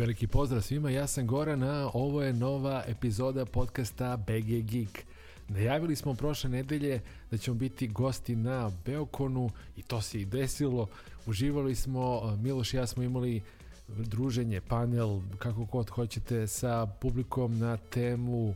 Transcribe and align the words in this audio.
Veliki 0.00 0.26
pozdrav 0.26 0.62
svima, 0.62 0.90
ja 0.90 1.06
sam 1.06 1.26
Goran, 1.26 1.62
a 1.62 1.90
ovo 1.94 2.22
je 2.22 2.32
nova 2.32 2.84
epizoda 2.86 3.44
podcasta 3.44 4.16
BG 4.16 4.70
Geek. 4.70 5.04
Najavili 5.48 5.96
smo 5.96 6.14
prošle 6.14 6.50
nedelje 6.50 7.00
da 7.30 7.38
ćemo 7.38 7.54
biti 7.54 7.88
gosti 7.88 8.36
na 8.36 8.70
Beokonu 8.84 9.50
i 9.76 9.82
to 9.82 10.00
se 10.00 10.20
i 10.20 10.24
desilo. 10.24 10.88
Uživali 11.26 11.74
smo, 11.74 12.36
Miloš 12.42 12.74
i 12.74 12.76
ja 12.76 12.86
smo 12.86 13.02
imali 13.02 13.42
druženje, 13.88 14.60
panel, 14.60 15.20
kako 15.38 15.64
god 15.64 15.90
hoćete, 15.90 16.46
sa 16.46 16.86
publikom 17.00 17.58
na 17.58 17.76
temu 17.76 18.54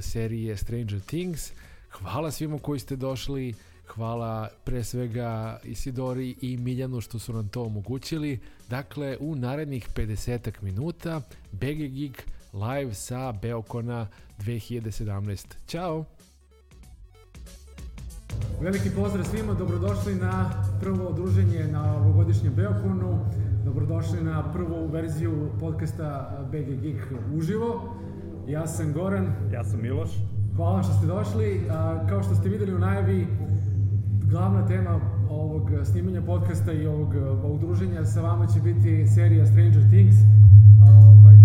serije 0.00 0.56
Stranger 0.56 1.00
Things. 1.00 1.52
Hvala 1.90 2.30
svima 2.30 2.58
koji 2.58 2.80
ste 2.80 2.96
došli, 2.96 3.54
hvala 3.86 4.48
pre 4.64 4.84
svega 4.84 5.58
Isidori 5.64 6.34
i 6.40 6.56
Miljanu 6.56 7.00
što 7.00 7.18
su 7.18 7.32
nam 7.32 7.48
to 7.48 7.62
omogućili. 7.62 8.40
Dakle, 8.70 9.16
u 9.20 9.34
narednih 9.34 9.88
50 9.94 10.50
minuta 10.62 11.20
BG 11.52 11.78
Geek 11.92 12.22
live 12.52 12.94
sa 12.94 13.32
Beokona 13.42 14.06
2017. 14.38 15.46
Ćao! 15.66 16.04
Veliki 18.60 18.90
pozdrav 18.96 19.24
svima, 19.24 19.54
dobrodošli 19.54 20.14
na 20.14 20.50
prvo 20.80 21.12
druženje 21.12 21.68
na 21.72 21.96
ovogodišnjem 21.96 22.54
Beokonu. 22.54 23.26
Dobrodošli 23.64 24.22
na 24.22 24.52
prvu 24.52 24.86
verziju 24.86 25.50
podcasta 25.60 26.38
BG 26.52 26.80
Geek 26.82 27.02
uživo. 27.34 27.96
Ja 28.48 28.66
sam 28.66 28.92
Goran. 28.92 29.32
Ja 29.52 29.64
sam 29.64 29.82
Miloš. 29.82 30.10
Hvala 30.56 30.82
što 30.82 30.92
ste 30.92 31.06
došli. 31.06 31.66
Kao 32.08 32.22
što 32.22 32.34
ste 32.34 32.48
videli 32.48 32.74
u 32.74 32.78
najavi, 32.78 33.26
glavna 34.30 34.66
tema 34.66 35.00
ovog 35.30 35.70
snimanja 35.84 36.22
podcasta 36.22 36.72
i 36.72 36.86
ovog, 36.86 37.14
ovog 37.44 37.60
druženja 37.60 38.04
sa 38.04 38.20
vama 38.20 38.46
će 38.46 38.60
biti 38.60 39.06
serija 39.06 39.46
Stranger 39.46 39.88
Things. 39.88 40.14
Ovaj, 40.82 41.36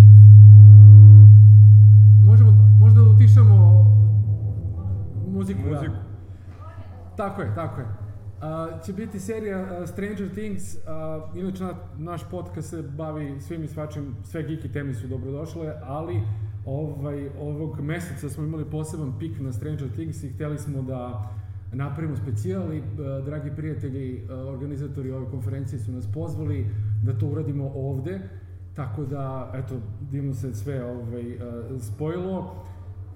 možemo, 2.26 2.52
možda 2.80 3.02
da 3.02 3.10
utišamo 3.10 3.86
muziku. 5.28 5.60
Muziku. 5.60 5.94
Da. 5.94 7.16
Tako 7.18 7.42
je, 7.42 7.56
tako 7.56 7.82
je. 7.82 7.88
Uh, 7.88 8.86
će 8.86 8.94
biti 8.94 9.20
serija 9.20 9.62
uh, 9.62 9.90
Stranger 9.90 10.30
Things, 10.30 10.76
uh, 10.76 10.82
inače 11.38 11.64
na, 11.64 11.74
naš 11.98 12.22
podcast 12.32 12.70
se 12.70 12.82
bavi 12.82 13.42
svim 13.42 13.64
i 13.64 13.68
svačim, 13.68 14.16
sve 14.24 14.44
geeki 14.44 14.72
teme 14.72 14.94
su 14.94 15.08
dobrodošle, 15.08 15.74
ali 15.84 16.22
ovaj, 16.66 17.30
ovog 17.40 17.82
meseca 17.82 18.30
smo 18.30 18.44
imali 18.44 18.66
poseban 18.66 19.14
pik 19.20 19.40
na 19.40 19.54
Stranger 19.54 19.92
Things 19.94 20.24
i 20.24 20.30
hteli 20.30 20.58
smo 20.58 20.82
da 20.82 21.30
napravimo 21.74 22.16
specijal 22.16 22.74
i 22.74 22.80
uh, 22.80 23.26
dragi 23.26 23.52
prijatelji, 23.56 24.24
uh, 24.24 24.54
organizatori 24.54 25.12
ove 25.12 25.26
konferencije 25.32 25.80
su 25.80 25.92
nas 25.92 26.08
pozvali 26.14 26.68
da 27.04 27.18
to 27.18 27.28
uradimo 27.28 27.72
ovde, 27.76 28.20
tako 28.76 29.06
da, 29.06 29.52
eto, 29.56 29.80
divno 30.12 30.34
se 30.34 30.54
sve 30.54 30.86
ovaj, 30.86 31.36
uh, 31.36 31.82
spojilo. 31.82 32.66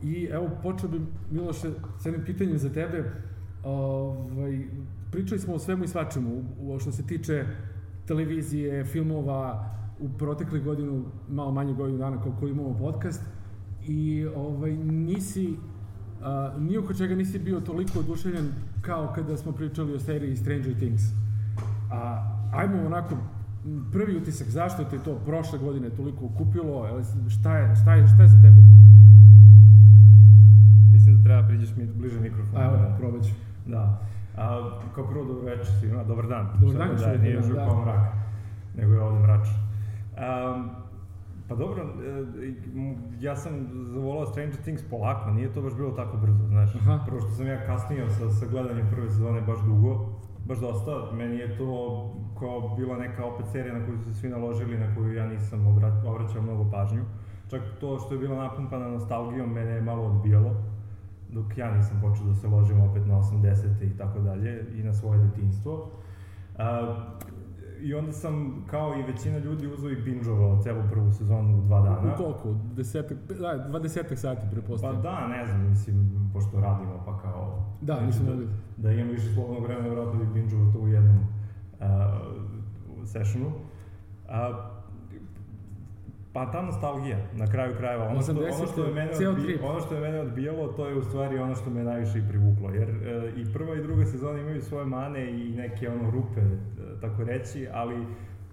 I 0.04 0.28
evo, 0.32 0.50
počeo 0.64 0.90
bi, 0.90 1.02
Miloše, 1.32 1.70
s 2.00 2.06
jednim 2.06 2.26
pitanjem 2.26 2.58
za 2.58 2.70
tebe, 2.70 3.04
Ovaj, 3.64 4.68
pričali 5.12 5.40
smo 5.40 5.54
o 5.54 5.60
svemu 5.60 5.84
i 5.84 5.88
svačemu, 5.88 6.44
što 6.80 6.92
se 6.92 7.08
tiče 7.08 7.46
televizije, 8.06 8.86
filmova, 8.86 9.70
u 10.00 10.10
protekle 10.18 10.60
godinu, 10.60 11.06
malo 11.30 11.52
manje 11.52 11.74
godinu 11.74 11.98
dana 11.98 12.22
koliko 12.22 12.48
imamo 12.48 12.78
podcast, 12.78 13.22
i 13.88 14.26
ovaj, 14.36 14.72
nisi, 14.78 15.56
a, 16.22 16.52
ni 16.60 16.78
oko 16.78 16.94
čega 16.94 17.16
nisi 17.16 17.40
bio 17.40 17.60
toliko 17.60 18.00
oduševljen 18.00 18.52
kao 18.82 19.14
kada 19.16 19.38
smo 19.38 19.52
pričali 19.52 19.96
o 19.96 20.00
seriji 20.00 20.36
Stranger 20.36 20.76
Things. 20.76 21.04
A, 21.92 22.30
ajmo 22.54 22.86
onako, 22.86 23.18
prvi 23.92 24.18
utisak, 24.18 24.48
zašto 24.48 24.84
te 24.84 25.00
to 25.00 25.16
prošle 25.26 25.60
godine 25.60 25.90
toliko 25.90 26.30
kupilo, 26.38 27.02
šta 27.30 27.58
je, 27.58 27.76
šta 27.76 27.94
je, 27.94 28.08
šta 28.08 28.24
je 28.24 28.28
za 28.28 28.42
tebe 28.42 28.62
to? 28.62 28.76
Mislim 30.92 31.18
da 31.18 31.24
treba 31.24 31.48
priđeš 31.48 31.76
mi 31.76 31.86
bliže 31.86 32.20
mikrofonu. 32.20 32.64
Evo, 32.64 32.78
da, 32.78 32.96
probat 33.00 33.24
ću. 33.24 33.34
Da. 33.66 34.02
A, 34.38 34.70
kao 34.96 35.08
prvo 35.08 35.26
dobro 35.26 35.46
večer 35.46 35.66
svima, 35.80 36.04
dobar 36.04 36.28
dan. 36.28 36.48
Dobar 36.60 36.78
dan, 36.78 36.96
da, 36.98 37.18
nije 37.18 37.34
još 37.34 37.46
da. 37.46 37.82
mrak, 37.84 38.14
nego 38.78 38.94
je 38.94 39.02
ovde 39.02 39.20
mrač. 39.20 39.48
Um, 39.48 40.70
pa 41.54 41.58
dobro, 41.58 41.84
e, 41.84 42.54
ja 43.20 43.36
sam 43.36 43.70
zavolao 43.86 44.26
Stranger 44.26 44.62
Things 44.62 44.84
polako, 44.90 45.32
nije 45.32 45.54
to 45.54 45.62
baš 45.62 45.74
bilo 45.74 45.92
tako 45.92 46.18
brzo, 46.18 46.48
znaš. 46.48 46.76
Aha. 46.76 47.00
Prvo 47.06 47.22
što 47.22 47.30
sam 47.30 47.48
ja 47.48 47.66
kasnio 47.66 48.10
sa, 48.10 48.30
sa 48.30 48.46
gledanjem 48.46 48.88
prve 48.92 49.10
sezone 49.10 49.42
baš 49.42 49.60
dugo, 49.66 50.10
baš 50.46 50.58
dosta, 50.60 50.92
meni 51.12 51.38
je 51.38 51.58
to 51.58 51.70
kao 52.40 52.76
bila 52.78 52.98
neka 52.98 53.26
opet 53.26 53.46
serija 53.52 53.80
na 53.80 53.86
koju 53.86 53.98
su 53.98 54.04
se 54.04 54.20
svi 54.20 54.30
naložili, 54.30 54.78
na 54.78 54.96
koju 54.96 55.14
ja 55.14 55.28
nisam 55.28 55.68
obraćao 56.06 56.42
mnogo 56.42 56.72
pažnju. 56.72 57.04
Čak 57.50 57.62
to 57.80 58.00
što 58.00 58.14
je 58.14 58.20
bila 58.20 58.44
napumpana 58.44 58.88
nostalgijom 58.88 59.54
mene 59.54 59.72
je 59.72 59.82
malo 59.82 60.04
odbijalo 60.04 60.56
dok 61.30 61.58
ja 61.58 61.76
nisam 61.76 62.02
počeo 62.02 62.26
da 62.26 62.36
se 62.36 62.48
ložim 62.48 62.82
opet 62.82 63.06
na 63.08 63.16
80. 63.16 63.94
i 63.94 63.98
tako 63.98 64.20
dalje 64.20 64.66
i 64.76 64.84
na 64.84 64.94
svoje 64.94 65.20
detinjstvo. 65.20 65.92
A, 66.58 66.96
I 67.84 67.94
onda 67.94 68.12
sam, 68.12 68.66
kao 68.70 68.96
i 69.00 69.12
većina 69.12 69.38
ljudi, 69.38 69.68
uzao 69.68 69.92
i 69.92 69.96
bingeovao 69.96 70.62
celu 70.62 70.82
prvu 70.90 71.12
sezonu 71.12 71.58
u 71.58 71.62
dva 71.62 71.82
dana. 71.82 72.14
U 72.14 72.18
koliko? 72.18 72.56
Desetak, 72.76 73.18
da, 73.40 73.58
dva 73.58 73.80
desetak 73.80 74.20
sati, 74.20 74.48
prepostavljam. 74.52 75.04
Pa 75.04 75.10
da, 75.10 75.28
ne 75.28 75.46
znam, 75.46 75.70
mislim, 75.70 76.30
pošto 76.34 76.60
radimo, 76.60 77.04
pa 77.06 77.22
kao... 77.22 77.66
Da, 77.82 78.02
nisam 78.02 78.26
mogli. 78.26 78.46
Da, 78.46 78.54
da 78.78 78.92
imam 78.92 79.10
više 79.10 79.34
slobodnog 79.34 79.64
vremena, 79.64 79.90
vratno 79.90 80.20
bi 80.20 80.26
bingeovao 80.34 80.72
to 80.72 80.80
u 80.80 80.88
jednom 80.88 81.18
uh, 81.18 81.88
sessionu. 83.06 83.48
Uh, 83.48 84.73
Pa 86.34 86.52
ta 86.52 86.62
nostalgija, 86.62 87.18
na 87.34 87.48
kraju 87.48 87.76
krajeva, 87.78 88.08
ono 88.08 88.22
što, 88.22 88.32
ono 88.32 88.68
što, 88.68 88.84
je 88.84 88.94
mene 88.94 89.28
odbi, 89.30 89.60
ono 89.64 89.80
što 89.80 89.96
je 89.96 90.02
mene 90.02 90.20
odbijalo, 90.20 90.68
to 90.68 90.88
je 90.88 90.96
u 90.96 91.04
stvari 91.04 91.38
ono 91.38 91.56
što 91.56 91.70
me 91.70 91.84
najviše 91.84 92.20
i 92.20 92.28
privuklo, 92.30 92.70
jer 92.70 92.90
e, 92.90 93.32
i 93.38 93.54
prva 93.54 93.76
i 93.76 93.82
druga 93.82 94.06
sezona 94.06 94.40
imaju 94.40 94.62
svoje 94.62 94.86
mane 94.86 95.32
i 95.32 95.52
neke 95.52 95.90
ono 95.90 96.12
rupe, 96.12 96.42
e, 96.42 96.56
tako 97.02 97.24
reći, 97.24 97.68
ali 97.74 98.06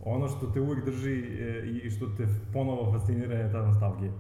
ono 0.05 0.29
što 0.29 0.47
te 0.47 0.61
uvek 0.61 0.85
drži 0.85 1.21
e, 1.21 1.67
i 1.85 1.91
što 1.91 2.07
te 2.07 2.27
ponovo 2.53 2.93
fascinira 2.93 3.35
je 3.35 3.53
ta 3.53 3.63
nostalgija. 3.67 4.13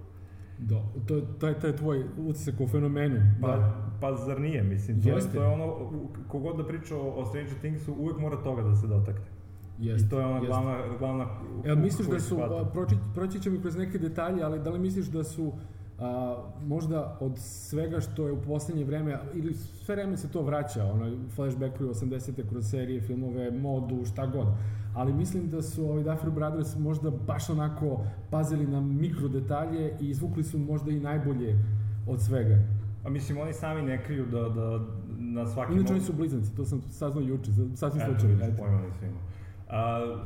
Da, 0.59 0.82
to 1.06 1.16
je 1.16 1.22
taj, 1.41 1.54
taj 1.60 1.77
tvoj 1.77 2.04
utisak 2.19 2.60
o 2.60 2.69
fenomenu. 2.69 3.21
Pa, 3.41 3.56
da. 3.56 3.91
pa 4.00 4.15
zar 4.15 4.41
nije, 4.41 4.62
mislim, 4.62 5.03
to, 5.03 5.09
Jeste. 5.09 5.32
to 5.32 5.42
je 5.42 5.48
ono, 5.48 5.91
kogod 6.28 6.56
da 6.56 6.66
priča 6.66 6.97
o, 6.97 7.10
o 7.10 7.25
Stranger 7.25 7.59
Thingsu, 7.59 7.94
uvek 7.98 8.19
mora 8.19 8.37
toga 8.37 8.62
da 8.62 8.75
se 8.77 8.87
dotakne. 8.87 9.40
Jest, 9.80 10.06
I 10.06 10.08
to 10.08 10.20
je 10.20 10.26
ona 10.26 10.41
glavna, 10.41 10.76
glavna 10.98 11.26
Jel 11.64 11.76
misliš 11.76 12.08
da 12.08 12.20
su, 12.20 12.38
proći, 12.72 12.96
proći 13.14 13.41
ćemo 13.41 13.60
kroz 13.60 13.76
neke 13.76 13.98
detalje, 13.98 14.42
ali 14.42 14.58
da 14.58 14.70
li 14.70 14.78
misliš 14.78 15.06
da 15.06 15.24
su 15.24 15.52
a, 15.98 16.36
možda 16.62 17.16
od 17.20 17.32
svega 17.38 18.00
što 18.00 18.26
je 18.26 18.32
u 18.32 18.42
poslednje 18.42 18.84
vreme, 18.84 19.18
ili 19.34 19.54
sve 19.54 19.94
vreme 19.94 20.16
se 20.16 20.28
to 20.28 20.42
vraća, 20.42 20.84
ono, 20.84 21.16
flashbackovi 21.34 21.91
80. 21.91 22.48
kroz 22.48 22.70
serije, 22.70 23.00
filmove, 23.00 23.50
modu, 23.50 24.04
šta 24.04 24.26
god, 24.26 24.46
ali 24.94 25.12
mislim 25.12 25.50
da 25.50 25.62
su 25.62 25.91
ovi 25.91 26.04
Duffer 26.04 26.30
Brothers 26.30 26.76
možda 26.78 27.10
baš 27.10 27.50
onako 27.50 28.04
pazili 28.30 28.66
na 28.66 28.80
mikro 28.80 29.28
detalje 29.28 29.97
i 30.00 30.08
izvukli 30.08 30.44
su 30.44 30.58
možda 30.58 30.91
i 30.91 31.00
najbolje 31.00 31.58
od 32.06 32.22
svega. 32.22 32.58
A 33.04 33.10
mislim, 33.10 33.38
oni 33.38 33.52
sami 33.52 33.82
ne 33.82 34.04
kriju 34.04 34.26
da, 34.26 34.48
da 34.48 34.86
na 35.18 35.47
svaki... 35.47 35.72
Inače, 35.72 35.92
oni 35.92 36.02
su 36.02 36.12
blizanci, 36.12 36.56
to 36.56 36.64
sam 36.64 36.82
saznao 36.91 37.24
juče, 37.24 37.50
sasvim 37.74 38.02
slučajno. 38.06 38.44
Eto, 38.44 38.56
pojma 38.58 38.80
nisam 38.80 39.08
imao. 39.08 39.22
A, 39.70 40.16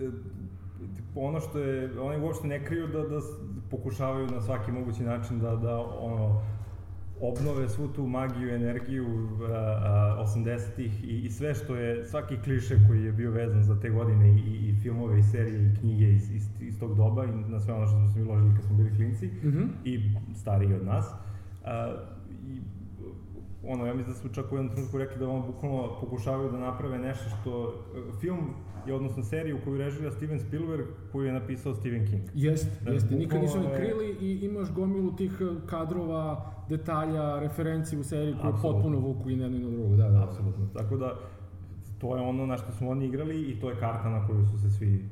e, 0.00 0.08
ono 1.14 1.40
što 1.40 1.58
je, 1.58 2.00
oni 2.00 2.20
uopšte 2.20 2.46
ne 2.46 2.64
kriju 2.64 2.86
da, 2.86 3.02
da 3.02 3.20
pokušavaju 3.70 4.26
na 4.26 4.40
svaki 4.40 4.72
mogući 4.72 5.02
način 5.02 5.38
da, 5.38 5.56
da 5.56 5.78
ono, 6.00 6.42
obnove 7.20 7.68
svu 7.68 7.88
tu 7.88 8.06
magiju, 8.06 8.54
energiju 8.54 9.06
80-ih 10.18 11.04
i, 11.04 11.20
i 11.20 11.30
sve 11.30 11.54
što 11.54 11.76
je, 11.76 12.04
svaki 12.04 12.36
kliše 12.44 12.78
koji 12.88 13.04
je 13.04 13.12
bio 13.12 13.30
vezan 13.30 13.62
za 13.62 13.80
te 13.80 13.90
godine 13.90 14.28
i, 14.28 14.68
i 14.68 14.74
filmove 14.82 15.18
i 15.18 15.22
serije 15.22 15.72
i 15.72 15.76
knjige 15.80 16.12
iz, 16.12 16.30
iz, 16.30 16.48
iz 16.60 16.78
tog 16.80 16.96
doba 16.96 17.24
i 17.24 17.28
na 17.28 17.60
sve 17.60 17.74
ono 17.74 17.86
što 17.86 17.96
smo 17.96 18.08
se 18.08 18.18
mi 18.18 18.24
ložili 18.24 18.54
kad 18.56 18.64
smo 18.64 18.76
bili 18.76 18.96
klinci 18.96 19.26
mm 19.26 19.48
-hmm. 19.48 19.68
i 19.84 20.00
stariji 20.34 20.74
od 20.74 20.86
nas. 20.86 21.06
A, 21.64 21.96
ono, 23.68 23.86
ja 23.86 23.94
mislim 23.94 24.14
da 24.14 24.20
smo 24.20 24.30
čak 24.30 24.52
u 24.52 24.56
jednom 24.56 24.72
trenutku 24.72 24.98
rekli 24.98 25.18
da 25.18 25.28
ono 25.28 25.46
bukvalno 25.46 26.00
pokušavaju 26.00 26.50
da 26.50 26.58
naprave 26.58 26.98
nešto 26.98 27.24
što, 27.28 27.74
film 28.20 28.54
je 28.86 28.94
odnosno 28.94 29.22
seriju 29.22 29.58
koju 29.64 29.78
režira 29.78 30.10
Steven 30.10 30.40
Spielberg, 30.40 30.86
koju 31.12 31.26
je 31.26 31.32
napisao 31.32 31.74
Stephen 31.74 32.06
King. 32.06 32.22
Jeste, 32.34 32.84
da, 32.84 32.90
jeste, 32.90 33.14
nikad 33.14 33.40
nisu 33.40 33.60
ni 33.60 33.66
krili 33.76 34.16
i 34.20 34.46
imaš 34.46 34.72
gomilu 34.72 35.16
tih 35.16 35.32
eh, 35.40 35.66
kadrova, 35.66 36.52
detalja, 36.68 37.40
referenci 37.40 37.98
u 37.98 38.04
seriji 38.04 38.34
koje 38.42 38.52
potpuno 38.62 38.98
vuku 38.98 39.30
i 39.30 39.32
jedno 39.32 39.56
i 39.56 39.60
na 39.60 39.70
drugo, 39.70 39.96
da, 39.96 40.08
da. 40.08 40.24
Apsolutno, 40.24 40.66
tako 40.74 40.96
da 40.96 41.14
to 41.98 42.16
je 42.16 42.22
ono 42.22 42.46
na 42.46 42.56
što 42.56 42.72
smo 42.72 42.90
oni 42.90 43.06
igrali 43.06 43.42
i 43.42 43.60
to 43.60 43.70
je 43.70 43.76
karta 43.80 44.08
na 44.08 44.26
koju 44.26 44.46
su 44.46 44.58
se 44.58 44.70
svi 44.70 45.04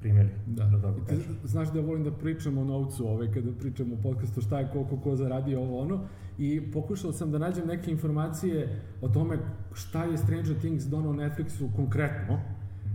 primjeli. 0.00 0.30
Da. 0.46 0.64
da 0.64 0.80
tako 0.82 1.00
ti, 1.00 1.14
znaš 1.44 1.72
da 1.72 1.80
volim 1.80 2.04
da 2.04 2.12
pričam 2.12 2.58
o 2.58 2.64
novcu 2.64 3.08
ove, 3.08 3.32
kada 3.32 3.52
pričam 3.52 3.92
o 3.92 3.96
podcastu 4.02 4.40
šta 4.40 4.58
je 4.58 4.68
koliko 4.72 4.96
ko 4.96 5.16
zaradio 5.16 5.60
ovo 5.60 5.80
ono 5.80 6.00
i 6.38 6.70
pokušao 6.72 7.12
sam 7.12 7.30
da 7.30 7.38
nađem 7.38 7.66
neke 7.66 7.90
informacije 7.90 8.80
o 9.02 9.08
tome 9.08 9.38
šta 9.72 10.04
je 10.04 10.18
Stranger 10.18 10.58
Things 10.58 10.84
donao 10.84 11.12
Netflixu 11.12 11.76
konkretno 11.76 12.38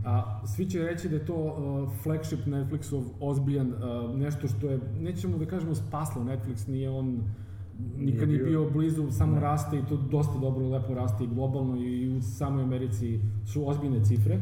A, 0.05 0.41
svi 0.47 0.65
će 0.65 0.79
reći 0.79 1.09
da 1.09 1.15
je 1.15 1.25
to 1.25 1.35
uh, 1.35 1.89
flagship 2.03 2.45
Netflixov 2.45 3.03
ozbiljan, 3.19 3.67
uh, 3.67 4.19
nešto 4.19 4.47
što 4.47 4.69
je, 4.69 4.79
nećemo 4.99 5.37
da 5.37 5.45
kažemo 5.45 5.75
spaslo 5.75 6.23
Netflix, 6.23 6.69
nije 6.69 6.89
on 6.89 7.23
nikad 7.97 8.27
nije 8.27 8.43
bio, 8.43 8.47
bio 8.47 8.69
blizu, 8.69 9.11
samo 9.11 9.35
ne. 9.35 9.41
raste 9.41 9.77
i 9.77 9.85
to 9.89 9.97
dosta 9.97 10.39
dobro, 10.39 10.67
lepo 10.67 10.93
raste 10.93 11.23
i 11.23 11.27
globalno 11.27 11.77
i 11.77 12.17
u 12.17 12.21
samoj 12.21 12.63
Americi 12.63 13.19
su 13.45 13.69
ozbiljne 13.69 14.05
cifre. 14.05 14.41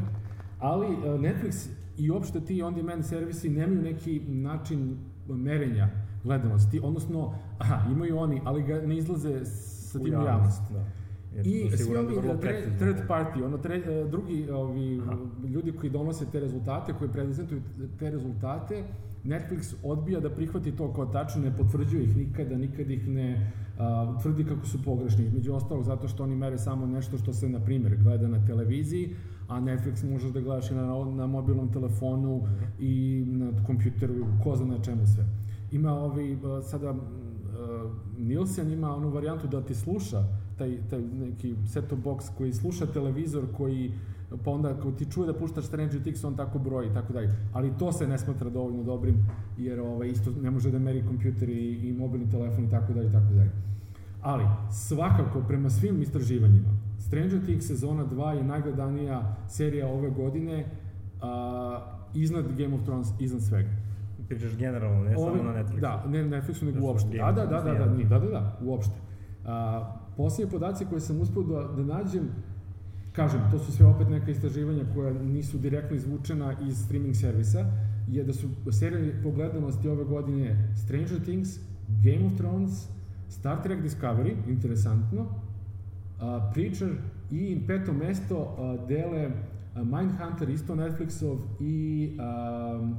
Ali 0.58 0.86
uh, 0.86 1.02
Netflix 1.02 1.68
i 1.98 2.10
uopšte 2.10 2.40
ti 2.40 2.62
on-demand 2.62 3.04
servisi 3.04 3.50
nemaju 3.50 3.82
neki 3.82 4.20
način 4.28 4.96
merenja 5.28 5.88
gledanosti, 6.24 6.80
odnosno, 6.82 7.34
aha, 7.58 7.90
imaju 7.92 8.18
oni, 8.18 8.40
ali 8.44 8.62
ga 8.62 8.80
ne 8.80 8.96
izlaze 8.96 9.44
sa 9.44 9.98
tim 9.98 10.20
u 10.20 10.24
javnost. 10.24 10.62
Da. 10.72 10.84
Jer 11.36 11.46
I 11.46 11.76
svi 11.76 11.96
ovi 11.96 12.40
tre, 12.40 12.62
third 12.78 13.08
party, 13.08 13.44
ono 13.44 13.58
tre, 13.58 13.76
e, 13.76 14.04
drugi 14.10 14.50
ovi, 14.50 15.00
ljudi 15.48 15.72
koji 15.72 15.90
donose 15.90 16.26
te 16.32 16.40
rezultate, 16.40 16.92
koji 16.98 17.10
prezentuju 17.10 17.62
te 17.98 18.10
rezultate, 18.10 18.84
Netflix 19.24 19.74
odbija 19.82 20.20
da 20.20 20.30
prihvati 20.30 20.72
to 20.76 20.92
kao 20.92 21.06
tačno, 21.06 21.42
ne 21.42 21.56
potvrđuje 21.56 22.04
ih 22.04 22.16
nikada, 22.16 22.56
nikad 22.56 22.90
ih 22.90 23.08
ne 23.08 23.52
a, 23.78 24.18
tvrdi 24.22 24.44
kako 24.44 24.66
su 24.66 24.82
pogrešni. 24.82 25.30
Među 25.34 25.54
ostalog 25.54 25.84
zato 25.84 26.08
što 26.08 26.22
oni 26.22 26.36
mere 26.36 26.58
samo 26.58 26.86
nešto 26.86 27.18
što 27.18 27.32
se, 27.32 27.48
na 27.48 27.60
primjer, 27.60 27.96
gleda 27.96 28.28
na 28.28 28.46
televiziji, 28.46 29.16
a 29.52 29.60
Netflix 29.60 30.10
možeš 30.12 30.30
da 30.30 30.40
gledaš 30.40 30.70
i 30.70 30.74
na, 30.74 31.04
na 31.04 31.26
mobilnom 31.26 31.72
telefonu 31.72 32.42
i 32.80 33.24
na 33.26 33.52
kompjuteru, 33.66 34.26
ko 34.44 34.56
zna 34.56 34.66
na 34.66 34.82
čemu 34.82 35.06
sve. 35.06 35.24
Ima 35.72 35.92
ovaj, 35.92 36.36
sada 36.62 36.90
uh, 36.90 36.96
Nielsen 38.18 38.72
ima 38.72 38.96
onu 38.96 39.08
varijantu 39.08 39.46
da 39.46 39.60
ti 39.60 39.74
sluša 39.74 40.24
taj, 40.58 40.78
taj 40.90 41.02
neki 41.02 41.54
set-top 41.66 42.02
box 42.04 42.30
koji 42.38 42.52
sluša 42.52 42.86
televizor 42.86 43.44
koji 43.56 43.92
pa 44.44 44.50
onda 44.50 44.80
kao 44.80 44.92
ti 44.92 45.06
čuje 45.10 45.26
da 45.26 45.38
puštaš 45.38 45.64
Stranger 45.64 46.02
Things, 46.02 46.24
on 46.24 46.36
tako 46.36 46.58
broji 46.58 46.90
i 46.90 46.94
tako 46.94 47.12
dalje. 47.12 47.34
Ali 47.52 47.72
to 47.78 47.92
se 47.92 48.08
ne 48.08 48.18
smatra 48.18 48.50
dovoljno 48.50 48.82
dobrim, 48.82 49.26
jer 49.58 49.80
ovaj, 49.80 50.08
isto 50.08 50.30
ne 50.42 50.50
može 50.50 50.70
da 50.70 50.78
meri 50.78 51.04
kompjuter 51.06 51.48
i, 51.48 51.88
i 51.88 51.92
mobilni 51.92 52.30
telefon 52.30 52.64
i 52.64 52.70
tako 52.70 52.92
dalje 52.92 53.08
i 53.08 53.12
tako 53.12 53.34
dalje. 53.34 53.50
Ali, 54.22 54.44
svakako, 54.70 55.40
prema 55.48 55.70
svim 55.70 56.02
istraživanjima, 56.02 56.68
Stranger 57.06 57.42
Things 57.44 57.66
sezona 57.66 58.04
2 58.06 58.30
je 58.30 58.44
najgledanija 58.44 59.36
serija 59.48 59.88
ove 59.88 60.10
godine, 60.10 60.64
a, 61.20 61.98
iznad 62.14 62.44
Game 62.58 62.74
of 62.74 62.82
Thrones, 62.82 63.08
iznad 63.20 63.42
svega. 63.42 63.70
Pričaš 64.28 64.56
generalno, 64.56 65.04
ne 65.04 65.16
ove, 65.16 65.38
samo 65.38 65.52
na 65.52 65.62
Netflixu. 65.62 65.80
Da, 65.80 66.04
ne 66.06 66.24
na 66.24 66.36
Netflixu, 66.36 66.64
nego 66.64 66.86
uopšte. 66.86 67.16
Da, 67.18 67.32
da, 67.32 67.46
da, 67.46 67.60
da, 67.60 67.74
da, 67.74 67.86
da, 68.08 68.18
da, 68.18 68.28
da, 68.28 68.58
uopšte. 68.62 68.94
A, 69.44 69.98
Posljednje 70.16 70.50
podaci 70.50 70.84
koje 70.84 71.00
sam 71.00 71.20
uspio 71.20 71.42
da, 71.42 71.82
da 71.82 71.82
nađem, 71.94 72.28
kažem, 73.12 73.40
to 73.50 73.58
su 73.58 73.72
sve 73.72 73.86
opet 73.86 74.08
neka 74.08 74.30
istraživanja 74.30 74.84
koja 74.94 75.12
nisu 75.12 75.58
direktno 75.58 75.96
izvučena 75.96 76.54
iz 76.68 76.84
streaming 76.84 77.16
servisa, 77.16 77.64
je 78.08 78.24
da 78.24 78.32
su 78.32 78.48
serije 78.70 79.20
po 79.22 79.30
gledanosti 79.30 79.88
ove 79.88 80.04
godine 80.04 80.74
Stranger 80.76 81.22
Things, 81.22 81.48
Game 81.88 82.26
of 82.26 82.36
Thrones, 82.36 82.88
Star 83.28 83.62
Trek 83.62 83.82
Discovery, 83.82 84.34
interesantno, 84.48 85.26
Preacher 86.54 86.90
i 87.30 87.62
peto 87.66 87.92
mesto 87.92 88.56
dele 88.88 89.30
Mindhunter, 89.74 90.48
isto 90.48 90.74
Netflixov 90.74 91.38
i 91.60 92.08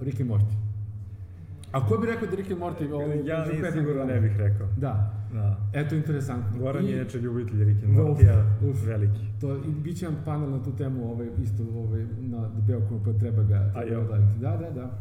Rick 0.02 0.22
and 0.22 0.30
Morty. 0.30 0.56
A 1.72 1.88
ko 1.88 1.98
bi 1.98 2.08
rekao 2.08 2.28
da 2.28 2.36
Rick 2.36 2.52
and 2.52 2.60
Morty... 2.60 2.92
Ovaj, 2.94 3.26
ja 3.26 3.46
sigurno 3.72 4.06
ne 4.06 4.22
bih 4.22 4.38
rekao. 4.38 4.68
Da. 4.78 5.20
Da. 5.34 5.58
Eto, 5.74 5.96
interesantno. 5.96 6.60
Goran 6.60 6.86
I, 6.86 6.90
je 6.90 7.04
neče 7.04 7.20
ljubitelj 7.20 7.64
Rick 7.64 7.84
and 7.84 7.94
Morty-a, 7.94 8.46
veliki. 8.86 9.20
To, 9.42 9.56
i 9.56 9.72
bit 9.84 9.98
će 9.98 10.06
vam 10.06 10.16
panel 10.26 10.50
na 10.50 10.64
tu 10.64 10.72
temu, 10.76 11.12
ovaj, 11.12 11.28
isto 11.44 11.64
ovaj, 11.64 12.06
na 12.20 12.50
Beokomu, 12.68 13.02
pa 13.06 13.14
treba 13.14 13.44
ga 13.44 13.72
A, 13.76 13.86
gledati. 13.86 14.40
Da, 14.40 14.58
da, 14.58 14.70
da. 14.70 14.98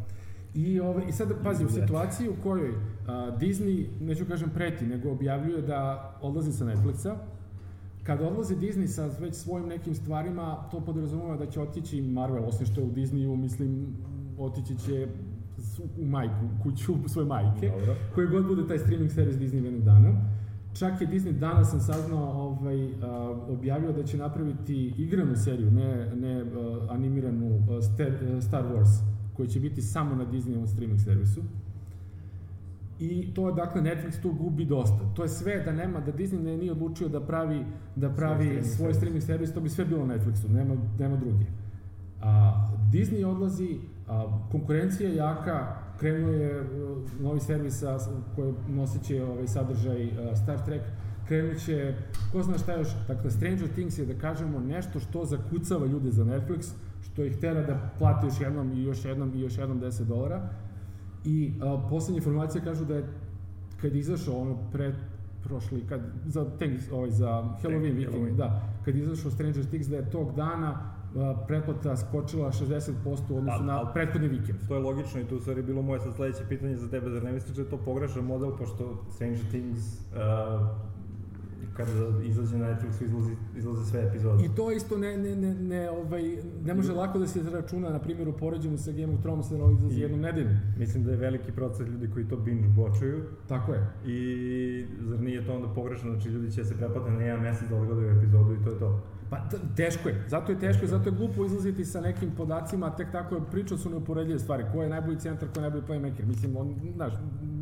I, 0.55 0.81
ovaj, 0.81 1.05
I 1.09 1.13
sad, 1.13 1.29
pazi, 1.45 1.65
u 1.65 1.69
situaciji 1.69 2.29
u 2.29 2.35
kojoj 2.43 2.75
a, 3.07 3.37
Disney, 3.41 3.87
neću 4.01 4.25
kažem 4.25 4.51
preti, 4.51 4.87
nego 4.87 5.11
objavljuje 5.11 5.63
da 5.63 6.13
odlazi 6.23 6.53
sa 6.53 6.65
Netflixa, 6.65 7.15
kad 8.03 8.21
odlazi 8.21 8.57
Disney 8.57 8.87
sa 8.87 9.11
već 9.21 9.35
svojim 9.35 9.69
nekim 9.69 9.95
stvarima, 9.95 10.69
to 10.71 10.81
podrazumeva 10.81 11.37
da 11.37 11.47
će 11.47 11.61
otići 11.61 12.03
Marvel, 12.03 12.45
osim 12.49 12.67
što 12.67 12.81
je 12.81 12.87
u 12.87 12.93
Disneyu, 12.93 13.37
mislim, 13.37 13.87
otići 14.39 14.79
će 14.79 15.09
u 15.99 16.05
majku, 16.05 16.49
kuću 16.63 16.95
svoje 17.07 17.27
majke, 17.27 17.69
Dobro. 17.69 17.97
koji 18.15 18.27
god 18.27 18.47
bude 18.47 18.67
taj 18.67 18.79
streaming 18.79 19.11
servis 19.11 19.37
Disney 19.37 19.65
jednog 19.65 19.83
dana. 19.83 20.09
Čak 20.75 21.01
je 21.01 21.07
Disney, 21.07 21.33
danas 21.33 21.71
sam 21.71 21.81
saznao, 21.81 22.33
ovaj, 22.33 22.89
objavio 23.49 23.93
da 23.93 24.03
će 24.03 24.17
napraviti 24.17 24.95
igranu 24.99 25.37
seriju, 25.37 25.71
ne, 25.71 26.17
ne 26.17 26.45
animiranu 26.91 27.61
Star, 28.41 28.65
Wars, 28.65 29.03
koja 29.37 29.49
će 29.49 29.61
biti 29.61 29.83
samo 29.83 30.15
na 30.15 30.25
Disneyovom 30.25 30.67
streaming 30.67 31.01
servisu. 31.01 31.43
I 33.03 33.35
to 33.35 33.49
je, 33.49 33.55
dakle, 33.55 33.83
Netflix 33.83 34.23
tu 34.23 34.33
gubi 34.33 34.65
dosta. 34.65 34.99
To 35.15 35.23
je 35.23 35.29
sve 35.29 35.63
da 35.65 35.73
nema, 35.73 36.01
da 36.01 36.13
Disney 36.13 36.43
ne, 36.43 36.57
nije 36.57 36.73
odlučio 36.73 37.09
da 37.09 37.21
pravi, 37.21 37.65
da 37.97 38.11
pravi 38.11 38.45
svoj, 38.45 38.63
streaming, 38.63 38.77
svoj 38.77 38.95
streaming 38.95 39.23
servis, 39.23 39.55
to 39.55 39.61
bi 39.61 39.69
sve 39.69 39.85
bilo 39.85 40.07
na 40.07 40.15
Netflixu, 40.15 40.51
nema, 40.51 40.75
nema 40.99 41.17
druge. 41.17 41.45
A, 42.23 42.53
Disney 42.93 43.25
odlazi, 43.27 43.79
a, 44.09 44.41
konkurencija 44.51 45.09
je 45.09 45.17
jaka, 45.17 45.83
krenuo 45.99 46.31
je 46.31 46.61
uh, 46.61 46.67
novi 47.21 47.41
servis 47.41 47.83
koji 48.37 48.55
nosit 48.69 49.03
će 49.03 49.25
ovaj 49.25 49.49
sadržaj 49.49 50.07
uh, 50.07 50.13
Star 50.43 50.65
Trek, 50.65 50.83
krenut 51.29 51.65
će, 51.65 51.95
ko 52.33 52.43
zna 52.43 52.59
šta 52.59 52.75
još, 52.75 52.89
dakle 53.09 53.31
Stranger 53.31 53.69
Things 53.69 53.99
je 53.99 54.07
da 54.07 54.15
kažemo 54.15 54.61
nešto 54.61 55.01
što 55.01 55.25
zakucava 55.25 55.87
ljude 55.87 56.11
za 56.11 56.25
Netflix, 56.25 56.73
što 57.03 57.25
ih 57.25 57.37
tera 57.37 57.63
da 57.63 57.91
plate 57.99 58.27
još 58.27 58.41
jednom 58.41 58.73
i 58.73 58.83
još 58.83 59.05
jednom 59.05 59.35
i 59.35 59.41
još 59.41 59.59
jednom 59.59 59.81
10 59.81 60.05
dolara. 60.05 60.49
I 61.25 61.53
a, 61.63 61.87
poslednje 61.91 62.19
informacije 62.19 62.65
kažu 62.65 62.85
da 62.85 62.95
je 62.95 63.09
kad 63.81 63.95
izašao 63.95 64.35
ono 64.35 64.57
pre 64.73 64.95
prošli, 65.45 65.87
kad, 65.89 66.01
za, 66.27 66.45
Thanks, 66.59 66.93
ovaj, 66.93 67.11
za 67.11 67.29
Halloween 67.63 67.97
weekend, 67.97 68.37
da, 68.37 68.63
kad 68.85 68.97
izašao 68.97 69.31
Stranger 69.31 69.67
Things, 69.67 69.87
da 69.87 69.97
je 69.97 70.11
tog 70.11 70.35
dana 70.37 70.93
pretplata 71.47 71.97
skočila 71.97 72.53
60% 72.53 72.93
u 73.31 73.37
odnosu 73.37 73.63
na 73.63 73.93
prethodni 73.93 74.29
vikend. 74.29 74.59
To 74.69 74.75
je 74.75 74.81
logično 74.81 75.21
i 75.21 75.25
tu 75.25 75.41
stvari 75.41 75.63
bilo 75.63 75.83
moje 75.83 76.01
sad 76.01 76.15
sledeće 76.15 76.45
pitanje 76.49 76.77
za 76.77 76.89
tebe, 76.91 77.11
zar 77.11 77.25
ne 77.25 77.33
misliš 77.33 77.57
da 77.57 77.63
je 77.63 77.69
to 77.69 77.77
pogrešan 77.77 78.25
model, 78.25 78.57
pošto 78.57 79.05
Stranger 79.11 79.45
Things 79.51 79.79
uh, 79.79 80.67
kada 81.77 81.93
izađe 82.25 82.59
na 82.59 82.67
Netflixu 82.67 83.05
izlazi, 83.05 83.37
izlaze 83.57 83.85
sve 83.85 84.03
epizode. 84.03 84.45
I 84.45 84.49
to 84.57 84.73
isto 84.73 84.99
ne, 84.99 85.17
ne, 85.17 85.37
ne, 85.37 85.55
ne, 85.55 85.91
ovaj, 85.91 86.23
ne 86.65 86.75
može 86.75 86.93
lako 86.93 87.19
da 87.19 87.27
se 87.27 87.43
računa, 87.53 87.91
na 87.91 87.99
primjer, 87.99 88.29
u 88.29 88.33
poređenju 88.33 88.79
sa 88.79 88.93
Game 88.93 89.15
of 89.15 89.21
Thrones, 89.21 89.49
da 89.49 89.57
izlazi 89.57 90.01
jednom 90.01 90.21
nedeljom. 90.21 90.57
Mislim 90.79 91.05
da 91.05 91.11
je 91.11 91.17
veliki 91.17 91.53
proces 91.53 91.89
ljudi 91.89 92.11
koji 92.13 92.29
to 92.29 92.37
binge 92.37 92.69
watchuju. 92.69 93.23
Tako 93.49 93.73
je. 93.73 93.87
I 94.07 94.87
zar 95.01 95.21
nije 95.21 95.47
to 95.47 95.55
onda 95.55 95.69
pogrešno, 95.75 96.11
znači 96.11 96.29
ljudi 96.29 96.53
će 96.53 96.65
se 96.65 96.77
prepati 96.77 97.11
na 97.11 97.23
jedan 97.23 97.43
mesec 97.43 97.69
da 97.69 97.77
odgledaju 97.77 98.19
epizodu 98.19 98.55
i 98.55 98.65
to 98.65 98.71
je 98.71 98.79
to. 98.79 99.03
Pa 99.31 99.39
teško 99.77 100.09
je, 100.09 100.25
zato 100.29 100.53
je 100.53 100.59
teško, 100.59 100.87
zato 100.87 101.09
je 101.09 101.17
glupo 101.17 101.45
izlaziti 101.45 101.85
sa 101.85 102.01
nekim 102.01 102.31
podacima, 102.37 102.97
tek 102.97 103.13
tako 103.13 103.35
je, 103.35 103.41
priča 103.51 103.77
su 103.77 103.91
neuporedljive 103.91 104.39
stvari, 104.39 104.65
ko 104.73 104.83
je 104.83 104.89
najbolji 104.89 105.19
centar, 105.19 105.49
ko 105.49 105.61
je 105.61 105.63
najbolji 105.63 105.85
playmaker, 105.89 106.27
mislim, 106.27 106.57
on, 106.57 106.75
znaš, 106.95 107.13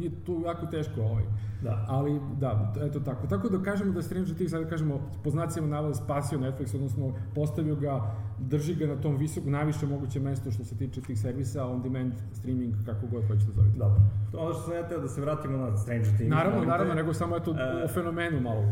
nije 0.01 0.25
tu 0.25 0.43
jako 0.47 0.67
teško 0.67 1.01
ovaj. 1.01 1.25
Da. 1.63 1.85
Ali, 1.89 2.21
da, 2.41 2.75
eto 2.81 3.01
tako. 3.01 3.27
Tako 3.27 3.49
da 3.49 3.63
kažemo 3.63 3.93
da 3.93 4.03
Stranger 4.03 4.35
Things, 4.35 4.51
sada 4.51 4.69
kažemo, 4.69 5.01
po 5.25 5.31
znacima 5.31 5.67
navoda 5.67 5.95
spasio 5.95 6.39
Netflix, 6.39 6.75
odnosno 6.75 7.13
postavio 7.35 7.77
ga, 7.77 8.15
drži 8.39 8.75
ga 8.75 8.87
na 8.87 9.01
tom 9.01 9.17
visokom, 9.17 9.53
najviše 9.53 9.87
moguće 9.87 10.21
mesto 10.21 10.51
što 10.51 10.65
se 10.65 10.77
tiče 10.77 11.01
tih 11.01 11.21
servisa, 11.21 11.67
on 11.67 11.83
demand, 11.83 12.13
streaming, 12.33 12.75
kako 12.87 13.07
god 13.07 13.27
hoćete 13.27 13.47
da 13.47 13.53
zovete. 13.53 13.79
Dobro. 13.79 14.01
Ono 14.39 14.55
što 14.55 14.63
sam 14.63 14.75
ja 14.75 14.89
teo 14.89 15.01
da 15.01 15.09
se 15.09 15.21
vratimo 15.21 15.57
na 15.57 15.77
Stranger 15.77 16.15
Things. 16.15 16.31
Naravno, 16.31 16.65
naravno, 16.65 16.95
nego 16.95 17.15
samo 17.15 17.37
eto 17.37 17.51
uh, 17.51 17.57
o 17.85 17.89
fenomenu 17.89 18.41
malo. 18.41 18.65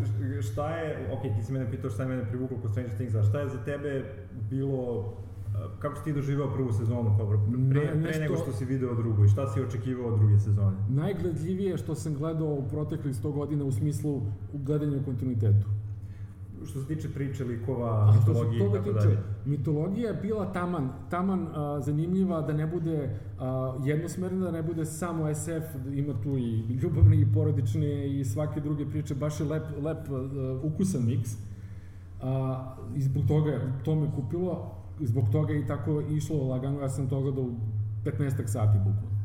Šta 0.52 0.70
je, 0.70 1.12
ok, 1.12 1.22
ti 1.22 1.44
si 1.44 1.52
mene 1.52 1.70
pitao 1.70 1.90
šta 1.90 2.02
je 2.02 2.08
mene 2.08 2.24
privuklo 2.28 2.56
kod 2.62 2.70
Stranger 2.70 2.94
Things, 2.94 3.14
a 3.14 3.22
šta 3.22 3.40
je 3.40 3.48
za 3.48 3.64
tebe 3.64 4.04
bilo 4.50 5.12
kako 5.78 5.96
si 5.96 6.04
ti 6.04 6.12
doživao 6.12 6.52
prvu 6.54 6.72
sezonu, 6.72 7.16
Kobra? 7.18 7.38
Pre, 7.70 7.80
pre 7.80 7.94
nešto, 7.94 8.20
nego 8.20 8.36
što 8.36 8.52
si 8.52 8.64
video 8.64 8.94
drugu 8.94 9.24
i 9.24 9.28
šta 9.28 9.46
si 9.46 9.60
očekivao 9.60 10.12
od 10.12 10.18
druge 10.18 10.38
sezone? 10.38 10.76
Najgledljivije 10.88 11.78
što 11.78 11.94
sam 11.94 12.14
gledao 12.14 12.48
u 12.48 12.68
proteklih 12.68 13.14
100 13.14 13.32
godina 13.32 13.64
u 13.64 13.72
smislu 13.72 14.16
u 14.52 14.58
gledanju 14.58 14.98
u 15.00 15.04
kontinuitetu. 15.04 15.66
Što 16.64 16.80
se 16.80 16.86
tiče 16.86 17.08
priče, 17.08 17.44
likova, 17.44 18.14
mitologije 18.18 18.66
i 18.66 18.72
tako 18.72 18.92
dalje. 18.92 19.18
Mitologija 19.44 20.08
je 20.10 20.20
bila 20.22 20.52
taman, 20.52 20.90
taman 21.10 21.46
a, 21.54 21.80
zanimljiva 21.80 22.40
da 22.40 22.52
ne 22.52 22.66
bude 22.66 23.18
a, 23.38 23.76
jednosmerna, 23.84 24.44
da 24.44 24.50
ne 24.50 24.62
bude 24.62 24.84
samo 24.84 25.34
SF, 25.34 25.88
ima 25.94 26.14
tu 26.22 26.38
i 26.38 26.60
ljubavne 26.82 27.20
i 27.20 27.26
porodične 27.34 28.18
i 28.18 28.24
svake 28.24 28.60
druge 28.60 28.86
priče, 28.86 29.14
baš 29.14 29.40
je 29.40 29.46
lep, 29.46 29.62
lep 29.82 29.98
a, 30.10 30.60
ukusan 30.62 31.06
miks. 31.06 31.30
A, 32.22 32.76
I 32.96 33.02
zbog 33.02 33.24
toga 33.28 33.60
to 33.84 33.94
me 33.94 34.10
kupilo, 34.16 34.77
zbog 35.00 35.24
toga 35.32 35.54
i 35.54 35.66
tako 35.66 36.00
išlo 36.00 36.48
lagano, 36.48 36.80
ja 36.80 36.88
sam 36.88 37.08
to 37.08 37.20
gledao 37.20 37.44
u 37.44 37.52
15 38.04 38.46
sati 38.46 38.78
bukvalno. 38.78 39.18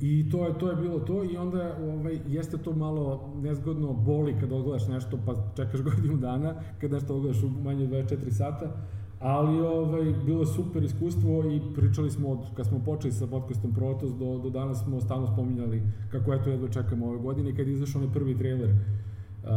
I 0.00 0.30
to 0.30 0.46
je, 0.46 0.58
to 0.58 0.70
je 0.70 0.76
bilo 0.76 0.98
to 0.98 1.24
i 1.24 1.36
onda 1.36 1.76
ovaj, 1.82 2.18
jeste 2.26 2.58
to 2.58 2.72
malo 2.72 3.34
nezgodno 3.42 3.92
boli 3.92 4.36
kad 4.40 4.52
odgledaš 4.52 4.88
nešto 4.88 5.18
pa 5.26 5.34
čekaš 5.56 5.80
godinu 5.90 6.16
dana, 6.16 6.54
kad 6.80 6.90
nešto 6.90 7.14
odgledaš 7.14 7.42
u 7.42 7.48
manje 7.48 7.84
od 7.84 7.90
24 7.90 8.30
sata, 8.30 8.76
ali 9.20 9.60
ovaj, 9.60 10.14
bilo 10.26 10.40
je 10.40 10.46
super 10.46 10.84
iskustvo 10.84 11.44
i 11.44 11.60
pričali 11.74 12.10
smo, 12.10 12.28
od, 12.28 12.38
kad 12.56 12.66
smo 12.66 12.78
počeli 12.84 13.12
sa 13.12 13.26
podcastom 13.26 13.72
Protos, 13.72 14.10
do, 14.14 14.38
do 14.38 14.50
danas 14.50 14.84
smo 14.84 15.00
stalno 15.00 15.26
spominjali 15.26 15.82
kako 16.10 16.34
eto 16.34 16.50
jedva 16.50 16.68
čekamo 16.68 17.06
ove 17.06 17.18
godine, 17.18 17.56
kad 17.56 17.66
je 17.66 17.72
izašao 17.72 18.00
onaj 18.00 18.14
prvi 18.14 18.38
trailer 18.38 18.70
uh, 18.70 19.48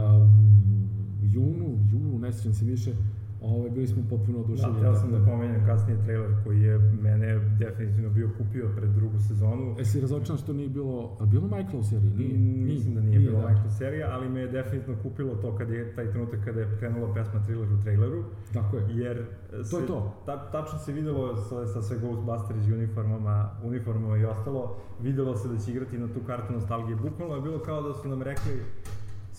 junu, 1.21 1.77
junu, 1.91 2.19
ne 2.19 2.33
sjećam 2.33 2.53
se 2.53 2.65
više, 2.65 2.91
Ovaj, 3.41 3.69
bili 3.69 3.87
smo 3.87 4.03
potpuno 4.09 4.39
oduševljeni. 4.39 4.81
Da, 4.81 4.81
teo 4.81 4.95
sam 4.95 5.11
da 5.11 5.25
pomenem 5.25 5.65
kasnije 5.65 6.03
trailer 6.03 6.31
koji 6.43 6.61
je 6.61 6.79
mene 6.79 7.39
definitivno 7.59 8.09
bio 8.09 8.29
kupio 8.37 8.69
pred 8.75 8.89
drugu 8.89 9.19
sezonu. 9.19 9.75
E 9.79 9.85
si 9.85 10.01
razočan 10.01 10.37
što 10.37 10.53
nije 10.53 10.69
bilo, 10.69 11.17
a 11.19 11.25
bilo 11.25 11.43
Michael 11.43 11.79
u 11.79 11.83
seriji? 11.83 12.11
Nije, 12.11 12.37
mm, 12.37 12.63
Mislim 12.63 12.95
da 12.95 13.01
nije, 13.01 13.19
nije 13.19 13.29
bilo 13.29 13.41
da. 13.41 13.49
Michael 13.49 13.69
serija, 13.69 14.07
ali 14.11 14.29
me 14.29 14.39
je 14.39 14.47
definitivno 14.47 15.01
kupilo 15.03 15.35
to 15.35 15.55
kad 15.55 15.69
je 15.69 15.95
taj 15.95 16.11
trenutak 16.11 16.45
kada 16.45 16.59
je 16.59 16.77
krenula 16.79 17.13
pesma 17.13 17.43
Thriller 17.43 17.73
u 17.73 17.81
traileru. 17.81 18.23
Tako 18.53 18.77
je. 18.77 18.83
Jer 18.89 19.25
to 19.51 19.63
se, 19.63 19.75
je 19.75 19.87
to. 19.87 20.13
Ta, 20.25 20.51
tačno 20.51 20.79
se 20.79 20.91
videlo 20.91 21.35
sa, 21.35 21.67
sa 21.67 21.81
sve 21.81 21.97
Ghostbusters 21.97 22.65
uniformama, 22.67 23.49
uniformama 23.63 24.17
i 24.17 24.25
ostalo, 24.25 24.77
videlo 25.01 25.35
se 25.35 25.47
da 25.47 25.57
će 25.57 25.71
igrati 25.71 25.97
na 25.97 26.07
tu 26.07 26.19
kartu 26.27 26.53
nostalgije. 26.53 26.95
Bukvalno 26.95 27.35
je 27.35 27.41
bilo 27.41 27.59
kao 27.59 27.81
da 27.81 27.93
su 27.93 28.09
nam 28.09 28.21
rekli 28.21 28.53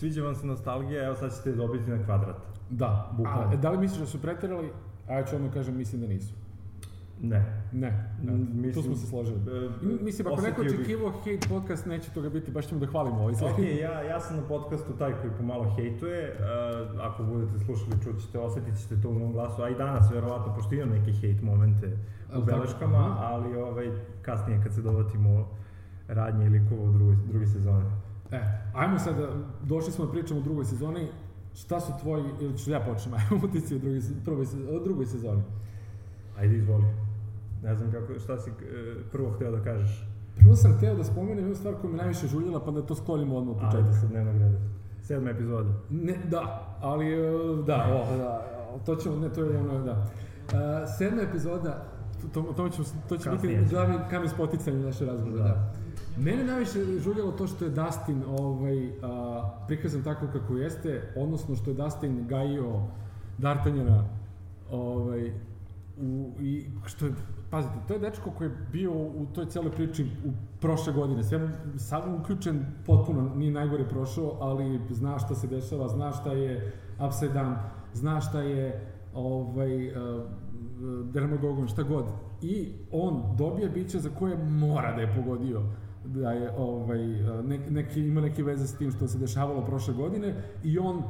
sviđa 0.02 0.22
vam 0.22 0.34
se 0.34 0.46
nostalgija, 0.46 1.04
evo 1.06 1.14
sad 1.14 1.36
ćete 1.36 1.52
dobiti 1.52 1.90
na 1.90 2.04
kvadrat. 2.04 2.36
Da, 2.70 3.10
bukvalno. 3.16 3.52
A, 3.52 3.56
da 3.56 3.70
li 3.70 3.78
misliš 3.78 4.00
da 4.00 4.06
su 4.06 4.22
preterali? 4.22 4.70
A 5.08 5.14
ja 5.14 5.24
ću 5.24 5.36
odmah 5.36 5.52
kažem, 5.52 5.76
mislim 5.76 6.00
da 6.00 6.06
nisu. 6.06 6.34
Ne. 7.20 7.62
Ne, 7.72 7.90
ne. 8.22 8.32
Mislim, 8.32 8.72
tu 8.74 8.82
smo 8.82 8.96
se 8.96 9.06
složili. 9.06 9.38
E, 9.38 9.70
mislim, 10.04 10.26
ako 10.26 10.42
neko 10.42 10.62
očekivao 10.62 11.10
bih... 11.10 11.18
hate 11.18 11.48
podcast, 11.48 11.86
neće 11.86 12.10
toga 12.10 12.30
biti, 12.30 12.50
baš 12.50 12.66
ćemo 12.66 12.80
da 12.80 12.86
hvalimo 12.86 13.20
ovaj 13.20 13.34
Ok, 13.34 13.58
ja, 13.58 14.02
ja 14.02 14.20
sam 14.20 14.36
na 14.36 14.42
podcastu 14.42 14.92
taj 14.98 15.12
koji 15.20 15.32
pomalo 15.38 15.74
hejtuje, 15.76 16.34
uh, 16.34 17.00
ako 17.00 17.22
budete 17.22 17.58
slušali, 17.64 18.02
čućete, 18.04 18.38
osetit 18.38 18.78
ćete 18.82 19.00
to 19.02 19.08
u 19.08 19.18
mom 19.18 19.32
glasu, 19.32 19.62
a 19.62 19.68
i 19.68 19.74
danas, 19.74 20.10
verovatno, 20.10 20.54
pošto 20.54 20.74
imam 20.74 20.88
neke 20.88 21.12
hate 21.12 21.42
momente 21.42 21.98
u 22.36 22.42
beleškama, 22.42 23.16
ali 23.20 23.56
ovaj, 23.56 23.90
kasnije 24.22 24.60
kad 24.62 24.74
se 24.74 24.82
dovatimo 24.82 25.48
radnje 26.08 26.46
i 26.46 26.48
likova 26.48 26.82
u 26.82 26.92
drugi 27.28 27.46
sezone. 27.46 28.11
E, 28.32 28.40
ajmo 28.74 28.98
sad, 28.98 29.14
došli 29.62 29.92
smo 29.92 30.06
da 30.06 30.12
pričamo 30.12 30.40
u 30.40 30.42
drugoj 30.42 30.64
sezoni, 30.64 31.08
šta 31.54 31.80
su 31.80 31.92
tvoji, 32.00 32.24
ili 32.40 32.58
ću 32.58 32.70
ja 32.70 32.80
počnem, 32.80 33.14
ajmo 33.18 33.44
utisci 33.44 33.76
u 33.76 33.78
drugoj, 33.78 34.00
prvoj, 34.24 34.46
u 34.76 34.84
drugoj 34.84 35.06
sezoni. 35.06 35.42
Ajde, 36.38 36.56
izvoli. 36.56 36.84
Ne 37.62 37.74
znam 37.74 37.92
kako, 37.92 38.18
šta 38.18 38.38
si 38.38 38.50
e, 38.50 38.54
prvo 39.12 39.30
hteo 39.30 39.50
da 39.50 39.62
kažeš. 39.64 40.06
Prvo 40.38 40.56
sam 40.56 40.76
hteo 40.76 40.94
da 40.94 41.04
spomenem 41.04 41.38
jednu 41.38 41.54
stvar 41.54 41.74
koja 41.80 41.90
me 41.90 41.96
najviše 41.96 42.26
žuljela, 42.26 42.64
pa 42.64 42.70
da 42.70 42.82
to 42.82 42.94
sklonimo 42.94 43.36
odmah 43.36 43.56
u 43.56 43.60
početku. 43.60 43.86
Ajde, 43.86 44.00
sa 44.00 44.06
dnevnog 44.06 44.36
reda. 44.36 44.58
Sedma 45.02 45.30
epizoda. 45.30 45.70
Ne, 45.90 46.18
da, 46.30 46.76
ali, 46.80 47.06
e, 47.06 47.18
da, 47.66 48.06
o, 48.10 48.16
da, 48.16 48.42
to 48.86 48.96
ćemo, 48.96 49.16
ne, 49.16 49.28
to 49.28 49.44
je 49.44 49.58
ono, 49.58 49.84
da. 49.84 49.92
Uh, 49.92 50.58
sedma 50.98 51.22
epizoda, 51.22 51.84
to, 52.34 52.42
to, 52.42 52.52
to, 52.52 52.68
to 53.08 53.16
će 53.16 53.30
Kasnije. 53.30 53.58
biti 53.58 53.70
glavni 53.70 53.96
kamen 54.10 54.28
spoticanja 54.28 54.78
naše 54.78 55.06
razgovore, 55.06 55.42
da. 55.42 55.48
da. 55.48 55.72
Mene 56.16 56.44
najviše 56.44 56.98
žuljalo 56.98 57.32
to 57.32 57.46
što 57.46 57.64
je 57.64 57.70
Dustin 57.70 58.22
ovaj, 58.38 58.92
a, 59.02 59.64
prikazan 59.66 60.02
tako 60.02 60.26
kako 60.32 60.56
jeste, 60.56 61.12
odnosno 61.16 61.56
što 61.56 61.70
je 61.70 61.74
Dustin 61.74 62.26
gajio 62.28 62.80
D'Artagnana 63.38 64.02
ovaj, 64.70 65.32
u, 66.00 66.32
i 66.40 66.66
što 66.86 67.06
je, 67.06 67.12
pazite, 67.50 67.74
to 67.88 67.94
je 67.94 68.00
dečko 68.00 68.30
koji 68.30 68.48
je 68.48 68.56
bio 68.72 68.92
u 68.92 69.26
toj 69.34 69.46
cijeloj 69.46 69.72
priči 69.72 70.04
u 70.04 70.30
prošle 70.60 70.92
godine, 70.92 71.22
sve 71.22 71.48
sam 71.76 72.14
uključen 72.14 72.66
potpuno, 72.86 73.34
nije 73.34 73.52
najgore 73.52 73.88
prošao, 73.88 74.36
ali 74.40 74.80
zna 74.90 75.18
šta 75.18 75.34
se 75.34 75.46
dešava, 75.46 75.88
zna 75.88 76.12
šta 76.12 76.32
je 76.32 76.72
upside 77.06 77.34
down, 77.34 77.54
zna 77.94 78.20
šta 78.20 78.40
je 78.40 78.88
ovaj, 79.14 79.88
uh, 79.88 79.94
dermagogon, 81.12 81.68
šta 81.68 81.82
god. 81.82 82.04
I 82.42 82.72
on 82.90 83.22
dobije 83.38 83.68
biće 83.68 83.98
za 83.98 84.10
koje 84.18 84.36
mora 84.36 84.92
da 84.96 85.00
je 85.00 85.14
pogodio 85.16 85.62
da 86.04 86.32
je 86.32 86.50
ovaj, 86.58 87.06
ne, 87.42 87.58
neki, 87.70 88.00
ima 88.00 88.20
neke 88.20 88.42
veze 88.42 88.66
s 88.66 88.76
tim 88.76 88.90
što 88.92 89.08
se 89.08 89.18
dešavalo 89.18 89.66
prošle 89.66 89.94
godine 89.94 90.34
i 90.64 90.78
on 90.78 91.02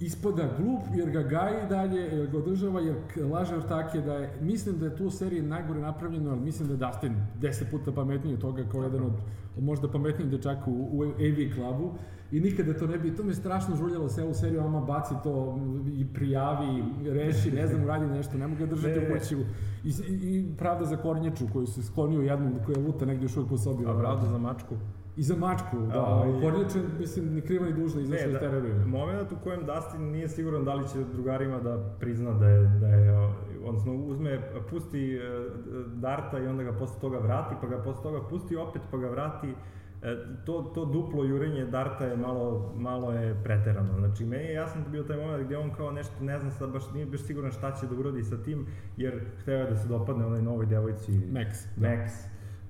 ispada 0.00 0.48
glup 0.58 0.80
jer 0.94 1.10
ga 1.10 1.22
gaji 1.22 1.68
dalje, 1.68 2.00
jer 2.00 2.26
ga 2.30 2.38
održava, 2.38 2.80
jer 2.80 2.96
laže 3.30 3.56
ortake 3.56 4.00
da 4.00 4.14
je, 4.14 4.32
mislim 4.40 4.78
da 4.78 4.86
je 4.86 4.96
tu 4.96 5.10
seriji 5.10 5.42
najgore 5.42 5.80
napravljeno, 5.80 6.30
ali 6.30 6.40
mislim 6.40 6.68
da 6.68 6.74
je 6.74 6.78
Dustin 6.78 7.14
deset 7.40 7.70
puta 7.70 7.92
pametniji 7.92 8.34
od 8.34 8.40
toga 8.40 8.64
kao 8.72 8.82
jedan 8.82 9.02
od, 9.02 9.12
od 9.56 9.64
možda 9.64 9.88
pametnijih 9.88 10.30
dečaka 10.30 10.70
u, 10.70 10.98
u 10.98 11.02
AV 11.02 11.54
klubu 11.54 11.92
i 12.32 12.40
nikada 12.40 12.74
to 12.78 12.86
ne 12.86 12.98
bi, 12.98 13.16
to 13.16 13.24
me 13.24 13.34
strašno 13.34 13.76
žuljalo 13.76 14.08
sve 14.08 14.24
u 14.24 14.34
seriju, 14.34 14.60
ama 14.60 14.80
baci 14.80 15.14
to 15.22 15.58
i 15.98 16.06
prijavi, 16.14 16.84
reši, 17.04 17.50
ne 17.50 17.66
znam, 17.66 17.86
radi 17.86 18.06
nešto, 18.06 18.38
ne 18.38 18.46
mogu 18.46 18.58
ga 18.58 18.66
držati 18.66 18.98
u 18.98 19.14
kući. 19.14 19.36
I, 19.84 19.90
I, 20.10 20.56
pravda 20.58 20.84
za 20.84 20.96
kornjaču 20.96 21.44
koju 21.52 21.66
se 21.66 21.82
sklonio 21.82 22.20
jednom, 22.20 22.52
koja 22.66 22.78
luta 22.78 23.04
negdje 23.04 23.24
još 23.24 23.36
uvijek 23.36 23.50
po 23.50 23.58
sobi. 23.58 23.86
A 23.86 23.98
pravda 23.98 24.26
za 24.26 24.38
mačku? 24.38 24.74
I 25.16 25.22
za 25.22 25.36
mačku, 25.36 25.76
da. 25.92 25.98
A, 25.98 26.38
Kornjače, 26.40 26.78
mislim, 26.98 27.34
ni 27.34 27.40
kriva 27.40 27.66
ni 27.66 27.72
dužna 27.72 28.00
izašla 28.00 28.26
iz 28.26 28.32
da, 28.32 28.38
terorima. 28.38 28.86
Moment 28.86 29.32
u 29.32 29.36
kojem 29.44 29.66
Dustin 29.66 30.10
nije 30.10 30.28
siguran 30.28 30.64
da 30.64 30.74
li 30.74 30.88
će 30.88 30.98
drugarima 31.12 31.60
da 31.60 31.96
prizna 32.00 32.32
da 32.32 32.48
je, 32.48 32.68
da 32.80 32.86
je 32.86 33.34
odnosno 33.64 33.94
uzme, 33.94 34.40
pusti 34.70 35.18
uh, 35.18 35.92
Darta 35.92 36.38
i 36.38 36.46
onda 36.46 36.62
ga 36.62 36.72
posle 36.72 37.00
toga 37.00 37.18
vrati, 37.18 37.54
pa 37.60 37.66
ga 37.66 37.82
posle 37.82 38.02
toga 38.02 38.28
pusti 38.28 38.56
opet, 38.56 38.82
pa 38.90 38.96
ga 38.96 39.08
vrati 39.08 39.54
E, 40.02 40.16
to, 40.44 40.62
to 40.74 40.84
duplo 40.84 41.24
jurenje 41.24 41.64
Darta 41.64 42.04
je 42.04 42.16
malo, 42.16 42.72
malo 42.76 43.12
je 43.12 43.34
preterano. 43.44 43.98
Znači, 43.98 44.24
meni 44.24 44.44
je 44.44 44.52
jasno 44.52 44.82
da 44.82 44.88
bio 44.88 45.02
taj 45.02 45.16
moment 45.16 45.44
gdje 45.44 45.58
on 45.58 45.70
kao 45.70 45.90
nešto, 45.90 46.24
ne 46.24 46.38
znam 46.38 46.52
sad, 46.52 46.72
baš 46.72 46.82
nije 46.94 47.06
baš 47.06 47.20
siguran 47.20 47.52
šta 47.52 47.72
će 47.72 47.86
da 47.86 47.94
uradi 47.94 48.24
sa 48.24 48.42
tim, 48.42 48.66
jer 48.96 49.24
hteo 49.42 49.58
je 49.58 49.70
da 49.70 49.76
se 49.76 49.88
dopadne 49.88 50.26
onoj 50.26 50.42
novoj 50.42 50.66
devojci 50.66 51.12
Max. 51.12 51.48
Max. 51.76 52.10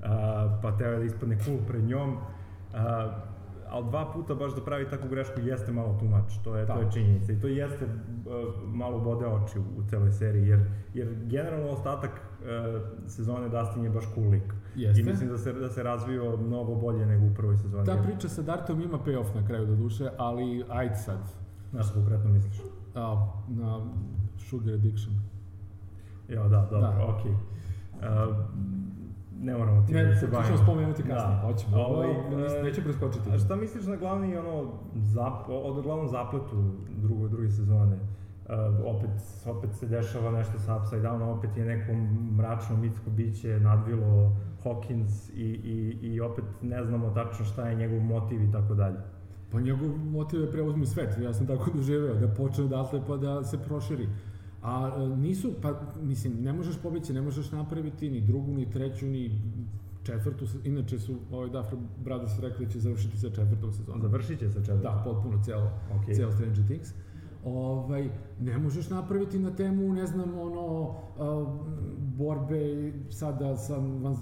Da. 0.01 0.61
pa 0.63 0.71
hteo 0.71 0.93
je 0.93 0.99
da 0.99 1.05
ispadne 1.05 1.39
cool 1.39 1.59
pred 1.69 1.85
njom. 1.85 2.17
A, 2.77 3.11
ali 3.69 3.85
dva 3.89 4.13
puta 4.13 4.35
baš 4.35 4.55
da 4.55 4.61
pravi 4.61 4.89
takvu 4.91 5.09
grešku 5.09 5.41
jeste 5.41 5.73
malo 5.73 5.97
tumač, 6.01 6.39
to 6.45 6.57
je, 6.57 6.67
da. 6.67 6.75
to 6.75 6.81
je 6.81 6.93
činjenica 6.93 7.33
i 7.33 7.41
to 7.41 7.47
jeste 7.47 7.85
uh, 7.85 7.93
malo 8.65 9.01
bode 9.01 9.27
oči 9.27 9.59
u, 9.59 9.63
u 9.79 9.89
celoj 9.89 10.13
seriji, 10.13 10.49
jer, 10.49 10.61
jer 10.95 11.15
generalno 11.25 11.69
ostatak 11.69 12.11
uh, 12.11 13.09
sezone 13.09 13.49
Dustin 13.49 13.85
je 13.85 13.91
baš 13.91 14.05
cool 14.15 14.29
lik. 14.29 14.55
Jeste. 14.77 15.01
I 15.01 15.05
mislim 15.05 15.29
da 15.29 15.39
se, 15.39 15.53
da 15.53 15.69
se 15.69 15.83
razvio 15.83 16.37
mnogo 16.37 16.75
bolje 16.75 17.07
nego 17.07 17.27
u 17.27 17.35
prvoj 17.35 17.57
sezoni. 17.57 17.87
Ta 17.87 18.03
priča 18.03 18.29
sa 18.29 18.43
Dartom 18.43 18.81
ima 18.81 18.99
payoff 18.99 19.35
na 19.35 19.47
kraju 19.47 19.67
do 19.67 19.77
duše, 19.77 20.11
ali 20.19 20.65
ajde 20.69 20.95
sad. 20.95 21.19
Na 21.73 21.83
što 21.83 21.95
konkretno 21.95 22.31
misliš? 22.31 22.57
A, 22.95 23.27
na 23.49 23.81
Sugar 24.39 24.75
Addiction. 24.75 25.15
Jo, 26.29 26.49
da, 26.49 26.69
dobro, 26.71 26.81
da. 26.81 27.07
okej. 27.07 27.33
Okay. 27.33 28.29
Uh, 28.29 28.37
ne 29.41 29.57
moramo 29.57 29.87
ti 29.87 29.93
ne, 29.93 30.05
da 30.05 30.15
se 30.15 30.27
bavimo. 30.27 30.57
Ne, 30.57 30.63
spomenuti 30.63 31.03
kasnije, 31.03 31.37
da. 31.37 31.43
hoćemo. 31.47 31.77
Ovaj, 31.77 32.09
ovo, 32.09 32.63
neće 32.63 32.83
preskočiti. 32.83 33.31
A 33.31 33.39
šta 33.39 33.57
misliš 33.57 33.87
na 33.87 33.97
glavni, 33.97 34.37
ono, 34.37 34.73
zap, 34.95 35.49
od 35.49 35.83
glavnom 35.83 36.09
zapletu 36.09 36.73
drugo, 36.89 37.29
druge 37.29 37.49
sezone? 37.49 37.97
Uh, 37.97 38.97
opet, 38.97 39.11
opet 39.47 39.75
se 39.75 39.87
dešava 39.87 40.31
nešto 40.31 40.59
sa 40.59 40.77
Upside 40.77 41.03
Down, 41.03 41.23
opet 41.23 41.57
je 41.57 41.65
neko 41.65 41.93
mračno 42.37 42.77
mitsko 42.77 43.11
biće 43.11 43.61
nadvilo 43.61 44.37
Hawkins 44.65 45.31
i, 45.35 45.45
i, 45.45 46.07
i 46.07 46.21
opet 46.21 46.45
ne 46.63 46.85
znamo 46.85 47.11
tačno 47.11 47.45
šta 47.45 47.69
je 47.69 47.75
njegov 47.77 48.01
motiv 48.01 48.43
i 48.43 48.53
tako 48.53 48.75
dalje. 48.75 48.97
Pa 49.53 49.61
njegov 49.61 49.89
motiv 49.99 50.41
je 50.41 50.51
preuzmi 50.51 50.87
svet, 50.87 51.19
ja 51.23 51.33
sam 51.33 51.47
tako 51.47 51.71
doživeo, 51.75 52.15
da 52.15 52.29
počne 52.29 52.65
odatle 52.65 53.01
pa 53.07 53.17
da 53.17 53.45
se 53.45 53.59
proširi. 53.59 54.09
A 54.67 54.93
e, 54.97 55.17
nisu, 55.17 55.53
pa 55.63 55.81
mislim, 56.03 56.43
ne 56.43 56.53
možeš 56.53 56.77
pobeći, 56.83 57.13
ne 57.13 57.23
možeš 57.23 57.51
napraviti 57.53 58.11
ni 58.11 58.21
drugu, 58.21 58.53
ni 58.53 58.71
treću, 58.71 59.07
ni 59.07 59.41
četvrtu, 60.03 60.47
inače 60.65 60.99
su 60.99 61.17
ovaj 61.33 61.51
Duffer 61.51 61.79
Brothers 62.05 62.39
rekli 62.41 62.67
da 62.67 62.73
će 62.73 62.81
završiti 62.81 63.19
sa 63.19 63.31
četvrtom 63.31 63.73
sezonom. 63.73 64.03
Završit 64.03 64.39
će 64.39 64.49
sa 64.51 64.61
četvrtom? 64.61 64.83
Da, 64.83 65.03
potpuno, 65.05 65.43
celo, 65.45 65.71
okay. 65.95 66.17
celo 66.17 66.33
Stranger 66.33 66.67
Things. 66.67 66.89
Ovaj, 67.47 68.09
ne 68.41 68.59
možeš 68.59 68.91
napraviti 68.91 69.39
na 69.39 69.57
temu, 69.57 69.93
ne 69.93 70.07
znam, 70.07 70.39
ono, 70.39 70.83
uh, 70.83 71.49
borbe 71.99 72.93
sada 73.11 73.57
sa 73.57 73.77
van, 73.77 74.17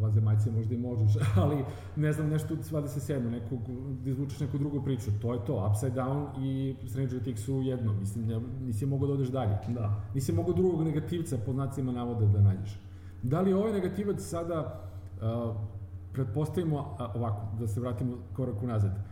vanzemaljcima 0.00 0.56
možda 0.56 0.74
i 0.74 0.78
možeš, 0.78 1.22
ali 1.42 1.64
ne 1.96 2.12
znam, 2.12 2.28
nešto 2.28 2.62
svada 2.62 2.88
se 2.88 3.00
sedmo, 3.00 3.30
nekog, 3.30 3.58
da 4.04 4.10
izvučeš 4.10 4.40
neku 4.40 4.58
drugu 4.58 4.82
priču, 4.84 5.10
to 5.22 5.34
je 5.34 5.44
to, 5.44 5.68
Upside 5.70 6.02
Down 6.02 6.26
i 6.40 6.76
Stranger 6.88 7.22
Things 7.22 7.44
su 7.44 7.60
jedno, 7.62 7.92
mislim, 7.92 8.26
ne, 8.26 8.40
nisi 8.60 8.86
mogao 8.86 9.06
da 9.06 9.14
odeš 9.14 9.28
dalje. 9.28 9.58
Da. 9.68 10.04
Nisi 10.14 10.32
mogao 10.32 10.54
drugog 10.54 10.82
negativca, 10.82 11.38
pod 11.46 11.54
znacima 11.54 11.92
navoda, 11.92 12.26
da 12.26 12.40
nađeš. 12.40 12.80
Da 13.22 13.40
li 13.40 13.52
ovaj 13.52 13.72
negativac 13.72 14.20
sada, 14.20 14.80
uh, 15.16 15.56
pretpostavimo, 16.12 16.78
uh, 16.78 17.16
ovako, 17.16 17.56
da 17.58 17.66
se 17.66 17.80
vratimo 17.80 18.16
korak 18.36 18.62
unazad, 18.62 19.11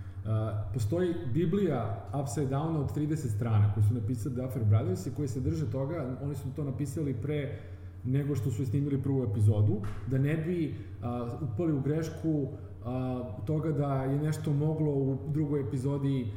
postoji 0.75 1.15
Biblija 1.35 2.09
Upside 2.23 2.47
Down 2.47 2.77
od 2.77 2.97
30 2.97 3.37
strana 3.37 3.75
koju 3.75 3.85
su 3.85 3.95
napisali 3.95 4.35
Duffer 4.35 4.65
Brothers 4.65 5.07
i 5.07 5.15
koji 5.17 5.29
se 5.29 5.41
drže 5.41 5.71
toga, 5.71 6.17
oni 6.23 6.35
su 6.35 6.55
to 6.57 6.65
napisali 6.65 7.15
pre 7.15 7.59
nego 8.05 8.35
što 8.35 8.51
su 8.51 8.67
snimili 8.67 9.03
prvu 9.03 9.25
epizodu, 9.25 9.81
da 10.07 10.19
ne 10.19 10.37
bi 10.37 10.75
a, 11.03 11.39
upali 11.53 11.73
u 11.73 11.81
grešku 11.81 12.49
a, 12.85 13.25
toga 13.47 13.73
da 13.73 14.05
je 14.05 14.19
nešto 14.19 14.53
moglo 14.53 14.93
u 14.93 15.19
drugoj 15.33 15.61
epizodi 15.61 16.33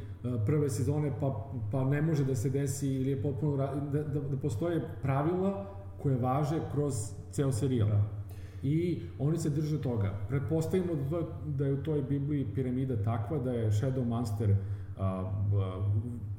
prve 0.46 0.70
sezone 0.70 1.12
pa, 1.20 1.50
pa 1.72 1.84
ne 1.84 2.02
može 2.02 2.24
da 2.24 2.34
se 2.34 2.50
desi 2.50 2.88
ili 2.88 3.10
je 3.10 3.22
potpuno 3.22 3.56
da, 3.56 3.74
da, 3.92 4.20
da 4.20 4.36
postoje 4.36 4.82
pravila 5.02 5.66
koje 6.02 6.16
važe 6.16 6.60
kroz 6.72 6.94
ceo 7.32 7.52
serijal. 7.52 7.88
Da. 7.88 8.23
I 8.64 9.02
oni 9.18 9.38
se 9.38 9.50
drže 9.50 9.82
toga. 9.82 10.18
Pretpostavimo 10.28 10.94
da, 11.10 11.20
da 11.46 11.66
je 11.66 11.72
u 11.72 11.82
toj 11.82 12.02
Bibliji 12.02 12.46
piramida 12.54 12.96
takva 13.02 13.38
da 13.38 13.52
je 13.52 13.70
Shadow 13.70 14.04
Monster 14.04 14.56
a, 14.98 15.04
a, 15.06 15.30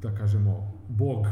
da 0.01 0.15
kažemo 0.15 0.73
bog 0.89 1.27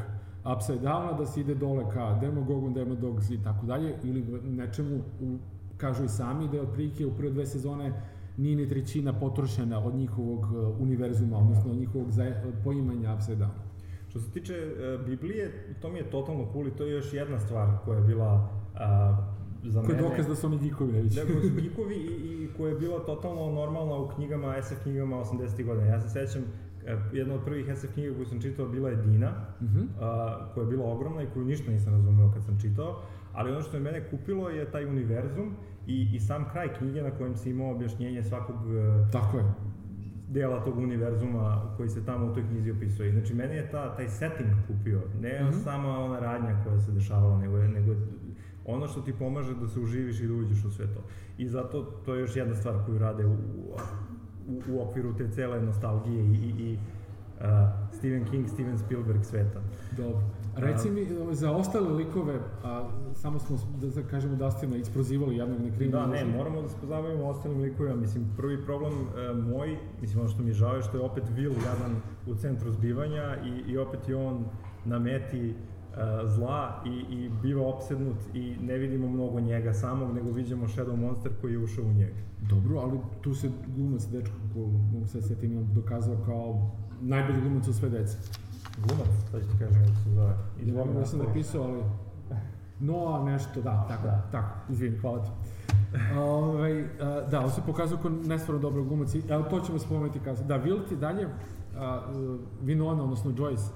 upside 0.55 0.79
downa, 0.79 1.17
da 1.17 1.25
se 1.25 1.41
ide 1.41 1.55
dole 1.55 1.83
ka 1.93 2.17
Demogogu, 2.21 2.69
Demodogs 2.69 3.29
i 3.29 3.43
tako 3.43 3.65
dalje, 3.65 3.95
ili 4.03 4.41
nečemu, 4.43 4.95
u, 5.21 5.38
kažu 5.77 6.03
i 6.03 6.09
sami, 6.09 6.47
da 6.47 6.57
je 6.57 6.63
otprilike 6.63 7.05
u 7.05 7.15
prve 7.17 7.31
dve 7.31 7.45
sezone 7.45 7.93
nije 8.38 8.55
ni 8.55 8.69
trećina 8.69 9.13
potrošena 9.13 9.85
od 9.85 9.95
njihovog 9.95 10.39
uh, 10.39 10.81
univerzuma, 10.81 11.38
odnosno 11.38 11.71
od 11.71 11.77
njihovog 11.77 12.07
poimanja 12.63 13.13
upside 13.13 13.38
down. 13.38 13.57
Što 14.09 14.19
se 14.19 14.31
tiče 14.31 14.53
uh, 14.53 15.05
Biblije, 15.05 15.75
to 15.81 15.89
mi 15.89 16.00
je 16.00 16.09
totalno 16.09 16.47
cool 16.53 16.67
i 16.67 16.71
to 16.71 16.83
je 16.83 16.91
još 16.91 17.13
jedna 17.13 17.39
stvar 17.39 17.69
koja 17.85 17.97
je 17.97 18.03
bila 18.03 18.33
uh, 18.33 19.42
za 19.63 19.82
Koji 19.82 19.96
mene... 19.96 20.10
dokaz 20.10 20.27
da 20.27 20.36
su 20.36 20.48
oni 20.48 20.60
gikovi, 20.60 20.91
ne 20.91 21.01
Da, 21.01 21.25
koji 21.34 21.50
su 21.50 21.62
gikovi 21.62 21.96
i, 21.96 22.43
i 22.43 22.50
koja 22.58 22.70
je 22.70 22.79
bila 22.79 23.00
totalno 23.00 23.51
normalna 23.51 23.96
u 23.96 24.10
knjigama, 24.10 24.62
SF 24.62 24.84
knjigama 24.84 25.15
80. 25.15 25.65
godina. 25.65 25.88
Ja 25.88 26.01
se 26.01 26.10
sećam, 26.10 26.43
E, 26.88 26.98
jedna 27.13 27.34
od 27.36 27.43
prvih 27.46 27.77
SF 27.77 27.93
knjiga 27.93 28.15
koju 28.15 28.25
sam 28.25 28.41
čitao 28.41 28.67
bila 28.67 28.89
je 28.89 28.96
Dina, 28.96 29.32
uh 29.62 29.67
-huh. 29.67 29.86
a, 30.00 30.39
koja 30.53 30.63
je 30.63 30.70
bila 30.70 30.91
ogromna 30.91 31.24
i 31.24 31.27
koju 31.34 31.46
ništa 31.46 31.72
nisam 31.72 31.93
razumeo 31.93 32.32
kad 32.34 32.43
sam 32.43 32.60
čitao, 32.62 33.01
ali 33.34 33.51
ono 33.51 33.62
što 33.62 33.77
je 33.77 33.84
mene 33.84 34.10
kupilo 34.10 34.50
je 34.50 34.72
taj 34.72 34.86
univerzum 34.86 35.55
i, 35.88 36.10
i 36.13 36.20
sam 36.20 36.46
kraj 36.51 36.74
knjige 36.77 37.01
na 37.01 37.12
kojem 37.12 37.36
se 37.36 37.50
imao 37.50 37.72
objašnjenje 37.72 38.24
svakog 38.24 38.55
e, 38.55 39.12
Tako 39.12 39.38
je. 39.38 39.43
dela 40.29 40.63
tog 40.63 40.77
univerzuma 40.77 41.74
koji 41.77 41.89
se 41.89 42.05
tamo 42.05 42.25
u 42.25 42.34
toj 42.34 42.43
knjizi 42.48 42.72
opisuje. 42.72 43.12
Znači, 43.12 43.34
mene 43.34 43.55
je 43.55 43.72
ta, 43.72 43.96
taj 43.96 44.10
setting 44.10 44.50
kupio, 44.67 45.01
ne 45.22 45.43
mhm. 45.43 45.50
-huh. 45.50 45.63
sama 45.63 46.00
ona 46.00 46.20
radnja 46.20 46.63
koja 46.63 46.79
se 46.79 46.91
dešavala, 46.91 47.38
nego, 47.38 47.58
nego 47.58 47.96
ono 48.65 48.88
što 48.88 49.01
ti 49.01 49.13
pomaže 49.13 49.55
da 49.55 49.67
se 49.67 49.79
uživiš 49.79 50.20
i 50.20 50.27
da 50.27 50.34
uđeš 50.34 50.65
u 50.65 50.72
sve 50.72 50.88
to. 50.93 51.01
I 51.38 51.48
zato 51.48 51.82
to 51.84 52.15
je 52.15 52.22
još 52.22 52.36
jedna 52.36 52.55
stvar 52.55 52.75
koju 52.86 52.98
rade 52.98 53.25
u, 53.25 53.34
u, 54.48 54.62
u 54.70 54.82
okviru 54.82 55.15
te 55.17 55.32
cele 55.32 55.62
nostalgije 55.62 56.24
i, 56.24 56.34
i, 56.34 56.70
i 56.70 56.74
uh, 56.74 57.46
Stephen 57.91 58.25
King, 58.25 58.50
Steven 58.50 58.77
Spielberg 58.77 59.24
sveta. 59.24 59.62
Dobro. 59.98 60.22
Reci 60.55 60.89
mi, 60.89 61.08
za 61.32 61.51
ostale 61.51 61.89
likove, 61.89 62.39
a, 62.63 62.89
samo 63.13 63.39
smo, 63.39 63.58
da, 63.82 63.89
da 63.89 64.03
kažemo, 64.08 64.36
Dastina 64.36 64.75
isprozivali 64.75 65.38
jednog 65.38 65.62
nekrivnog. 65.62 66.01
Da, 66.01 66.08
ne, 66.08 66.25
moramo 66.25 66.62
da 66.62 66.70
se 66.70 66.75
pozabavimo 66.82 67.25
ostalim 67.25 67.62
likovima. 67.62 67.96
Mislim, 67.96 68.25
prvi 68.38 68.65
problem 68.65 68.93
e, 68.93 69.34
moj, 69.34 69.77
mislim, 70.01 70.20
ono 70.20 70.29
što 70.29 70.43
mi 70.43 70.50
je 70.50 70.53
žao 70.53 70.75
je 70.75 70.82
što 70.82 70.98
je 70.98 71.03
opet 71.03 71.24
Will 71.38 71.55
jadan 71.65 71.96
u 72.27 72.36
centru 72.36 72.72
zbivanja 72.72 73.38
i, 73.46 73.72
i 73.72 73.77
opet 73.77 74.10
je 74.10 74.15
on 74.15 74.46
na 74.86 75.00
meti 75.00 75.53
zla 76.25 76.81
i, 76.85 77.15
i 77.15 77.29
biva 77.41 77.67
opsednut 77.67 78.17
i 78.33 78.55
ne 78.62 78.77
vidimo 78.77 79.07
mnogo 79.07 79.39
njega 79.39 79.73
samog, 79.73 80.15
nego 80.15 80.31
vidimo 80.31 80.67
Shadow 80.67 80.95
Monster 80.95 81.31
koji 81.41 81.51
je 81.51 81.57
ušao 81.57 81.85
u 81.85 81.93
njega. 81.93 82.15
Dobro, 82.50 82.79
ali 82.79 83.00
tu 83.21 83.35
se 83.35 83.50
glumac, 83.75 84.07
dečko, 84.07 84.35
ko 84.53 84.59
mogu 84.93 85.07
se 85.07 85.21
setim, 85.21 85.67
dokazao 85.73 86.17
kao 86.25 86.71
najbolji 87.01 87.41
glumac 87.41 87.67
od 87.67 87.75
sve 87.75 87.89
dece. 87.89 88.17
Glumac, 88.88 89.07
sad 89.31 89.41
ću 89.41 89.47
ti 89.47 89.57
kažem 89.59 89.81
kako 89.81 89.95
se 90.03 90.09
zove. 90.09 90.35
Izvoli, 90.62 91.00
ja 91.00 91.05
sam 91.05 91.19
napisao, 91.19 91.63
ali... 91.63 91.83
Noa 92.79 93.23
nešto, 93.23 93.62
da, 93.62 93.85
tako, 93.89 94.07
da. 94.07 94.27
tako, 94.31 94.71
izvini, 94.71 94.97
hvala 94.97 95.23
ti. 95.23 95.29
Ove, 96.17 96.21
ovaj, 96.21 96.88
da, 97.31 97.41
on 97.43 97.51
se 97.51 97.62
pokazao 97.65 97.97
kao 97.97 98.12
nestvarno 98.12 98.62
dobro 98.62 98.83
glumac, 98.83 99.15
ali 99.31 99.43
to 99.50 99.59
ćemo 99.59 99.79
spomenuti 99.79 100.19
kasnije. 100.19 100.47
Da, 100.47 100.63
Will 100.63 100.88
ti 100.89 100.95
dalje, 100.95 101.27
a, 101.77 102.01
Vinona, 102.62 103.03
odnosno 103.03 103.31
Joyce, 103.31 103.69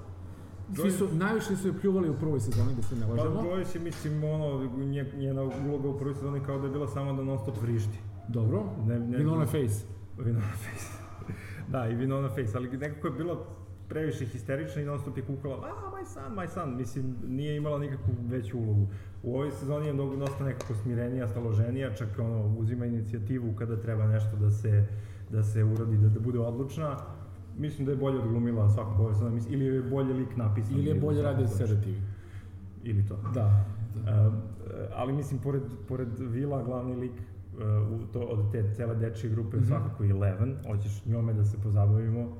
Svi 0.74 0.90
su, 0.90 1.08
najviše 1.12 1.56
su 1.56 1.68
je 1.68 1.78
pljuvali 1.80 2.10
u 2.10 2.14
prvoj 2.14 2.40
sezoni, 2.40 2.74
da 2.74 2.82
se 2.82 2.96
ne 2.96 3.06
lažemo. 3.06 3.34
Pa 3.34 3.42
Joyce 3.42 3.76
je, 3.76 3.80
mislim, 3.80 4.24
ono, 4.24 4.70
njena 5.16 5.42
uloga 5.42 5.88
u 5.88 5.98
prvoj 5.98 6.14
sezoni 6.14 6.40
kao 6.40 6.58
da 6.58 6.66
je 6.66 6.72
bila 6.72 6.88
samo 6.88 7.12
da 7.12 7.22
non 7.22 7.38
stop 7.38 7.62
vrišti. 7.62 7.98
Dobro, 8.28 8.64
ne, 8.86 8.98
ne, 8.98 9.18
Winona 9.18 9.46
Face. 9.46 9.86
Winona 10.18 10.52
Face. 10.52 10.88
da, 11.72 11.88
i 11.88 11.96
Winona 11.96 12.28
Face, 12.28 12.56
ali 12.56 12.76
nekako 12.76 13.06
je 13.06 13.12
bilo 13.12 13.46
previše 13.88 14.26
histerična 14.26 14.82
i 14.82 14.84
non 14.84 14.98
stop 14.98 15.16
je 15.16 15.22
kukala, 15.22 15.56
a, 15.56 15.90
my 15.96 16.04
son, 16.04 16.34
my 16.36 16.48
son, 16.48 16.76
mislim, 16.76 17.16
nije 17.26 17.56
imala 17.56 17.78
nikakvu 17.78 18.14
veću 18.28 18.58
ulogu. 18.58 18.86
U 19.22 19.34
ovoj 19.34 19.50
sezoni 19.50 19.86
je 19.86 19.92
mnogo 19.92 20.16
dosta 20.16 20.44
nekako 20.44 20.74
smirenija, 20.74 21.28
staloženija, 21.28 21.94
čak 21.94 22.08
ono, 22.18 22.54
uzima 22.58 22.86
inicijativu 22.86 23.54
kada 23.58 23.80
treba 23.80 24.06
nešto 24.06 24.36
da 24.36 24.50
se, 24.50 24.86
da 25.30 25.42
se 25.42 25.64
uradi, 25.64 25.96
da, 25.96 26.08
da 26.08 26.20
bude 26.20 26.38
odlučna 26.38 26.96
mislim 27.58 27.86
da 27.86 27.92
je 27.92 27.98
bolje 27.98 28.18
odglumila 28.18 28.68
svakog 28.68 29.00
ove 29.00 29.14
sada, 29.14 29.36
ili 29.48 29.64
je 29.64 29.82
bolje 29.82 30.14
lik 30.14 30.36
napisan. 30.36 30.78
Ili 30.78 30.86
je 30.86 30.94
bolje 30.94 31.22
radi 31.22 31.46
sedativi. 31.46 32.00
Ili 32.84 33.06
to. 33.06 33.16
Da. 33.34 33.64
da. 34.04 34.28
Uh, 34.28 34.34
ali 34.94 35.12
mislim, 35.12 35.40
pored, 35.40 35.62
pored 35.88 36.08
Vila, 36.18 36.62
glavni 36.62 36.96
lik 36.96 37.12
uh, 37.12 38.10
to, 38.12 38.20
od 38.20 38.52
te 38.52 38.74
cele 38.76 38.94
dečije 38.94 39.30
grupe 39.30 39.56
mm 39.56 39.60
-hmm. 39.60 39.66
svakako 39.66 40.04
i 40.04 40.10
Eleven, 40.10 40.56
hoćeš 40.66 41.06
njome 41.06 41.34
da 41.34 41.44
se 41.44 41.56
pozabavimo, 41.62 42.36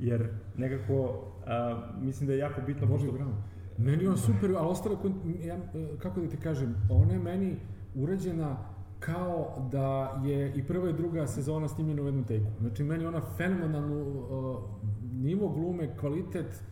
jer 0.00 0.28
nekako, 0.56 0.94
uh, 1.02 2.04
mislim 2.04 2.26
da 2.26 2.32
je 2.32 2.38
jako 2.38 2.60
bitno... 2.66 2.86
Bože, 2.86 3.06
pošto... 3.06 3.18
bravo. 3.18 3.32
Meni 3.78 4.06
on 4.06 4.16
super, 4.16 4.50
ali 4.56 4.68
ostalo, 4.68 4.98
ja, 5.44 5.56
kako 5.98 6.20
da 6.20 6.28
ti 6.28 6.36
kažem, 6.36 6.74
ona 6.90 7.12
je 7.12 7.18
meni 7.18 7.56
urađena 7.94 8.56
kao 9.06 9.68
da 9.72 10.20
je 10.24 10.52
i 10.54 10.62
prva 10.62 10.90
i 10.90 10.92
druga 10.92 11.26
sezona 11.26 11.68
snimljena 11.68 12.02
u 12.02 12.06
jednom 12.06 12.24
teku. 12.24 12.46
Znači, 12.60 12.84
meni 12.84 13.06
ona 13.06 13.20
fenomenalnu 13.36 14.02
uh, 14.02 14.56
nivo 15.12 15.48
glume, 15.48 15.96
kvalitet, 15.96 16.62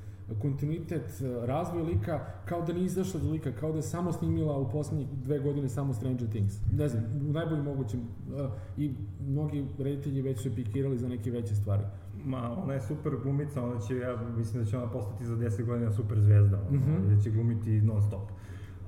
kontinuitet, 0.43 1.23
razvoj 1.45 1.83
lika, 1.83 2.21
kao 2.45 2.62
da 2.62 2.73
nije 2.73 2.87
izašla 2.87 3.21
do 3.21 3.31
lika, 3.31 3.53
kao 3.53 3.73
da 3.73 3.79
je 3.79 3.83
samo 3.83 4.12
snimila 4.12 4.59
u 4.59 4.71
poslednjih 4.71 5.09
dve 5.25 5.38
godine 5.38 5.69
samo 5.69 5.95
Stranger 5.95 6.29
Things. 6.29 6.55
Ne 6.73 6.88
znam, 6.88 7.05
u 7.29 7.33
najboljim 7.33 7.64
mogućim. 7.64 8.01
Uh, 8.01 8.51
I 8.77 8.95
mnogi 9.29 9.66
reditelji 9.79 10.23
već 10.23 10.43
su 10.43 10.55
pikirali 10.55 10.99
za 10.99 11.09
neke 11.09 11.31
veće 11.31 11.55
stvari. 11.55 11.83
Ma, 12.25 12.62
ona 12.62 12.75
je 12.75 12.81
super 12.81 13.12
glumica, 13.23 13.64
ona 13.64 13.81
će, 13.81 13.97
ja 13.97 14.16
mislim 14.37 14.64
da 14.64 14.71
će 14.71 14.79
ona 14.79 14.90
postati 14.90 15.27
za 15.27 15.37
10 15.37 15.64
godina 15.64 15.93
super 15.93 16.21
zvezda, 16.21 16.57
mm 16.71 16.77
-hmm. 16.77 17.16
da 17.16 17.23
će 17.23 17.31
glumiti 17.31 17.81
non 17.81 18.03
stop 18.03 18.31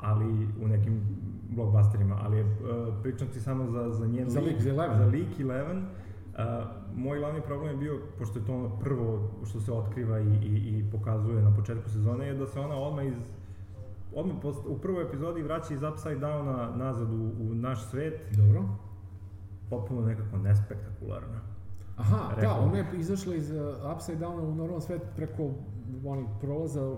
ali 0.03 0.49
u 0.65 0.69
nekim 0.69 1.01
blockbusterima, 1.51 2.19
ali 2.23 2.41
uh, 2.41 2.49
pričam 3.03 3.29
ti 3.29 3.41
samo 3.41 3.71
za, 3.71 3.91
za 3.91 4.07
njen 4.07 4.31
za 4.31 4.41
lik, 4.41 4.61
za 4.61 4.71
Eleven. 4.71 4.99
Za 4.99 5.05
lik 5.05 5.41
Eleven. 5.41 5.79
Uh, 5.79 5.87
moj 6.97 7.19
glavni 7.19 7.41
problem 7.41 7.71
je 7.71 7.77
bio, 7.77 8.01
pošto 8.19 8.39
je 8.39 8.45
to 8.45 8.55
ono 8.55 8.79
prvo 8.79 9.31
što 9.45 9.61
se 9.61 9.73
otkriva 9.73 10.21
i, 10.21 10.35
i, 10.43 10.79
i 10.79 10.85
pokazuje 10.93 11.43
na 11.43 11.55
početku 11.57 11.91
sezone, 11.91 12.27
je 12.27 12.35
da 12.35 12.47
se 12.47 12.61
ona 12.61 12.77
odmah 12.77 13.07
iz 13.07 13.15
odmah 14.15 14.37
post, 14.43 14.67
u 14.67 14.79
prvoj 14.79 15.03
epizodi 15.03 15.43
vraća 15.43 15.75
iz 15.75 15.83
Upside 15.83 16.19
Downa 16.19 16.77
nazad 16.77 17.13
u, 17.13 17.31
u 17.41 17.55
naš 17.55 17.85
svet. 17.91 18.37
Dobro. 18.37 18.63
Potpuno 19.71 20.07
nekako 20.07 20.37
nespektakularna. 20.37 21.41
Aha, 21.97 22.35
Rekao. 22.37 22.55
da, 22.55 22.61
ona 22.61 22.79
je 22.79 22.87
izašla 22.99 23.35
iz 23.35 23.51
uh, 23.51 23.95
Upside 23.95 24.19
Downa 24.19 24.41
u 24.41 24.55
normalan 24.55 24.81
svet 24.81 25.03
preko 25.17 25.51
onih 26.05 26.27
prolaza 26.41 26.97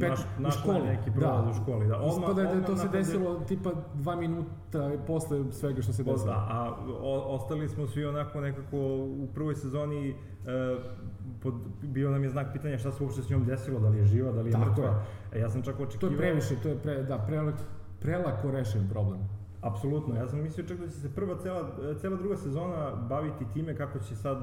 pet, 0.00 0.26
naš, 0.38 0.56
u 0.56 0.58
školi. 0.58 0.82
neki 0.82 1.10
prolaz 1.10 1.44
da. 1.44 1.50
u 1.50 1.54
školi. 1.54 1.86
Da. 1.88 1.96
Odmah, 1.96 2.28
Ispada 2.28 2.42
da 2.42 2.48
je 2.48 2.64
to 2.64 2.76
se 2.76 2.88
desilo 2.88 3.38
de... 3.38 3.46
tipa 3.46 3.72
dva 3.94 4.16
minuta 4.16 4.90
posle 5.06 5.52
svega 5.52 5.82
što 5.82 5.92
se 5.92 6.04
desilo. 6.04 6.26
Da, 6.26 6.46
a 6.50 6.76
o, 7.00 7.34
ostali 7.34 7.68
smo 7.68 7.86
svi 7.86 8.04
onako 8.04 8.40
nekako 8.40 8.76
u 9.04 9.28
prvoj 9.34 9.54
sezoni 9.54 10.10
e, 10.10 10.14
pod, 11.42 11.54
bio 11.82 12.10
nam 12.10 12.24
je 12.24 12.30
znak 12.30 12.46
pitanja 12.52 12.78
šta 12.78 12.92
se 12.92 13.02
uopšte 13.02 13.22
s 13.22 13.30
njom 13.30 13.44
desilo, 13.44 13.80
da 13.80 13.88
li 13.88 13.98
je 13.98 14.04
živa, 14.04 14.32
da 14.32 14.40
li 14.40 14.48
je 14.48 14.52
Tako 14.52 14.64
mrtva. 14.64 15.02
E, 15.32 15.40
ja 15.40 15.50
sam 15.50 15.62
čak 15.62 15.80
očekivao... 15.80 16.10
To 16.10 16.14
je 16.14 16.18
previše, 16.18 16.54
to 16.62 16.68
je 16.68 16.78
pre, 16.82 17.02
da, 17.02 17.18
prelak, 17.18 17.54
prelako 18.00 18.50
rešen 18.50 18.88
problem. 18.90 19.20
Apsolutno, 19.60 20.14
ja 20.14 20.28
sam 20.28 20.42
mislio 20.42 20.66
čak 20.66 20.78
da 20.78 20.86
će 20.86 20.92
se 20.92 21.14
prva 21.14 21.38
cela, 21.38 21.70
cela 22.00 22.16
druga 22.16 22.36
sezona 22.36 22.90
baviti 23.08 23.44
time 23.54 23.76
kako 23.76 23.98
će 23.98 24.16
sad 24.16 24.38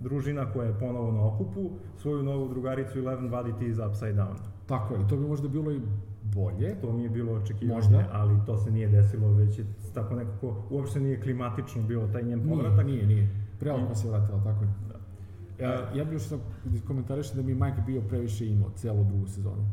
družina 0.00 0.52
koja 0.52 0.66
je 0.66 0.78
ponovo 0.78 1.12
na 1.12 1.26
okupu, 1.26 1.70
svoju 1.96 2.22
novu 2.22 2.48
drugaricu 2.48 2.98
Eleven 2.98 3.30
vaditi 3.30 3.66
iz 3.66 3.78
Upside 3.78 4.14
Down. 4.14 4.53
Tako 4.66 4.94
je, 4.94 5.00
i 5.00 5.08
to 5.08 5.16
bi 5.16 5.26
možda 5.26 5.48
bilo 5.48 5.72
i 5.72 5.80
bolje. 6.22 6.80
To 6.80 6.92
mi 6.92 7.02
je 7.02 7.08
bilo 7.08 7.32
očekivanje, 7.32 7.74
možda. 7.74 8.08
ali 8.12 8.34
to 8.46 8.58
se 8.58 8.70
nije 8.70 8.88
desilo, 8.88 9.32
već 9.32 9.58
je 9.58 9.64
tako 9.94 10.14
nekako, 10.14 10.62
uopšte 10.70 11.00
nije 11.00 11.20
klimatično 11.20 11.82
bilo 11.82 12.08
taj 12.08 12.22
njen 12.22 12.48
povratak. 12.48 12.86
Nije, 12.86 13.06
nije, 13.06 13.06
nije. 13.06 13.28
Prelako 13.60 13.94
se 13.94 14.08
vratila, 14.08 14.44
tako 14.44 14.64
je. 14.64 14.70
Da. 14.88 15.64
Ja, 15.64 15.90
ja 15.94 16.04
bih 16.04 16.12
još 16.12 16.22
sad 16.22 16.40
komentarišao 16.86 17.36
da 17.36 17.42
mi 17.42 17.54
Mike 17.54 17.82
bio 17.86 18.00
previše 18.00 18.46
imao 18.46 18.70
celu 18.70 19.04
drugu 19.04 19.26
sezonu. 19.26 19.64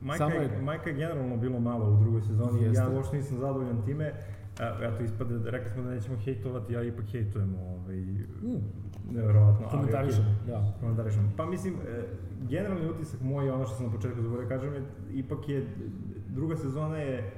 Majka, 0.00 0.18
Samo 0.18 0.34
je, 0.34 0.62
Majka 0.62 0.90
je 0.90 0.96
generalno 0.96 1.36
bilo 1.36 1.60
malo 1.60 1.94
u 1.94 1.96
drugoj 2.00 2.22
sezoni, 2.22 2.62
Jeste. 2.62 2.82
ja 2.82 2.90
uopšte 2.90 3.16
nisam 3.16 3.38
zadovoljan 3.38 3.84
time. 3.84 4.12
Eto, 4.82 5.02
ispade, 5.04 5.50
rekli 5.50 5.70
smo 5.70 5.82
da 5.82 5.90
nećemo 5.90 6.16
hejtovati, 6.16 6.72
ja 6.72 6.82
ipak 6.82 7.04
hejtujemo 7.04 7.58
ovaj, 7.58 7.96
mm. 7.96 8.62
Nevjerovatno. 9.10 9.68
Komentarišemo, 9.68 10.28
okay, 10.28 10.46
da. 10.46 10.72
Komentarišemo. 10.80 11.30
Pa 11.36 11.46
mislim, 11.46 11.74
e, 11.74 12.02
generalni 12.48 12.88
utisak 12.88 13.20
moj, 13.20 13.50
ono 13.50 13.66
što 13.66 13.76
sam 13.76 13.86
na 13.86 13.92
početku 13.92 14.22
zaboravio 14.22 14.48
kažem, 14.48 14.74
je, 14.74 14.82
ipak 15.12 15.48
je, 15.48 15.66
druga 16.28 16.56
sezona 16.56 16.96
je 16.96 17.32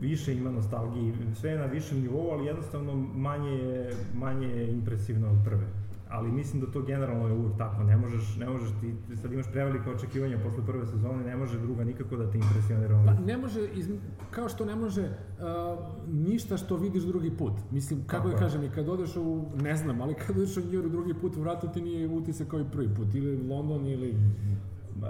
više 0.00 0.34
ima 0.34 0.50
nostalgije, 0.50 1.14
sve 1.34 1.50
je 1.50 1.58
na 1.58 1.66
višem 1.66 2.00
nivou, 2.00 2.30
ali 2.30 2.46
jednostavno 2.46 2.94
manje 3.14 3.50
je, 3.50 3.94
manje 4.14 4.46
je 4.46 4.72
impresivno 4.72 5.30
od 5.30 5.38
prve 5.44 5.66
ali 6.10 6.32
mislim 6.32 6.60
da 6.60 6.70
to 6.70 6.82
generalno 6.82 7.26
je 7.26 7.32
uvek 7.32 7.58
tako, 7.58 7.82
ne 7.82 7.96
možeš, 7.96 8.36
ne 8.36 8.48
možeš 8.50 8.68
ti, 8.80 8.94
sad 9.16 9.32
imaš 9.32 9.46
prevelike 9.52 9.90
očekivanja 9.90 10.38
posle 10.44 10.66
prve 10.66 10.86
sezone, 10.86 11.24
ne 11.24 11.36
može 11.36 11.60
druga 11.60 11.84
nikako 11.84 12.16
da 12.16 12.30
te 12.30 12.38
impresionira. 12.38 13.02
Pa 13.06 13.24
ne 13.26 13.36
može, 13.36 13.68
iz, 13.74 13.90
kao 14.30 14.48
što 14.48 14.64
ne 14.64 14.76
može 14.76 15.02
uh, 15.02 15.08
ništa 16.08 16.56
što 16.56 16.76
vidiš 16.76 17.02
drugi 17.02 17.30
put. 17.30 17.52
Mislim, 17.70 18.04
kako 18.06 18.28
da 18.28 18.36
kažem, 18.36 18.64
i 18.64 18.70
kad 18.70 18.88
odeš 18.88 19.16
u, 19.16 19.44
ne 19.62 19.76
znam, 19.76 20.00
ali 20.00 20.14
kad 20.14 20.36
odeš 20.36 20.56
u 20.56 20.60
York 20.60 20.88
drugi 20.88 21.14
put, 21.14 21.36
vratu 21.36 21.68
ti 21.74 21.80
nije 21.80 22.08
utisak 22.08 22.48
kao 22.48 22.60
i 22.60 22.70
prvi 22.72 22.94
put, 22.94 23.14
ili 23.14 23.48
London, 23.48 23.86
ili 23.86 24.14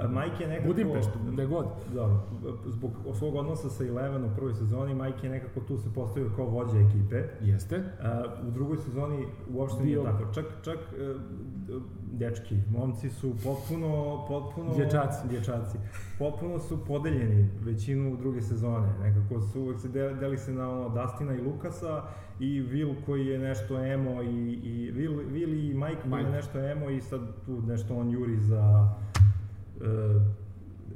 Mike 0.09 0.43
je 0.43 0.49
nekako... 0.49 0.69
Budimpeštu, 0.69 1.19
gde 1.33 1.47
god. 1.47 1.67
Da, 1.95 2.21
zbog 2.67 2.91
svog 3.19 3.35
odnosa 3.35 3.71
sa 3.71 3.87
Eleven 3.87 4.25
u 4.25 4.35
prvoj 4.37 4.55
sezoni, 4.55 4.95
Mike 4.95 5.27
je 5.27 5.31
nekako 5.31 5.61
tu 5.61 5.79
se 5.79 5.89
postavio 5.95 6.31
kao 6.37 6.47
vođa 6.47 6.79
ekipe. 6.79 7.23
Jeste. 7.41 7.77
Uh, 7.77 8.49
u 8.49 8.51
drugoj 8.51 8.77
sezoni 8.77 9.27
uopšte 9.51 9.83
Bio... 9.83 10.03
nije 10.03 10.13
tako. 10.13 10.33
Čak, 10.35 10.45
čak 10.63 10.79
uh, 10.79 11.83
dečki, 12.13 12.57
momci 12.71 13.11
su 13.11 13.35
potpuno, 13.45 14.25
potpuno... 14.29 14.75
Dječaci. 14.75 15.29
Dječaci. 15.29 15.79
Potpuno 16.19 16.59
su 16.59 16.85
podeljeni 16.87 17.49
većinu 17.61 18.17
druge 18.17 18.41
sezone. 18.41 18.89
Nekako 19.03 19.41
su 19.41 19.61
uvek 19.61 19.81
se 19.81 19.89
deli 19.89 20.39
se 20.39 20.53
na 20.53 20.71
ono 20.71 20.89
Dustina 20.89 21.35
i 21.35 21.41
Lukasa 21.41 22.03
i 22.41 22.63
Will 22.63 22.95
koji 23.07 23.27
je 23.27 23.39
nešto 23.39 23.85
emo 23.85 24.23
i, 24.23 24.53
i 24.53 24.93
Will, 24.93 25.31
Will 25.33 25.71
i 25.71 25.75
Mike, 25.75 26.09
Mike 26.09 26.11
koji 26.11 26.25
je 26.25 26.31
nešto 26.31 26.59
emo 26.59 26.91
i 26.91 27.01
sad 27.01 27.21
tu 27.47 27.63
nešto 27.67 27.97
on 27.97 28.11
juri 28.11 28.41
za 28.41 28.89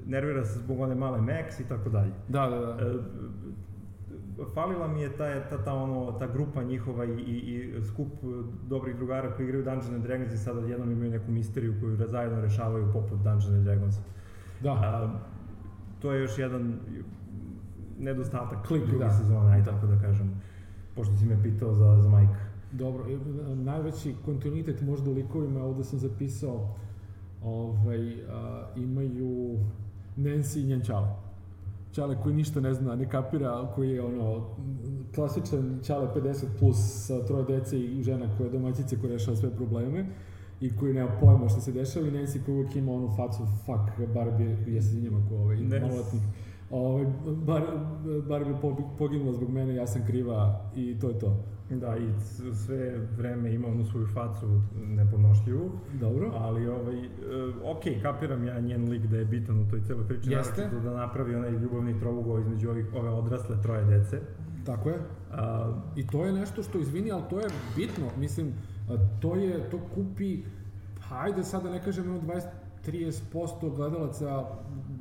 nervira 0.07 0.45
se 0.45 0.59
zbog 0.59 0.81
one 0.81 0.95
male 0.95 1.21
Max 1.21 1.61
i 1.61 1.69
tako 1.69 1.91
dalje. 1.91 2.13
Da, 2.29 2.47
da, 2.47 2.59
da. 2.59 2.87
Uh, 2.87 3.05
falila 4.55 4.89
mi 4.89 5.01
je 5.01 5.17
ta, 5.17 5.49
ta, 5.49 5.65
ta, 5.65 5.75
ono, 5.75 6.13
ta 6.13 6.27
grupa 6.27 6.63
njihova 6.63 7.05
i, 7.05 7.09
i, 7.09 7.79
i 7.79 7.83
skup 7.85 8.09
dobrih 8.69 8.97
drugara 8.97 9.31
koji 9.31 9.45
igraju 9.45 9.65
Dungeons 9.65 9.89
and 9.95 10.03
Dragons 10.03 10.33
i 10.33 10.39
sada 10.39 10.61
jednom 10.61 10.93
imaju 10.93 11.11
neku 11.11 11.31
misteriju 11.31 11.75
koju 11.81 11.97
zajedno 11.97 12.41
rešavaju 12.41 12.93
poput 12.93 13.19
Dungeons 13.19 13.49
and 13.49 13.65
Dragons. 13.65 13.97
Da. 14.61 14.73
A, 14.73 15.21
to 16.01 16.13
je 16.13 16.21
još 16.21 16.39
jedan 16.39 16.79
nedostatak 17.99 18.67
Klik, 18.67 18.87
druge 18.87 19.05
da. 19.05 19.11
sezone, 19.11 19.53
aj 19.53 19.65
tako 19.65 19.87
da 19.87 19.99
kažem, 20.01 20.41
pošto 20.95 21.17
si 21.17 21.25
me 21.27 21.43
pitao 21.43 21.75
za, 21.75 21.97
za 22.01 22.09
Mike. 22.09 22.35
Dobro, 22.73 23.05
najveći 23.55 24.15
kontinuitet 24.25 24.83
možda 24.83 25.11
u 25.11 25.15
likovima, 25.15 25.65
ovde 25.65 25.85
sam 25.85 25.99
zapisao 25.99 26.75
ovaj, 27.45 28.15
a, 28.31 28.67
imaju 28.77 29.59
Nancy 30.17 30.61
i 30.61 30.67
njen 30.67 30.81
čale. 30.81 31.09
Čale 31.93 32.17
koji 32.23 32.35
ništa 32.35 32.61
ne 32.61 32.75
zna, 32.75 32.95
ne 32.97 33.09
kapira, 33.09 33.73
koji 33.75 33.91
je 33.91 34.03
ono, 34.03 34.47
klasičan 35.15 35.81
čale 35.87 36.09
50 36.15 36.45
plus 36.59 36.77
sa 37.07 37.27
troje 37.27 37.45
dece 37.45 37.81
i 37.81 38.03
žena 38.03 38.27
koja 38.37 38.47
je 38.47 38.53
domaćice 38.53 39.01
koja 39.01 39.13
rešava 39.13 39.37
sve 39.37 39.51
probleme 39.51 40.07
i 40.61 40.77
koji 40.77 40.95
nema 40.95 41.11
pojma 41.21 41.49
šta 41.49 41.61
se 41.61 41.73
dešava 41.73 42.07
i 42.07 42.11
Nancy 42.11 42.45
koji 42.45 42.55
uvijek 42.57 42.77
ima 42.77 42.93
onu 42.93 43.17
facu 43.17 43.47
fuck 43.67 44.09
Barbie, 44.15 44.51
ja 44.51 44.83
se 44.83 44.89
izvinjam 44.89 45.27
ako 45.27 45.35
ovaj, 45.35 45.57
maloletnik 45.57 46.23
ovaj, 46.73 47.07
bar, 47.47 47.63
bar 48.29 48.45
bi 48.45 48.55
poginula 48.99 49.33
zbog 49.33 49.51
mene, 49.51 49.75
ja 49.75 49.87
sam 49.87 50.07
kriva 50.07 50.71
i 50.77 50.99
to 50.99 51.09
je 51.09 51.19
to. 51.19 51.45
Da, 51.71 51.97
i 51.97 52.21
sve 52.67 52.99
vreme 53.17 53.55
ima 53.55 53.69
onu 53.69 53.85
svoju 53.85 54.07
facu 54.07 54.63
nepodnošljivu. 54.75 55.71
Dobro. 56.01 56.31
Ali, 56.35 56.69
ovaj, 56.69 56.99
uh, 56.99 57.07
ok, 57.77 57.83
kapiram 58.03 58.45
ja 58.45 58.61
njen 58.61 58.89
lik 58.89 59.07
da 59.07 59.17
je 59.17 59.25
bitan 59.25 59.61
u 59.61 59.69
toj 59.69 59.83
celoj 59.83 60.09
priči. 60.09 60.31
Jeste. 60.31 60.71
Da 60.85 60.95
napravi 60.95 61.35
onaj 61.35 61.51
ljubavni 61.51 61.99
trougao 61.99 62.39
između 62.39 62.71
ovih, 62.71 62.87
ove 62.95 63.11
odrasle 63.11 63.63
troje 63.63 63.85
dece. 63.85 64.21
Tako 64.67 64.89
je. 64.89 64.99
A, 65.33 65.73
I 65.97 66.07
to 66.07 66.25
je 66.25 66.33
nešto 66.33 66.63
što, 66.63 66.79
izvini, 66.79 67.13
ali 67.13 67.23
to 67.31 67.41
je 67.41 67.47
bitno. 67.77 68.05
Mislim, 68.19 68.53
to 69.21 69.37
je, 69.37 69.71
to 69.71 69.79
kupi, 69.95 70.43
hajde 71.01 71.45
sada 71.45 71.71
ne 71.71 71.83
kažem, 71.83 72.21
20, 72.21 72.43
30% 72.87 73.77
gledalaca 73.77 74.45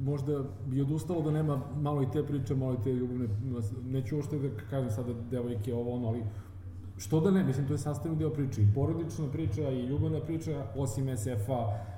možda 0.03 0.43
bi 0.65 0.81
odustalo 0.81 1.21
da 1.21 1.31
nema 1.31 1.61
malo 1.75 2.03
i 2.03 2.11
te 2.13 2.23
priče, 2.23 2.55
malo 2.55 2.73
i 2.73 2.83
te 2.83 2.93
ljubavne, 2.93 3.27
neću 3.85 4.15
uopšte 4.15 4.39
da 4.39 4.49
kažem 4.69 4.91
sada 4.91 5.13
devojke 5.31 5.73
ovo 5.73 5.93
ono, 5.95 6.07
ali 6.07 6.23
što 6.97 7.19
da 7.19 7.31
ne, 7.31 7.43
mislim 7.43 7.67
to 7.67 7.73
je 7.73 7.77
sastavni 7.77 8.17
deo 8.17 8.29
priče, 8.29 8.61
i 8.61 8.67
porodična 8.75 9.27
priča 9.31 9.69
i 9.69 9.85
ljubavna 9.85 10.19
priča, 10.19 10.65
osim 10.75 11.17
SF-a, 11.17 11.91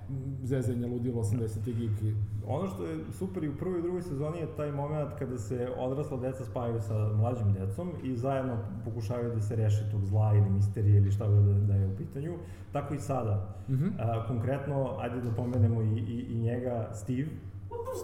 zezanja 0.43 0.87
ludilo 0.87 1.23
80. 1.23 1.65
giki. 1.65 2.13
Ono 2.47 2.67
što 2.67 2.85
je 2.85 2.97
super 3.11 3.43
i 3.43 3.49
u 3.49 3.57
prvoj 3.57 3.79
i 3.79 3.81
drugoj 3.81 4.01
sezoni 4.01 4.39
je 4.39 4.55
taj 4.57 4.71
moment 4.71 5.09
kada 5.19 5.37
se 5.37 5.69
odrasla 5.77 6.17
deca 6.17 6.45
spajaju 6.45 6.81
sa 6.81 7.13
mlađim 7.13 7.53
decom 7.53 7.91
i 8.03 8.15
zajedno 8.15 8.57
pokušavaju 8.85 9.35
da 9.35 9.41
se 9.41 9.55
reše 9.55 9.89
tog 9.91 10.05
zla 10.05 10.33
ili 10.35 10.49
misterije 10.49 10.97
ili 10.97 11.11
šta 11.11 11.27
god 11.27 11.43
da, 11.45 11.53
da 11.53 11.75
je 11.75 11.87
u 11.87 11.95
pitanju. 11.97 12.33
Tako 12.71 12.93
i 12.93 12.99
sada. 12.99 13.55
Mm 13.69 13.73
-hmm. 13.73 13.91
A, 13.99 14.27
konkretno, 14.27 14.95
ajde 14.99 15.21
da 15.21 15.31
pomenemo 15.31 15.81
i, 15.81 15.99
i, 15.99 16.25
i 16.29 16.35
njega, 16.35 16.89
Steve, 16.93 17.27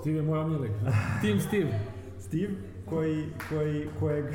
Steve 0.02 0.16
je 0.16 0.24
moj 0.24 0.40
omilek. 0.40 0.72
Team 1.22 1.40
Steve. 1.40 1.80
Steve, 2.20 2.54
koji, 2.86 3.26
koji, 3.50 3.88
kojeg... 4.00 4.26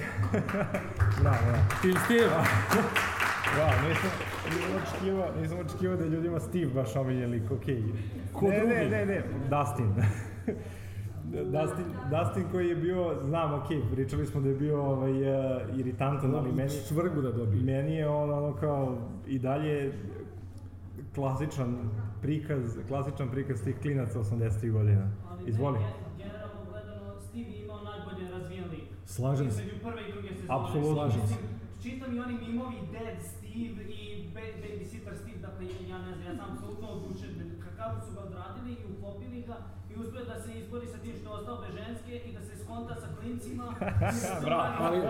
da, 1.25 1.31
da. 1.31 1.69
Team 1.83 1.95
Steve. 2.05 2.29
Da, 3.57 3.89
nisam, 3.89 4.11
nisam 4.45 4.83
očekivao, 4.83 5.29
nisam 5.41 5.59
očekivao 5.59 5.97
da 5.97 6.05
je 6.05 6.11
ljudima 6.11 6.41
Steve 6.41 6.67
baš 6.67 6.97
omiljen 6.97 7.31
lik, 7.31 7.51
okej. 7.51 7.77
Okay. 7.77 7.93
Ko 8.33 8.49
ne, 8.49 8.59
drugi? 8.59 8.75
Ne, 8.75 8.89
ne, 8.89 9.07
ne, 9.07 9.23
Dustin. 9.51 9.95
Dustin, 11.53 11.85
Dustin 12.11 12.45
koji 12.53 12.69
je 12.69 12.77
bio, 12.77 13.15
znam, 13.25 13.55
ok, 13.55 13.67
pričali 13.93 14.27
smo 14.27 14.41
da 14.41 14.49
je 14.49 14.55
bio 14.55 14.83
ovaj, 14.83 15.13
uh, 15.13 15.79
iritantan, 15.79 16.35
ali 16.35 16.53
meni... 16.53 16.71
Čvrgu 16.89 17.21
da 17.23 17.33
dobije. 17.33 17.63
Meni 17.63 17.95
je 17.95 18.09
on 18.09 18.31
ono 18.31 18.57
kao 18.57 18.99
i 19.27 19.39
dalje 19.39 19.93
klasičan 21.15 21.77
prikaz, 22.23 22.79
klasičan 22.89 23.31
prikaz 23.31 23.63
tih 23.63 23.77
klinaca 23.83 24.21
80. 24.21 24.73
godina. 24.73 25.11
Izvoli. 25.47 25.79
Generalno 26.19 26.61
gledano, 26.71 27.21
Steve 27.21 27.51
je 27.51 27.65
imao 27.65 27.81
najbolje 27.83 28.31
razvijen 28.31 28.71
lik. 28.71 28.85
Slažem 29.05 29.51
se. 29.51 29.65
Među 29.65 29.77
prve 29.83 30.09
i 30.09 30.13
druge 30.13 30.29
sezone. 30.29 30.49
Apsolutno. 30.61 30.95
Slažem 30.95 31.27
se. 31.27 31.35
Čitam 31.83 32.17
i 32.17 32.21
oni 32.21 32.35
mimovi 32.47 32.77
Dead 32.93 33.19
Steve 33.33 33.83
i 33.85 34.29
Babysitter 34.35 35.15
Steve, 35.23 35.39
dakle, 35.47 35.67
ja 35.89 35.99
ne 35.99 36.15
znam, 36.15 36.27
ja 36.27 36.35
sam 36.37 36.53
apsolutno 36.53 36.89
odlučen 36.89 37.35
kako 37.85 38.01
su 38.07 38.15
ga 38.15 38.21
odradili 38.21 38.73
i 38.73 38.85
uklopili 38.93 39.43
ga 39.43 39.57
i 39.91 40.01
uspio 40.01 40.25
da 40.25 40.41
se 40.41 40.59
izbori 40.59 40.87
sa 40.87 40.99
tim 40.99 41.13
što 41.21 41.29
je 41.31 41.35
ostao 41.35 41.61
bez 41.61 41.75
ženske 41.75 42.29
i 42.29 42.33
da 42.33 42.41
se 42.41 42.57
skonta 42.65 42.95
sa 42.95 43.09
klincima. 43.21 43.75
Bravo, 44.45 44.75
ali, 44.79 45.01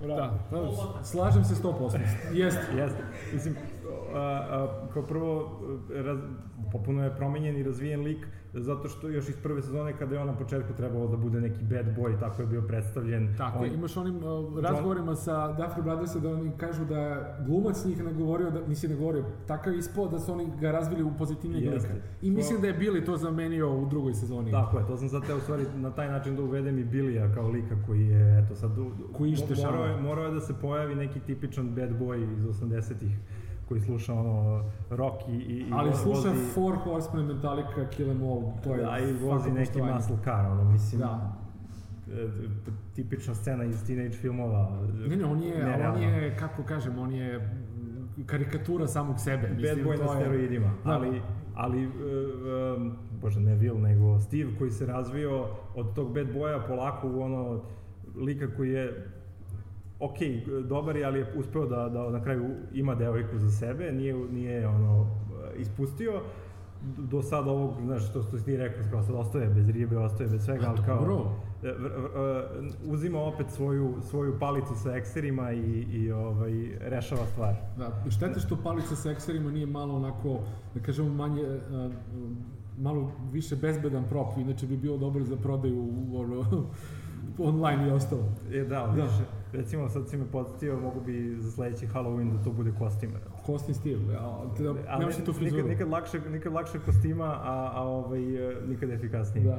Da, 0.00 0.38
da, 0.50 1.04
slažem 1.04 1.44
se 1.44 1.54
100%. 1.54 1.98
Jeste. 2.32 2.66
Jeste. 2.80 3.02
Mislim, 3.32 3.56
a, 4.14 4.18
a, 4.18 4.88
kao 4.92 5.02
prvo, 5.02 5.60
raz, 5.90 6.18
popuno 6.72 7.04
je 7.04 7.16
promenjen 7.16 7.56
i 7.56 7.62
razvijen 7.62 8.00
lik, 8.00 8.26
zato 8.54 8.88
što 8.88 9.08
još 9.08 9.28
iz 9.28 9.36
prve 9.42 9.62
sezone 9.62 9.96
kada 9.98 10.14
je 10.14 10.20
on 10.20 10.26
na 10.26 10.36
početku 10.36 10.72
trebalo 10.76 11.08
da 11.08 11.16
bude 11.16 11.40
neki 11.40 11.62
bad 11.62 11.86
boy, 11.96 12.20
tako 12.20 12.42
je 12.42 12.46
bio 12.46 12.62
predstavljen. 12.62 13.34
Tako 13.38 13.58
on, 13.58 13.74
imaš 13.74 13.96
onim 13.96 14.16
uh, 14.16 14.58
razgovorima 14.62 15.06
John... 15.06 15.16
sa 15.16 15.32
Duffy 15.32 15.82
Brothersa 15.82 16.18
da 16.18 16.30
oni 16.30 16.52
kažu 16.56 16.84
da 16.84 17.34
glumac 17.46 17.84
njih 17.84 18.04
nagovorio, 18.04 18.50
da, 18.50 18.66
mislim 18.66 18.92
nagovorio, 18.92 19.24
takav 19.46 19.72
je 19.72 19.78
ispod 19.78 20.10
da 20.10 20.18
su 20.18 20.32
oni 20.32 20.46
ga 20.60 20.70
razvili 20.70 21.02
u 21.02 21.12
pozitivnijeg 21.18 21.74
lika. 21.74 21.88
I 22.22 22.30
mislim 22.30 22.60
da 22.60 22.66
je 22.66 22.78
Billy 22.78 23.06
to 23.06 23.16
zamenio 23.16 23.78
u 23.78 23.86
drugoj 23.88 24.14
sezoni. 24.14 24.50
Tako 24.50 24.78
je, 24.78 24.86
to 24.86 24.96
sam 24.96 25.08
sad 25.08 25.26
teo 25.26 25.36
u 25.36 25.40
stvari 25.40 25.64
na 25.76 25.90
taj 25.90 26.08
način 26.08 26.36
da 26.36 26.42
uvedem 26.42 26.78
i 26.78 26.84
Billya 26.84 27.34
kao 27.34 27.48
lika 27.48 27.76
koji 27.86 28.06
je, 28.06 28.44
eto 28.44 28.54
sad, 28.54 28.70
koji 29.12 29.30
ište 29.30 29.54
morao, 29.54 29.84
je, 29.84 30.00
morao 30.02 30.24
je 30.24 30.30
da 30.30 30.40
se 30.40 30.54
pojavi 30.60 30.94
neki 30.94 31.20
tipičan 31.20 31.74
bad 31.74 31.90
boy 31.90 32.36
iz 32.36 32.44
80-ih 32.44 33.18
koji 33.68 33.80
sluša 33.80 34.14
ono 34.14 34.64
rock 34.90 35.28
i, 35.28 35.32
i 35.32 35.66
Ali 35.72 35.92
sluša 35.92 36.28
vozi, 36.28 36.52
Four 36.54 36.76
Horsemen, 36.76 37.26
Metallica, 37.26 37.88
Kill 37.90 38.10
Em 38.10 38.22
All, 38.22 38.42
to 38.64 38.74
je 38.74 38.82
da, 38.82 38.98
i 38.98 39.12
vozi 39.12 39.52
neki 39.52 39.82
muscle 39.82 40.16
car, 40.24 40.46
ono, 40.46 40.64
mislim, 40.64 41.00
da. 41.00 41.32
E, 42.12 42.28
tipična 42.94 43.34
scena 43.34 43.64
iz 43.64 43.86
teenage 43.86 44.10
filmova. 44.16 44.82
Ne, 45.08 45.16
ne, 45.16 45.24
on 45.24 45.42
je, 45.42 45.88
on 45.94 46.02
je, 46.02 46.36
kako 46.36 46.62
kažem, 46.62 46.98
on 46.98 47.12
je 47.12 47.50
karikatura 48.26 48.86
samog 48.86 49.20
sebe. 49.20 49.48
Bad 49.48 49.56
mislim, 49.56 49.86
boy 49.86 49.98
na 49.98 50.08
steroidima, 50.08 50.74
da, 50.84 50.90
ali, 50.90 51.22
ali, 51.54 51.86
um, 51.86 52.96
bože, 53.20 53.40
ne 53.40 53.56
Will, 53.56 53.80
nego 53.80 54.20
Steve 54.20 54.50
koji 54.58 54.70
se 54.70 54.86
razvio 54.86 55.46
od 55.74 55.94
tog 55.94 56.14
bad 56.14 56.26
boya 56.26 56.66
polako 56.66 57.08
u 57.08 57.22
ono 57.22 57.62
lika 58.16 58.56
koji 58.56 58.70
je 58.70 59.10
ok, 60.00 60.18
dobar 60.68 60.96
je, 60.96 61.04
ali 61.04 61.18
je 61.18 61.32
uspeo 61.36 61.66
da, 61.66 61.88
da 61.88 62.10
na 62.10 62.22
kraju 62.22 62.44
ima 62.72 62.94
devojku 62.94 63.38
za 63.38 63.50
sebe, 63.50 63.92
nije, 63.92 64.14
nije 64.14 64.68
ono, 64.68 65.06
ispustio, 65.56 66.20
do 66.98 67.22
sad 67.22 67.48
ovog, 67.48 67.74
znaš, 67.84 68.10
što, 68.10 68.22
što 68.22 68.38
si 68.38 68.44
ti 68.44 68.56
rekao, 68.56 68.82
kao 68.90 69.02
sad 69.02 69.14
ostaje 69.14 69.48
bez 69.48 69.68
ribe, 69.68 69.98
ostaje 69.98 70.30
bez 70.30 70.44
svega, 70.44 70.66
ali 70.68 70.86
kao, 70.86 71.00
Bro. 71.04 71.30
E, 71.62 71.74
uzima 72.84 73.18
opet 73.18 73.46
svoju, 73.50 73.94
svoju 74.10 74.38
palicu 74.38 74.74
sa 74.74 74.96
ekserima 74.96 75.52
i, 75.52 75.86
i 75.92 76.12
ovaj, 76.12 76.52
rešava 76.80 77.26
stvar. 77.26 77.54
Da, 77.78 78.10
štete 78.10 78.40
što 78.40 78.56
palica 78.56 78.96
sa 78.96 79.10
ekserima 79.10 79.50
nije 79.50 79.66
malo 79.66 79.94
onako, 79.94 80.38
da 80.74 80.80
kažemo, 80.80 81.08
manje, 81.08 81.42
uh, 81.42 81.92
malo 82.78 83.12
više 83.32 83.56
bezbedan 83.56 84.04
prop, 84.08 84.38
inače 84.38 84.66
bi 84.66 84.76
bio 84.76 84.96
dobar 84.96 85.22
za 85.22 85.36
prodaju 85.36 85.80
u, 85.80 86.20
ono, 86.20 86.66
online 87.38 87.88
i 87.88 87.90
ostalo. 87.90 88.22
E, 88.52 88.58
da, 88.60 88.66
Da. 88.86 89.02
više. 89.02 89.24
Recimo, 89.52 89.88
sad 89.88 90.08
si 90.08 90.16
me 90.16 90.24
podsjetio, 90.26 90.80
mogu 90.80 91.00
bi 91.00 91.36
za 91.38 91.50
sledeći 91.50 91.86
Halloween 91.86 92.32
da 92.32 92.44
to 92.44 92.52
bude 92.52 92.72
kostim. 92.78 93.10
Kosni 93.46 93.74
stil, 93.74 94.10
ja, 94.12 94.20
Ali 94.20 94.98
nemaš 94.98 95.16
ti 95.16 95.24
tu 95.24 95.32
frizuru. 95.32 95.56
nikad, 95.56 95.70
nikad, 95.70 95.88
lakše, 95.88 96.20
nikad 96.30 96.52
lakše 96.52 96.78
kostima, 96.78 97.24
a, 97.24 97.70
a 97.74 97.82
ovaj, 97.82 98.50
e, 98.50 98.56
nikad 98.68 98.90
efikasnije. 98.90 99.44
Da. 99.46 99.52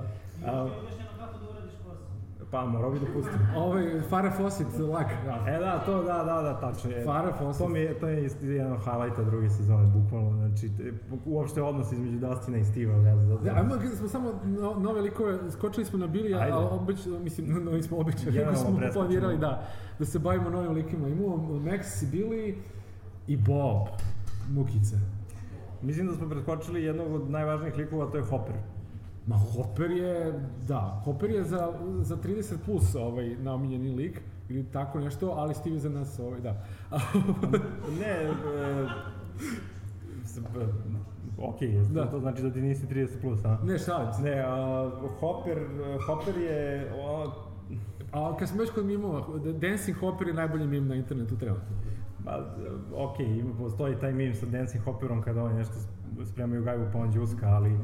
A, 0.45 0.57
Još 0.57 0.91
jedno 0.91 1.05
kako 1.19 1.37
da 1.37 1.49
uradiš 1.49 1.71
kosu. 1.85 2.44
Pa, 2.55 2.65
morao 2.65 2.91
bi 2.91 2.99
da 2.99 3.05
pustim. 3.13 3.39
Ovaj, 3.63 4.01
Farah 4.09 4.33
Fawcett, 4.39 4.89
lak. 4.91 5.07
Da. 5.25 5.51
E 5.51 5.59
da, 5.59 5.79
to 5.85 6.03
da, 6.03 6.23
da, 6.23 6.41
da, 6.41 6.59
tačno 6.59 6.91
je. 6.91 7.05
Farah 7.05 7.41
Fawcett. 7.41 7.57
To 7.57 7.67
mi 7.67 7.79
je, 7.79 7.99
to 7.99 8.07
je 8.07 8.29
jedan 8.41 8.71
od 8.71 8.79
highlighta 8.79 9.23
druge 9.23 9.49
sezone, 9.49 9.87
bukvalno, 9.87 10.31
znači, 10.37 10.69
te- 10.77 10.93
uopšte 11.25 11.61
odnos 11.61 11.91
između 11.91 12.19
Dustina 12.19 12.57
i 12.57 12.63
Steve'a, 12.63 13.03
ne 13.03 13.15
znam, 13.15 13.43
Da, 13.43 13.51
ajmo, 13.55 13.75
smo 13.95 14.07
samo 14.07 14.31
no, 14.43 14.73
nove 14.79 15.01
likove, 15.01 15.51
skočili 15.51 15.85
smo 15.85 15.99
na 15.99 16.07
Billy, 16.07 16.51
a 16.51 16.59
obeć, 16.59 17.05
mislim, 17.23 17.63
no, 17.63 17.71
nismo 17.71 17.97
obećali, 17.97 18.25
nego 18.25 18.37
Generalno 18.37 18.59
smo 18.59 18.93
planirali 18.93 19.37
da, 19.37 19.67
da 19.99 20.05
se 20.05 20.19
bavimo 20.19 20.49
novim 20.49 20.71
likima. 20.71 21.07
Imamo 21.07 21.37
Max 21.37 22.05
Billy 22.11 22.53
i 23.27 23.37
Bob, 23.37 23.87
Mukice. 24.49 24.95
Mislim 25.81 26.07
da 26.07 26.13
smo 26.13 26.29
preskočili 26.29 26.83
jednog 26.83 27.13
od 27.13 27.29
najvažnijih 27.29 27.77
likova, 27.77 28.11
to 28.11 28.17
je 28.17 28.23
Hopper. 28.23 28.55
Ma 29.27 29.35
Hopper 29.35 29.91
je, 29.91 30.39
da, 30.67 31.01
Hopper 31.05 31.29
je 31.29 31.43
za, 31.43 31.73
za 32.01 32.17
30 32.17 32.55
plus 32.65 32.95
ovaj, 32.95 33.35
naomiljeni 33.35 33.95
lik, 33.95 34.21
ili 34.49 34.65
tako 34.71 34.99
nešto, 34.99 35.29
ali 35.29 35.53
Steve 35.53 35.79
za 35.79 35.89
nas, 35.89 36.19
ovaj, 36.19 36.41
da. 36.41 36.65
Ne, 37.99 38.05
e, 38.05 38.31
ok, 41.49 41.59
Da. 41.93 42.09
to 42.09 42.19
znači 42.19 42.41
da 42.41 42.51
ti 42.51 42.61
nisi 42.61 42.87
30 42.87 43.21
plus, 43.21 43.45
a? 43.45 43.57
ne, 43.63 43.77
šalim 43.79 44.13
se. 44.13 44.21
Ne, 44.21 44.43
a, 44.47 44.91
Hopper, 45.19 45.57
Hopper 46.07 46.37
je, 46.37 46.91
ono, 47.05 47.33
A 48.15 48.37
kad 48.37 48.49
smo 48.49 48.61
već 48.61 48.69
kod 48.71 48.85
mimova, 48.85 49.25
Dancing 49.61 49.97
Hopper 49.97 50.27
je 50.27 50.33
najbolji 50.33 50.67
mim 50.67 50.87
na 50.87 50.95
internetu 50.95 51.37
trenutno. 51.37 51.75
Ma, 52.25 52.31
ok, 52.95 53.19
ima, 53.19 53.53
postoji 53.57 53.95
taj 53.99 54.13
meme 54.13 54.35
sa 54.35 54.45
Dancing 54.45 54.83
Hopperom 54.83 55.21
kada 55.21 55.43
oni 55.43 55.55
nešto 55.55 55.73
spremaju 56.25 56.63
gajbu 56.63 56.83
pa 56.93 56.99
on 56.99 57.11
đuska, 57.11 57.47
ali 57.47 57.77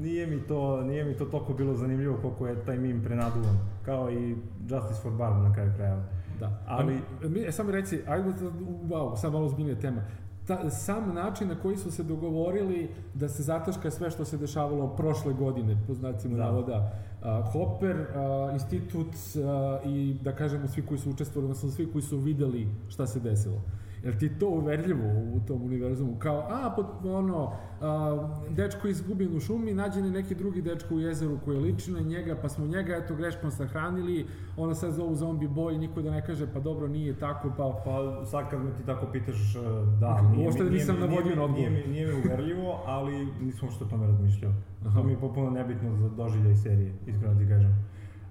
nije 0.00 0.26
mi 0.26 0.40
to, 0.40 0.82
nije 0.82 1.04
mi 1.04 1.14
to 1.14 1.24
toliko 1.24 1.52
bilo 1.54 1.74
zanimljivo 1.74 2.18
koliko 2.22 2.46
je 2.46 2.64
taj 2.64 2.78
meme 2.78 3.04
prenaduvan, 3.04 3.58
kao 3.84 4.10
i 4.10 4.36
Justice 4.68 5.00
for 5.02 5.12
Barb 5.12 5.42
na 5.42 5.54
kraju 5.54 5.72
krajeva. 5.76 6.02
Da, 6.40 6.62
Ali-. 6.66 7.00
Mi, 7.28 7.40
e, 7.40 7.52
samo 7.52 7.70
reci, 7.70 8.00
ajde, 8.08 8.32
da- 8.32 8.50
wow, 8.96 9.16
sad 9.16 9.32
malo 9.32 9.44
ozbiljnija 9.46 9.76
tema. 9.80 10.02
Ta, 10.46 10.70
sam 10.70 11.14
način 11.14 11.48
na 11.48 11.54
koji 11.54 11.76
su 11.76 11.90
se 11.90 12.02
dogovorili 12.02 12.88
da 13.14 13.28
se 13.28 13.42
zataška 13.42 13.90
sve 13.90 14.10
što 14.10 14.24
se 14.24 14.36
dešavalo 14.36 14.88
prošle 14.88 15.32
godine, 15.32 15.76
po 15.86 15.94
znacima 15.94 16.36
Da. 16.36 16.44
navoda, 16.44 16.92
a, 17.22 17.42
Hopper, 17.42 17.96
a, 18.14 18.50
institut 18.52 19.06
a, 19.36 19.78
i 19.84 20.16
da 20.22 20.32
kažemo 20.32 20.68
svi 20.68 20.82
koji 20.82 20.98
su 20.98 21.10
učestvovali, 21.10 21.44
odnosno 21.50 21.70
svi 21.70 21.92
koji 21.92 22.02
su 22.02 22.18
videli 22.18 22.68
šta 22.88 23.06
se 23.06 23.20
desilo. 23.20 23.60
Jel 24.02 24.12
ti 24.14 24.28
to 24.30 24.48
uverljivo 24.48 25.04
u 25.34 25.40
tom 25.40 25.62
univerzumu? 25.62 26.16
Kao, 26.18 26.38
a, 26.40 26.72
pot, 26.76 26.86
ono, 27.04 27.52
a, 27.80 28.28
dečko 28.50 28.86
je 28.86 28.92
izgubljen 28.92 29.36
u 29.36 29.40
šumi, 29.40 29.74
nađen 29.74 30.04
je 30.04 30.10
neki 30.12 30.34
drugi 30.34 30.62
dečko 30.62 30.94
u 30.94 31.00
jezeru 31.00 31.38
koji 31.44 31.56
je 31.56 31.62
liči 31.62 31.92
na 31.92 32.00
njega, 32.00 32.36
pa 32.36 32.48
smo 32.48 32.66
njega, 32.66 32.96
eto, 32.96 33.14
greškom 33.14 33.50
sahranili, 33.50 34.26
ona 34.56 34.74
sad 34.74 34.92
zovu 34.92 35.14
zombie 35.14 35.48
boy, 35.48 35.78
niko 35.78 36.02
da 36.02 36.10
ne 36.10 36.22
kaže, 36.22 36.46
pa 36.46 36.60
dobro, 36.60 36.88
nije 36.88 37.18
tako, 37.18 37.52
pa... 37.56 37.82
Pa 37.84 38.24
sad 38.26 38.50
kad 38.50 38.60
me 38.60 38.70
ti 38.70 38.86
tako 38.86 39.06
pitaš, 39.06 39.54
e, 39.56 39.58
da, 40.00 40.08
Uopšte 40.08 40.34
nije, 40.34 40.50
mi- 40.54 40.62
nije, 40.62 40.70
nisam 40.70 40.96
navodio 40.96 41.24
nije, 41.24 41.36
na 41.36 41.42
odgovor. 41.44 41.70
nije, 41.70 41.86
mi- 41.86 41.92
nije 41.92 42.06
mi 42.06 42.12
uverljivo, 42.20 42.82
ali 42.86 43.14
nisam 43.40 43.70
što 43.70 43.84
o 43.84 43.88
tome 43.88 44.06
razmišljao. 44.06 44.52
Aha. 44.86 44.98
To 44.98 45.04
mi 45.04 45.12
je 45.12 45.18
potpuno 45.18 45.50
nebitno 45.50 45.96
za 45.96 46.08
doživljaj 46.10 46.54
serije, 46.56 46.92
iskreno 47.06 47.34
ti 47.34 47.48
kažem. 47.48 47.74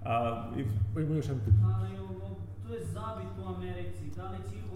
A, 0.05 0.15
i, 0.57 0.61
Ima 1.01 1.15
još 1.15 1.27
jedno 1.27 1.43
pitanje. 1.45 1.73
Ali 1.75 1.99
ovo, 1.99 2.35
to 2.63 2.73
je 2.73 2.83
zabit 2.85 3.33
u 3.39 3.55
Americi. 3.55 4.03
Da 4.15 4.23
li 4.23 4.37
će 4.49 4.55
da 4.57 4.68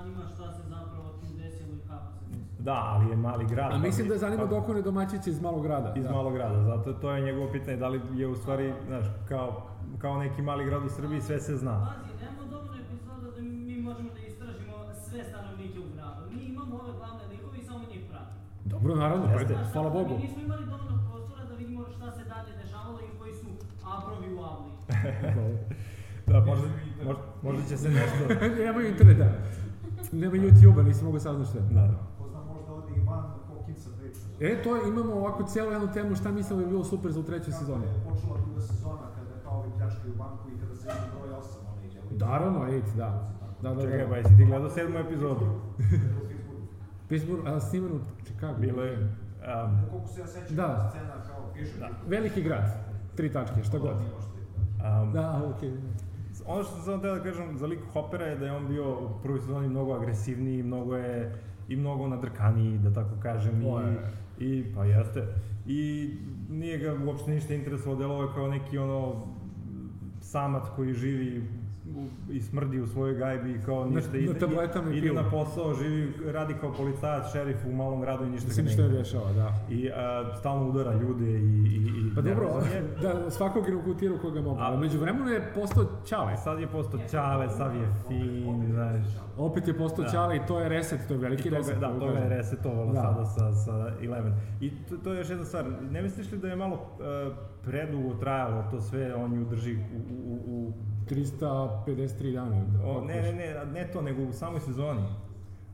zanima 0.00 0.22
šta 0.34 0.52
se 0.52 0.62
zapravo 0.68 1.08
tu 1.20 1.26
desilo 1.38 1.72
i 1.76 1.88
kako 1.88 2.06
se 2.12 2.24
desilo? 2.30 2.62
da, 2.68 2.78
ali 2.92 3.10
je 3.10 3.16
mali 3.16 3.44
grad. 3.46 3.66
A 3.66 3.70
pa 3.70 3.78
mislim 3.78 4.08
da 4.08 4.18
zanima 4.18 4.42
pa- 4.42 4.48
dokone 4.50 4.82
domaćice 4.82 5.30
iz 5.30 5.40
malog 5.40 5.62
grada. 5.62 5.92
Iz 5.96 6.04
da. 6.04 6.12
malog 6.12 6.32
grada, 6.34 6.62
zato 6.62 6.92
to 6.92 7.10
je 7.10 7.22
njegovo 7.22 7.52
pitanje, 7.52 7.76
da 7.76 7.88
li 7.88 8.00
je 8.14 8.26
u 8.26 8.36
stvari, 8.36 8.72
znaš, 8.86 9.04
kao, 9.28 9.48
kao 9.98 10.18
neki 10.18 10.42
mali 10.42 10.64
grad 10.64 10.82
u 10.84 10.88
Srbiji, 10.88 11.20
sve 11.20 11.40
se 11.40 11.56
zna. 11.56 11.74
Pazi, 11.86 12.12
nemamo 12.24 12.50
dovoljno 12.50 12.74
epizoda 12.84 13.30
da 13.36 13.40
mi 13.42 13.80
možemo 13.88 14.10
da 14.16 14.20
istražimo 14.20 14.74
sve 15.08 15.24
stanovnike 15.24 15.78
u 15.78 15.88
gradu. 15.94 16.20
Mi 16.34 16.42
imamo 16.44 16.74
ove 16.82 16.92
glavne 16.98 17.24
likove 17.32 17.58
i 17.58 17.62
samo 17.62 17.78
njih 17.90 18.02
pratimo. 18.10 18.40
Dobro, 18.64 18.94
naravno, 18.94 19.24
pa 19.26 19.38
ajde, 19.38 19.54
hvala 19.72 19.90
Bogu. 19.90 20.14
Mi 20.14 20.22
nismo 20.24 20.42
imali 20.42 20.64
dovoljno 20.66 20.96
prostora 21.10 21.44
da 21.44 21.54
vidimo 21.54 21.84
šta 21.96 22.10
se 22.12 22.22
dalje 22.24 22.52
dešavalo 22.62 22.98
i 23.00 23.18
koji 23.18 23.34
su 23.34 23.46
abrovi 23.94 24.34
u 24.34 24.40
avli. 24.50 24.70
Da, 26.26 26.40
možda, 26.40 26.68
možda, 27.04 27.22
možda 27.42 27.62
će 27.68 27.76
se 27.76 27.88
nešto... 27.88 28.44
Nemaju 28.64 28.88
interneta. 28.88 29.28
Nema 30.12 30.36
YouTube-a, 30.36 30.82
nisi 30.82 31.04
mogu 31.04 31.18
saznaš 31.18 31.48
sve. 31.48 31.60
Da. 31.60 31.88
Ko 32.18 32.28
zna 32.28 32.40
možda 32.44 32.72
ode 32.72 32.92
i 32.96 33.00
van 33.00 33.24
Hawkinsa 33.48 33.90
priča. 33.98 34.20
E, 34.40 34.62
to 34.62 34.76
je, 34.76 34.88
imamo 34.88 35.12
ovako 35.14 35.42
cijelu 35.42 35.72
jednu 35.72 35.92
temu 35.92 36.14
šta 36.16 36.32
mislim 36.32 36.58
da 36.58 36.64
bi 36.64 36.70
bilo 36.70 36.84
super 36.84 37.12
za 37.12 37.20
u 37.20 37.22
trećoj 37.22 37.52
sezoni. 37.52 37.84
Kako 37.84 37.96
je 37.98 38.14
počela 38.14 38.38
druga 38.44 38.60
sezona 38.60 39.06
kada 39.16 39.42
kao 39.44 39.58
ovi 39.58 39.70
pljačkaju 39.76 40.14
banku 40.18 40.48
i 40.48 40.60
kada 40.60 40.74
se 40.76 40.88
ima 40.88 41.20
broj 41.20 41.30
8, 41.30 41.42
onaj 41.72 41.86
ide. 41.86 42.24
Naravno, 42.24 42.66
ej, 42.66 42.82
da. 42.96 43.30
Da, 43.62 43.74
da, 43.74 43.82
Čekaj, 43.82 43.98
da. 43.98 44.08
pa 44.08 44.16
jesi 44.16 44.36
ti 44.36 44.44
gledao 44.44 44.70
sedmu 44.70 44.98
epizodu? 44.98 45.46
Pittsburgh, 47.08 47.46
a 47.48 47.60
sniman 47.60 47.92
u 47.92 48.00
Chicago. 48.24 48.58
Bilo 48.58 48.82
je... 48.82 48.96
Um, 48.98 49.78
Koliko 49.90 50.08
se 50.08 50.20
ja 50.20 50.26
sećam, 50.26 50.56
Da. 50.56 50.62
da. 50.66 50.90
scena 50.90 51.22
kao 51.28 51.50
piše. 51.54 51.78
Da. 51.78 51.88
Veliki 52.08 52.42
grad. 52.42 52.64
Tri 53.16 53.32
tačke, 53.32 53.62
šta 53.62 53.78
god. 53.78 53.96
um, 55.02 55.12
Da, 55.12 55.42
okej. 55.56 55.72
Ono 56.46 56.64
što 56.64 56.76
sam 56.76 57.00
teo 57.00 57.14
da 57.14 57.22
kažem 57.22 57.58
za 57.58 57.66
lik 57.66 57.80
Hoppera 57.92 58.26
je 58.26 58.36
da 58.36 58.46
je 58.46 58.52
on 58.52 58.68
bio 58.68 58.90
u 58.92 59.22
prvoj 59.22 59.40
sezoni 59.40 59.68
mnogo 59.68 59.94
agresivniji, 59.94 60.62
mnogo 60.62 60.96
je 60.96 61.34
i 61.68 61.76
mnogo 61.76 62.08
nadrkaniji, 62.08 62.78
da 62.78 62.92
tako 62.92 63.14
kažem. 63.22 63.62
Je. 63.62 63.68
I, 64.38 64.58
I, 64.58 64.74
pa 64.74 64.84
jeste. 64.84 65.26
I 65.66 66.10
nije 66.50 66.78
ga 66.78 66.96
uopšte 67.06 67.30
ništa 67.30 67.54
interesovalo, 67.54 67.98
delovao 67.98 68.22
je 68.22 68.34
kao 68.34 68.48
neki 68.48 68.78
ono 68.78 69.26
samac 70.20 70.62
koji 70.76 70.94
živi 70.94 71.48
i 72.30 72.40
smrdi 72.40 72.80
u 72.80 72.86
svojoj 72.86 73.14
gajbi 73.14 73.50
i 73.50 73.58
kao 73.58 73.84
Na- 73.84 73.90
ništa 73.90 74.12
na 74.12 74.18
ide, 74.18 74.34
tabletama 74.34 74.90
i 74.90 74.98
ide 74.98 75.12
na 75.12 75.30
posao, 75.30 75.74
živi, 75.74 76.12
radi 76.26 76.54
kao 76.54 76.72
policajac, 76.72 77.32
šerif 77.32 77.56
u 77.66 77.72
malom 77.72 78.00
gradu 78.00 78.24
i 78.24 78.30
ništa 78.30 78.62
ga 78.62 78.68
što 78.68 78.82
ne 78.82 78.88
dešava, 78.88 79.32
da. 79.32 79.54
I 79.70 79.90
a, 79.90 80.34
stalno 80.36 80.68
udara 80.68 80.94
ljude 80.94 81.24
i... 81.26 81.36
i, 81.66 81.76
i 81.76 82.14
Pa 82.14 82.20
dobro, 82.20 82.48
da, 83.02 83.30
svakog 83.30 83.68
je 83.68 83.76
ukutirao 83.76 84.18
koga 84.18 84.40
mogu, 84.40 84.60
A- 84.60 84.62
ali 84.62 84.78
među 84.78 84.98
vremenu 84.98 85.28
je 85.28 85.52
postao 85.54 85.84
Ćale. 86.04 86.36
Sad 86.36 86.60
je 86.60 86.66
postao 86.66 87.00
ćale, 87.10 87.48
sad 87.48 87.74
je 87.74 87.88
fin, 88.08 88.66
znaš. 88.66 89.06
Opet 89.38 89.68
je 89.68 89.76
postao 89.76 90.04
Da. 90.04 90.10
Ćale 90.10 90.36
i 90.36 90.46
to 90.48 90.60
je 90.60 90.68
reset, 90.68 91.00
to 91.08 91.14
je 91.14 91.20
veliki 91.20 91.48
I 91.48 91.50
to 91.50 91.56
reset. 91.56 91.74
da, 91.74 91.86
kako 91.86 92.00
to 92.00 92.06
ga 92.06 92.18
je 92.18 92.28
resetovalo 92.28 92.92
Da. 92.92 93.00
sada 93.00 93.24
sa, 93.24 93.52
sa 93.54 93.72
Eleven. 94.02 94.32
I 94.60 94.70
to, 94.80 94.96
to 94.96 95.12
je 95.12 95.18
još 95.18 95.30
jedna 95.30 95.44
stvar, 95.44 95.64
ne 95.90 96.02
misliš 96.02 96.32
li 96.32 96.38
da 96.38 96.48
je 96.48 96.56
malo 96.56 96.74
uh, 96.74 97.36
predugo 97.62 98.14
trajalo 98.14 98.64
to 98.70 98.80
sve, 98.80 99.14
on 99.14 99.32
ju 99.32 99.44
drži 99.44 99.74
u, 99.74 99.98
u, 100.24 100.38
u 100.48 100.72
353 101.10 102.32
dana. 102.32 102.64
o, 102.84 103.04
ne, 103.04 103.22
ne, 103.22 103.32
ne, 103.32 103.64
ne 103.72 103.90
to, 103.92 104.02
nego 104.02 104.22
u 104.22 104.32
samoj 104.32 104.60
sezoni. 104.60 105.02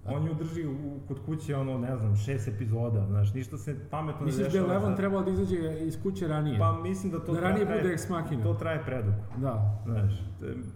On 0.08 0.26
ju 0.26 0.34
drži 0.34 0.66
u, 0.66 0.74
kod 1.08 1.18
kuće, 1.26 1.56
ono, 1.56 1.78
ne 1.78 1.96
znam, 1.96 2.16
šest 2.16 2.48
epizoda, 2.48 3.06
znaš, 3.06 3.34
ništa 3.34 3.58
se 3.58 3.76
pametno 3.90 4.20
ne 4.20 4.26
Misliš 4.26 4.38
da 4.38 4.44
je 4.44 4.50
dešava. 4.50 4.74
Eleven 4.74 4.88
sad. 4.88 4.96
trebalo 4.96 5.22
da 5.22 5.30
izađe 5.30 5.78
iz 5.80 6.02
kuće 6.02 6.28
ranije? 6.28 6.58
Pa 6.58 6.72
mislim 6.72 7.12
da 7.12 7.24
to 7.24 7.32
Da 7.32 7.40
ranije 7.40 7.66
traje, 7.66 7.82
bude 7.82 7.94
ex 7.94 8.08
machina. 8.08 8.42
To 8.42 8.54
traje 8.54 8.82
predugo. 8.84 9.16
Da. 9.36 9.82
Znaš, 9.84 10.12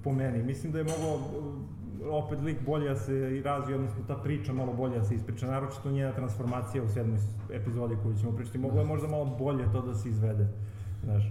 po 0.04 0.12
meni, 0.12 0.42
mislim 0.42 0.72
da 0.72 0.78
je 0.78 0.84
mogao 0.84 1.18
opet 2.10 2.42
lik 2.42 2.64
bolje 2.66 2.88
da 2.88 2.96
se 2.96 3.42
razvije, 3.44 3.76
odnosno 3.76 4.04
ta 4.06 4.16
priča 4.16 4.52
malo 4.52 4.72
bolje 4.72 4.98
da 4.98 5.04
se 5.04 5.14
ispriča, 5.14 5.46
naročito 5.46 5.90
njena 5.90 6.12
transformacija 6.12 6.84
u 6.84 6.88
sedmoj 6.88 7.18
epizodi 7.52 7.96
koju 8.02 8.16
ćemo 8.16 8.32
pričati, 8.32 8.58
moglo 8.58 8.80
je 8.80 8.86
možda 8.86 9.08
malo 9.08 9.24
bolje 9.24 9.72
to 9.72 9.82
da 9.82 9.94
se 9.94 10.08
izvede, 10.08 10.48
znaš, 11.04 11.24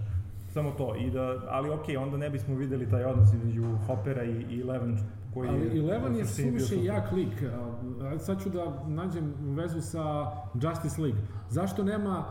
samo 0.52 0.70
to, 0.70 0.96
i 0.96 1.10
da, 1.10 1.42
ali 1.48 1.70
okej, 1.70 1.96
onda 1.96 2.16
ne 2.16 2.30
bismo 2.30 2.54
videli 2.54 2.88
taj 2.88 3.04
odnos 3.04 3.32
između 3.32 3.64
Hoppera 3.86 4.24
i, 4.24 4.44
i 4.50 4.60
Eleven, 4.60 4.98
koji 5.34 5.48
Ali 5.48 5.60
je 6.18 6.26
suštini 6.26 6.50
bio 6.50 6.60
suviše 6.60 6.84
jak 6.84 7.12
lik. 7.12 7.42
A, 7.42 8.18
Sad 8.18 8.42
ću 8.42 8.50
da 8.50 8.84
nađem 8.86 9.34
vezu 9.40 9.80
sa 9.80 10.26
Justice 10.54 11.02
League. 11.02 11.20
Zašto 11.48 11.84
nema 11.84 12.24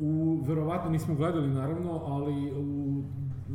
u, 0.00 0.42
verovatno 0.46 0.90
nismo 0.90 1.14
gledali 1.14 1.48
naravno, 1.48 2.02
ali 2.04 2.52
u 2.52 3.02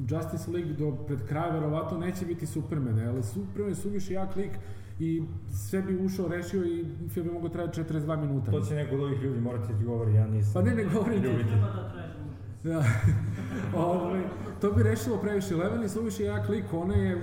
Justice 0.09 0.51
League 0.51 0.73
do 0.73 0.91
pred 1.07 1.27
kraja 1.27 1.53
verovatno 1.53 1.97
neće 1.97 2.25
biti 2.25 2.45
Superman, 2.45 3.07
ali 3.07 3.23
Superman 3.23 3.69
je 3.69 3.75
suviše 3.75 4.13
jak 4.13 4.35
lik 4.35 4.51
i 4.99 5.23
sve 5.69 5.81
bi 5.81 6.05
ušao, 6.05 6.27
rešio 6.27 6.65
i 6.65 6.85
film 7.09 7.27
bi 7.27 7.33
mogao 7.33 7.49
trajati 7.49 7.81
42 7.81 8.21
minuta. 8.21 8.51
To 8.51 8.61
će 8.61 8.75
neko 8.75 8.95
od 8.95 9.01
ovih 9.01 9.21
ljudi 9.21 9.41
morati 9.41 9.73
da 9.73 9.79
ti 9.79 9.85
govori, 9.85 10.13
ja 10.13 10.27
nisam. 10.27 10.53
Pa 10.53 10.69
ne, 10.69 10.75
ne 10.75 10.83
govorim 10.93 11.21
ti. 11.21 11.27
Ljubitelj. 11.27 11.57
Da. 12.67 12.83
Ove, 13.85 14.21
to 14.61 14.71
bi 14.71 14.83
rešilo 14.83 15.17
previše. 15.17 15.53
Eleven 15.53 15.81
je 15.81 15.89
suviše 15.89 16.23
jak 16.23 16.49
lik, 16.49 16.65
ona 16.73 16.95
je 16.95 17.15
uh, 17.15 17.21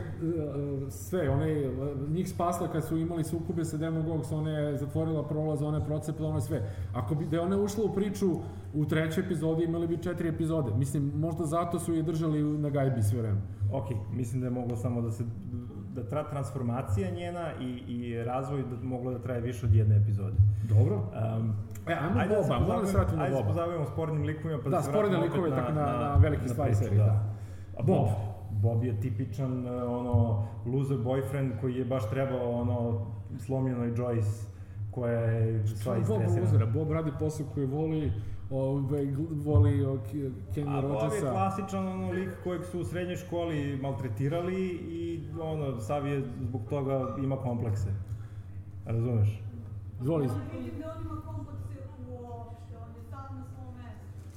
sve, 0.92 1.30
ona 1.30 1.44
je 1.44 1.72
njih 2.08 2.28
spasla 2.28 2.68
kad 2.72 2.84
su 2.84 2.96
imali 2.96 3.24
sukube 3.24 3.64
sa 3.64 3.76
Demogogs, 3.76 4.32
ona 4.32 4.50
je 4.50 4.78
zatvorila 4.78 5.28
prolaz, 5.28 5.62
ona 5.62 5.78
je 5.78 5.84
procepila, 5.84 6.28
ona 6.28 6.38
je 6.38 6.42
sve. 6.42 6.72
Ako 6.94 7.14
bi 7.14 7.26
da 7.26 7.36
je 7.36 7.42
ona 7.42 7.56
ušla 7.56 7.84
u 7.84 7.94
priču 7.94 8.30
u 8.74 8.84
trećoj 8.84 9.24
epizodi, 9.24 9.64
imali 9.64 9.86
bi 9.86 10.02
četiri 10.02 10.28
epizode. 10.28 10.72
Mislim, 10.76 11.12
možda 11.14 11.44
zato 11.44 11.78
su 11.78 11.94
je 11.94 12.02
držali 12.02 12.42
na 12.42 12.70
gajbi 12.70 13.02
sve 13.02 13.20
vreme. 13.20 13.40
Ok, 13.72 13.86
mislim 14.12 14.40
da 14.40 14.46
je 14.46 14.50
moglo 14.50 14.76
samo 14.76 15.00
da 15.00 15.10
se 15.10 15.24
da 15.94 16.04
tra 16.04 16.24
transformacija 16.24 17.10
njena 17.10 17.48
i, 17.60 17.70
i 17.88 18.24
razvoj 18.24 18.62
da 18.62 18.76
moglo 18.84 19.12
da 19.12 19.18
traje 19.18 19.40
više 19.40 19.66
od 19.66 19.74
jedne 19.74 19.96
epizode. 19.96 20.36
Dobro. 20.64 20.96
Um, 20.96 21.52
E, 21.86 21.92
ajmo 21.94 22.34
Boba, 22.36 22.58
moram 22.60 22.80
da 22.80 22.86
se 22.86 22.96
vratim 22.96 23.16
na 23.18 23.24
Ajde 23.24 23.34
se 23.34 23.36
Boba. 23.36 23.48
pozabavimo 23.48 23.86
spornim 23.86 24.22
likovima, 24.22 24.58
pa 24.58 24.64
Da, 24.64 24.76
da 24.76 24.82
se 24.82 24.90
vratimo 24.90 25.20
likove, 25.20 25.50
tako 25.50 25.72
na- 25.72 25.80
na 25.98 26.14
velike 26.16 26.48
stvari 26.48 26.70
priču, 26.70 26.84
serije, 26.84 26.98
da. 26.98 27.22
A 27.78 27.82
Bob. 27.82 27.96
Bob, 27.96 28.08
Bob 28.52 28.84
je 28.84 29.00
tipičan 29.00 29.66
uh, 29.66 29.72
ono 29.82 30.14
loser 30.66 30.96
boyfriend 30.98 31.60
koji 31.60 31.74
je 31.74 31.84
baš 31.84 32.10
trebao 32.10 32.50
ono 32.52 33.06
slomljenoj 33.38 33.90
Joyce 33.90 34.46
koja 34.90 35.12
je 35.12 35.66
sva 35.66 35.94
Bob 35.94 36.02
istresirana. 36.02 36.42
uzera, 36.42 36.66
Bob 36.68 36.92
radi 36.92 37.10
posao 37.18 37.46
koji 37.46 37.66
voli, 37.68 38.12
ove, 38.54 38.98
gl- 39.06 39.44
voli 39.44 39.84
o, 39.84 39.98
Ke- 40.02 40.30
Kenny 40.54 40.78
A 40.78 40.82
Bob 40.82 40.90
je 40.90 40.98
Rogersa. 41.00 41.30
klasičan 41.30 41.88
ono 41.88 42.10
lik 42.10 42.28
kojeg 42.44 42.64
su 42.64 42.80
u 42.80 42.84
srednjoj 42.84 43.16
školi 43.16 43.78
maltretirali 43.82 44.62
i 44.68 45.20
ono, 45.40 45.80
sav 45.80 46.06
je 46.06 46.22
zbog 46.40 46.60
toga 46.70 47.16
ima 47.18 47.36
komplekse. 47.36 47.88
Razumeš? 48.86 49.42
Izvoli. 50.00 50.28
Vidim 50.52 50.80
da 50.80 50.94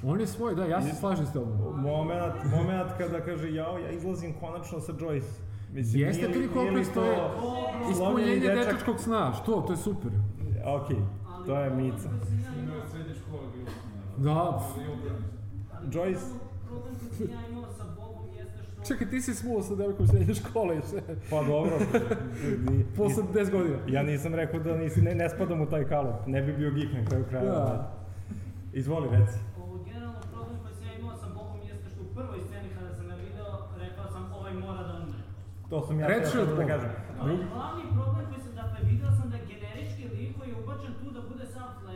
on 0.03 0.19
je 0.19 0.27
svoj, 0.27 0.55
da, 0.55 0.65
ja 0.65 0.81
se 0.81 0.95
slažem 0.95 1.25
s 1.25 1.33
tobom. 1.33 1.81
Moment, 1.81 2.33
moment 2.51 2.91
kada 2.97 3.21
kaže, 3.21 3.53
jao, 3.53 3.77
ja 3.77 3.91
izlazim 3.91 4.33
konačno 4.33 4.79
sa 4.79 4.93
Joyce. 4.93 5.39
Mislim, 5.73 6.01
Jeste 6.03 6.29
nije 6.29 6.47
kompleks, 6.47 6.93
to 6.93 7.03
je 7.03 7.17
ispunjenje 7.91 8.39
dečak? 8.39 8.55
dečačkog 8.57 8.99
sna, 8.99 9.33
što, 9.33 9.61
to 9.61 9.73
je 9.73 9.77
super. 9.77 10.11
Ok, 10.65 10.87
to 11.45 11.59
je 11.59 11.69
mica. 11.69 12.09
Da, 14.17 14.61
Joyce, 15.91 16.25
Problem 16.67 16.93
koji 16.99 17.11
sam 17.17 17.27
ja 17.31 17.37
sa 17.77 17.83
jeste 18.39 18.63
što... 18.63 18.83
čekaj, 18.87 19.09
ti 19.09 19.21
si 19.21 19.35
smuo 19.35 19.61
sa 19.61 19.75
devojkom 19.75 20.07
srednje 20.07 20.33
škole 20.35 20.75
još, 20.75 20.85
pa 21.29 21.43
dobro. 21.43 21.77
ni- 22.69 22.85
posle 22.97 23.23
10 23.33 23.51
godina. 23.51 23.77
Ja 23.87 24.03
nisam 24.03 24.35
rekao 24.35 24.59
da 24.59 24.75
nis, 24.77 24.95
ne, 24.95 25.15
ne 25.15 25.29
spadam 25.29 25.61
u 25.61 25.65
taj 25.65 25.83
kalup, 25.87 26.15
ne 26.27 26.41
bi 26.41 26.53
bio 26.53 26.71
geek 26.71 26.93
na 26.93 27.05
kraju 27.05 27.25
kraja. 27.29 27.43
Da. 27.51 27.91
Izvoli, 28.73 29.07
reci. 29.11 29.37
Generalno 29.85 30.19
problem 30.33 30.57
koji 30.63 30.73
sam 30.75 30.85
ja 30.87 30.93
imao 30.99 31.17
sa 31.17 31.27
Bobom 31.27 31.59
jeste 31.69 31.89
što 31.89 32.01
u 32.01 32.15
prvoj 32.15 32.39
sceni 32.47 32.69
kada 32.75 32.95
sam 32.95 33.07
ga 33.07 33.15
video, 33.15 33.47
rekao 33.79 34.07
sam 34.11 34.33
ovaj 34.39 34.53
mora 34.53 34.83
da 34.83 34.93
umre. 35.03 35.19
To 35.69 35.81
sam 35.87 35.99
ja 35.99 36.07
Shield 36.25 36.49
da 36.57 36.67
kažem. 36.67 36.89
Ali 37.21 37.37
glavni 37.53 37.83
problem 37.95 38.16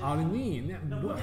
Ali 0.02 0.26
nije, 0.26 0.62
ne, 0.64 0.80
Da 0.84 0.96
posao. 0.98 1.16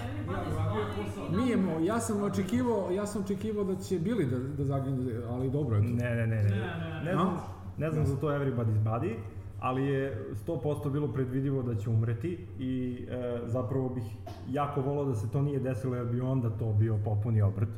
i 1.29 1.33
da- 1.33 1.37
nije 1.37 1.57
mo, 1.57 1.79
ja 1.81 2.01
sam 2.01 2.23
očekivao, 2.23 2.91
ja 2.91 3.07
sam 3.07 3.23
očekivao 3.23 3.65
da 3.65 3.77
će 3.77 3.95
Billy 3.97 4.31
da, 4.31 4.39
da 4.39 4.65
zagine, 4.65 4.97
ali 5.29 5.51
dobro 5.51 5.77
je 5.77 5.83
to. 5.83 5.89
Ne, 5.89 6.15
ne, 6.17 6.27
ne, 6.27 6.37
ne. 6.37 6.43
Ne, 6.43 6.51
ne, 6.51 7.03
Ne 7.05 7.13
znam, 7.13 7.37
ne 7.79 7.91
znam 7.91 8.07
za 8.07 8.17
to 8.17 8.27
Everybody's 8.29 8.83
Buddy, 8.85 9.15
ali 9.61 9.85
je 9.85 10.25
100% 10.37 10.91
bilo 10.91 11.09
predvidivo 11.09 11.63
da 11.63 11.75
će 11.75 11.91
umreti 11.91 12.29
i 12.59 12.73
e, 13.11 13.41
zapravo 13.47 13.89
bih 13.89 14.05
jako 14.49 14.81
volao 14.81 15.05
da 15.05 15.15
se 15.15 15.31
to 15.31 15.43
nije 15.43 15.61
desilo 15.61 15.97
jer 15.97 16.07
bi 16.07 16.21
onda 16.21 16.51
to 16.51 16.73
bio 16.73 16.99
popuni 17.05 17.43
obrt. 17.43 17.69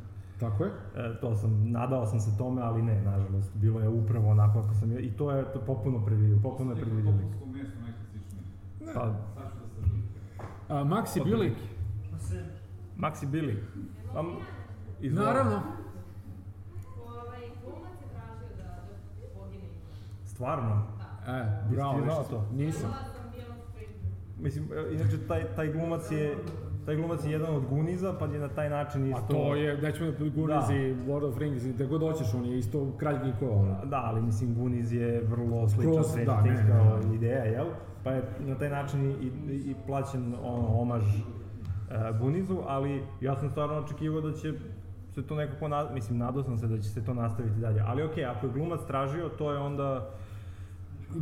Tako 0.40 0.64
je? 0.64 0.70
E, 0.96 1.20
to 1.20 1.34
sam, 1.36 1.70
nadao 1.70 2.06
sam 2.06 2.20
se 2.20 2.38
tome, 2.38 2.62
ali 2.62 2.82
ne, 2.82 3.02
nažalost, 3.02 3.50
bilo 3.54 3.80
je 3.80 3.88
upravo 3.88 4.28
onako 4.28 4.62
kako 4.62 4.74
sam, 4.74 4.92
i 4.92 5.10
to 5.10 5.30
je 5.30 5.44
to 5.44 5.60
potpuno 5.60 6.04
predvidivo, 6.04 6.40
potpuno 6.42 6.70
je 6.70 6.76
najklasičnije. 6.76 8.42
Pa, 8.86 8.92
Sad 8.92 9.52
ću 9.52 9.58
da 9.58 9.74
se 9.74 9.82
živim. 9.82 10.02
A, 10.70 10.84
Maxi 10.84 11.20
Billy? 11.20 11.52
Se- 12.18 12.44
Maxi 12.96 13.26
Billy. 13.26 13.56
Pa, 14.14 14.24
izvoli. 15.00 15.26
Naravno. 15.26 15.62
Glumac 17.64 17.92
je 18.00 18.08
tražio 18.14 18.56
da, 18.56 18.64
da 19.20 19.40
pogine. 19.40 19.64
Stvarno. 20.24 20.82
E, 21.28 21.44
bravo, 21.74 21.92
Jesi 21.98 22.04
znao 22.04 22.24
to? 22.24 22.46
Nisam. 22.52 22.90
Mislim, 24.38 24.68
e, 24.72 24.94
inače, 24.94 25.18
taj, 25.28 25.44
taj 25.56 25.72
glumac 25.72 26.10
je, 26.10 26.36
taj 26.86 26.96
glumac 26.96 27.24
je 27.24 27.32
jedan 27.32 27.54
od 27.54 27.62
Guniza, 27.68 28.14
pa 28.18 28.26
je 28.26 28.38
na 28.38 28.48
taj 28.48 28.70
način 28.70 29.06
isto... 29.06 29.22
A 29.24 29.28
to 29.28 29.54
je, 29.54 29.76
nećemo 29.82 30.10
da 30.10 30.16
Gunizi, 30.18 30.96
Lord 31.08 31.24
of 31.24 31.38
Rings, 31.38 31.64
i 31.64 31.72
da 31.72 31.84
god 31.84 32.00
hoćeš, 32.00 32.34
on 32.34 32.44
je 32.44 32.58
isto 32.58 32.92
kralj 32.96 33.18
ono. 33.50 33.84
Da, 33.84 34.02
ali 34.04 34.22
mislim 34.22 34.54
Guniz 34.54 34.92
je 34.92 35.22
vrlo 35.30 35.68
Skroz, 35.68 36.06
Stranger 36.06 36.26
da, 36.26 36.42
ne, 36.42 37.08
ne, 37.08 37.14
ideja, 37.14 37.44
jel? 37.44 37.66
Pa 38.04 38.10
je 38.10 38.22
na 38.40 38.54
taj 38.54 38.70
način 38.70 39.10
i, 39.10 39.26
i, 39.52 39.56
i 39.70 39.74
plaćen 39.86 40.34
ono, 40.42 40.80
omaž 40.80 41.02
uh, 41.02 42.18
Gunizu, 42.20 42.58
ali 42.66 43.02
ja 43.20 43.36
sam 43.36 43.50
stvarno 43.50 43.74
očekivao 43.74 44.20
da 44.20 44.32
će 44.32 44.52
se 45.14 45.26
to 45.26 45.34
nekako, 45.34 45.68
na, 45.68 45.88
mislim, 45.94 46.18
nadao 46.18 46.42
sam 46.42 46.58
se 46.58 46.66
da 46.66 46.78
će 46.78 46.88
se 46.88 47.04
to 47.04 47.14
nastaviti 47.14 47.60
dalje. 47.60 47.80
Ali 47.86 48.02
okej, 48.02 48.24
ako 48.24 48.46
je 48.46 48.52
glumac 48.52 48.80
tražio, 48.86 49.28
to 49.28 49.52
je 49.52 49.58
onda, 49.58 50.10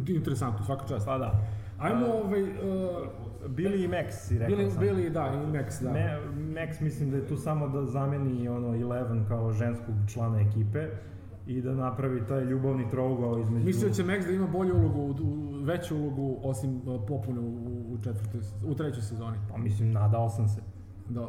Interesantno, 0.06 0.64
svaka 0.64 0.86
čast. 0.88 1.06
pa 1.06 1.18
da. 1.18 1.32
Ajmo 1.78 2.06
A, 2.06 2.12
ovaj... 2.24 2.42
Uh, 2.42 2.48
Billy 3.46 3.84
i 3.84 3.88
Max 3.88 4.10
si 4.10 4.38
rekao 4.38 4.56
Billy, 4.56 4.70
sam. 4.70 4.82
Billy, 4.82 5.10
da, 5.10 5.32
i 5.34 5.52
Max, 5.52 5.82
da. 5.82 5.92
Me, 5.92 6.18
Max 6.36 6.80
mislim 6.80 7.10
da 7.10 7.16
je 7.16 7.26
tu 7.26 7.36
samo 7.36 7.68
da 7.68 7.84
zameni 7.84 8.48
ono 8.48 8.74
Eleven 8.74 9.24
kao 9.28 9.52
ženskog 9.52 9.94
člana 10.12 10.40
ekipe 10.40 10.88
i 11.46 11.62
da 11.62 11.74
napravi 11.74 12.26
taj 12.26 12.44
ljubavni 12.44 12.90
trougao 12.90 13.38
između... 13.38 13.66
Mislio 13.66 13.90
će 13.90 14.02
Max 14.02 14.26
da 14.26 14.32
ima 14.32 14.46
bolju 14.46 14.74
ulogu, 14.76 15.00
u, 15.00 15.10
u, 15.10 15.57
veću 15.68 15.96
ulogu 15.96 16.26
osim 16.42 16.70
uh, 16.78 17.00
popune 17.08 17.40
u, 17.42 17.52
u, 17.92 17.98
četvrtoj, 17.98 18.40
u 18.64 18.74
trećoj 18.74 19.02
sezoni. 19.02 19.38
Pa 19.48 19.56
mislim, 19.58 19.92
nadao 19.92 20.28
sam 20.30 20.48
se. 20.48 20.60
Da. 21.08 21.26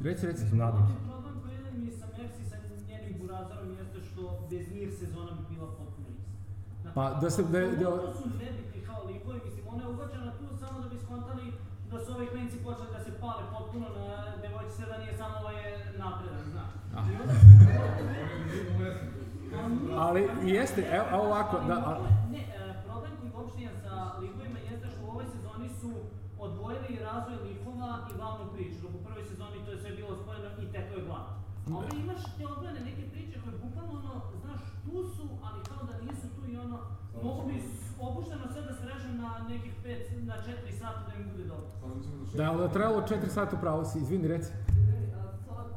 Reci, 0.00 0.26
reci. 0.26 0.42
Mislim, 0.42 0.58
nadam 0.58 0.82
se. 0.88 0.94
Problem 1.08 1.34
koji 1.42 1.54
je 1.56 1.72
mi 1.74 1.90
sa 1.92 2.06
Mercy 2.08 2.42
sa 2.50 2.56
njenim 2.88 3.14
burazarom 3.20 3.68
jeste 3.72 3.98
što 4.02 4.20
bez 4.50 4.64
njih 4.72 4.88
sezona 4.94 5.30
bi 5.32 5.54
bila 5.54 5.66
potpuno 5.70 6.06
ista. 6.10 6.30
Znači, 6.82 6.94
Pa, 6.96 7.04
da 7.14 7.30
se- 7.30 7.42
da 7.44 7.58
je- 7.58 7.70
da- 7.72 7.96
To 7.98 8.12
su 8.14 8.28
nebitni 8.40 8.80
kao 8.82 9.00
likovi, 9.04 9.40
mislim, 9.44 9.64
ona 9.68 9.82
je 9.84 9.88
ubačena 9.88 10.32
tu 10.32 10.56
samo 10.56 10.76
da 10.80 10.88
bi 10.88 10.98
skontali 10.98 11.44
da 11.90 11.98
su 11.98 12.12
ovi 12.12 12.26
klinci 12.26 12.56
počeli 12.58 12.88
da 12.92 13.00
se 13.00 13.10
pale 13.20 13.42
potpuno 13.52 13.86
na 13.90 14.06
devojčice 14.42 14.82
da 14.86 14.96
nije 14.98 15.14
samo 15.14 15.34
ovaj 15.38 15.56
napredan, 15.98 16.44
znaš. 16.52 16.72
Ali 19.96 20.20
jeste, 20.44 20.80
evo, 20.88 21.04
evo 21.12 21.22
ovako, 21.22 21.56
da, 21.60 21.74
a, 21.74 21.98
Ne, 22.30 22.38
e, 22.38 22.44
problem 22.86 23.12
koji 23.20 23.30
uopšte 23.34 23.62
imam 23.62 23.74
sa 23.78 23.89
likovima 24.20 24.58
jeste 24.70 24.86
što 24.92 25.00
u 25.04 25.10
ovoj 25.12 25.26
sezoni 25.34 25.68
su 25.80 25.90
odvojili 26.46 27.02
razvoj 27.08 27.36
likova 27.48 27.90
i 28.10 28.16
glavnu 28.18 28.44
priču, 28.54 28.76
dok 28.82 28.92
u 28.98 29.04
prvoj 29.06 29.24
sezoni 29.30 29.64
to 29.64 29.70
je 29.72 29.80
sve 29.82 29.90
bilo 29.98 30.12
spojeno 30.20 30.48
i 30.62 30.72
teko 30.74 30.92
je 30.94 31.06
glav. 31.08 31.24
A 31.66 31.76
ovdje 31.76 31.94
imaš 32.00 32.22
te 32.36 32.44
odvojene 32.54 32.80
neke 32.90 33.04
priče 33.12 33.36
koje 33.42 33.54
bukvalno 33.64 33.94
ono, 34.00 34.14
znaš, 34.42 34.60
tu 34.84 34.96
su, 35.14 35.24
ali 35.46 35.60
kao 35.68 35.80
da 35.88 35.94
nisu 36.06 36.26
tu 36.36 36.42
i 36.52 36.56
ono, 36.64 36.78
mogu 37.26 37.42
bi 37.48 37.56
opušteno 38.06 38.44
sve 38.52 38.62
da 38.68 38.72
se 38.78 38.84
režem 38.92 39.14
na 39.24 39.30
nekih 39.48 39.74
5, 39.84 40.26
na 40.30 40.36
4 40.68 40.78
sata 40.80 41.00
da 41.08 41.12
im 41.20 41.30
bude 41.30 41.44
dobro. 41.52 41.68
Šest. 42.24 42.36
da 42.36 42.42
je 42.42 42.48
ali 42.48 42.72
trajalo 42.72 43.00
4 43.02 43.28
sata 43.28 43.56
pravo 43.56 43.84
si, 43.84 43.98
izvini, 43.98 44.28
reci. 44.28 44.52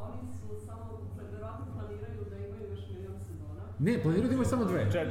Oni 0.08 0.22
su 0.38 0.66
samo, 0.66 0.86
verovatno 1.32 1.66
planiraju 1.74 2.24
da. 2.30 2.36
Ne, 3.80 4.02
planiraju 4.04 4.28
da 4.28 4.34
imaju 4.34 4.50
samo 4.50 4.66
dve. 4.66 4.92
Čet, 4.92 5.08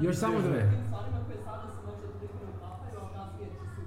Još 0.00 0.16
samo 0.16 0.40
dve. 0.40 0.62
Stvarima 0.86 1.20
koje 1.26 1.38
sada 1.44 1.66
se 1.74 1.80
može 1.86 2.04
otprilike 2.10 2.44
ukapaju, 2.54 2.98
a 3.04 3.06
kasnije 3.14 3.48
će 3.56 3.64
se 3.74 3.82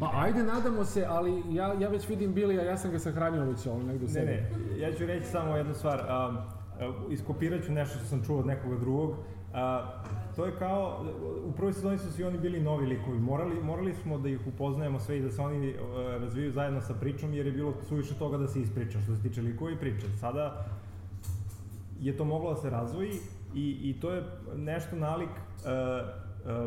Pa 0.00 0.10
ajde, 0.14 0.42
nadamo 0.42 0.84
se, 0.84 1.06
ali 1.08 1.42
ja, 1.50 1.74
ja 1.80 1.88
već 1.88 2.08
vidim 2.08 2.34
Billy, 2.34 2.60
a 2.60 2.62
ja 2.62 2.76
sam 2.76 2.90
ga 2.90 2.98
sahranio 2.98 3.44
već 3.44 3.66
ovo 3.66 3.82
negdje 3.82 4.06
u 4.06 4.08
ne, 4.08 4.14
sebi. 4.14 4.26
ne, 4.26 4.78
ja 4.78 4.92
ću 4.92 5.06
reći 5.06 5.26
samo 5.26 5.56
jednu 5.56 5.74
stvar. 5.74 6.00
Um, 6.00 6.36
uh, 6.36 7.12
iskopirat 7.12 7.64
ću 7.64 7.72
nešto 7.72 7.98
što 7.98 8.06
sam 8.06 8.24
čuo 8.24 8.38
od 8.38 8.46
nekoga 8.46 8.76
drugog. 8.76 9.16
A, 9.54 9.92
to 10.36 10.46
je 10.46 10.52
kao, 10.58 11.04
u 11.44 11.52
prvoj 11.52 11.72
sezoni 11.72 11.98
su 11.98 12.12
svi 12.12 12.24
oni 12.24 12.38
bili 12.38 12.60
novi 12.60 12.86
likovi. 12.86 13.18
Morali, 13.18 13.62
morali 13.62 13.94
smo 13.94 14.18
da 14.18 14.28
ih 14.28 14.46
upoznajemo 14.46 15.00
sve 15.00 15.18
i 15.18 15.22
da 15.22 15.30
se 15.30 15.42
oni 15.42 15.68
uh, 15.68 15.76
razviju 16.20 16.52
zajedno 16.52 16.80
sa 16.80 16.94
pričom 16.94 17.34
jer 17.34 17.46
je 17.46 17.52
bilo 17.52 17.74
suviše 17.88 18.14
toga 18.14 18.38
da 18.38 18.48
se 18.48 18.60
ispriča 18.60 19.00
što 19.00 19.16
se 19.16 19.22
tiče 19.22 19.42
likova 19.42 19.70
i 19.70 19.76
priče. 19.76 20.06
Sada 20.20 20.66
je 22.00 22.16
to 22.16 22.24
moglo 22.24 22.54
da 22.54 22.56
se 22.56 22.70
razvoji 22.70 23.12
i, 23.54 23.90
i 23.90 24.00
to 24.00 24.12
je 24.12 24.22
nešto 24.56 24.96
nalik 24.96 25.30
uh, 25.30 26.60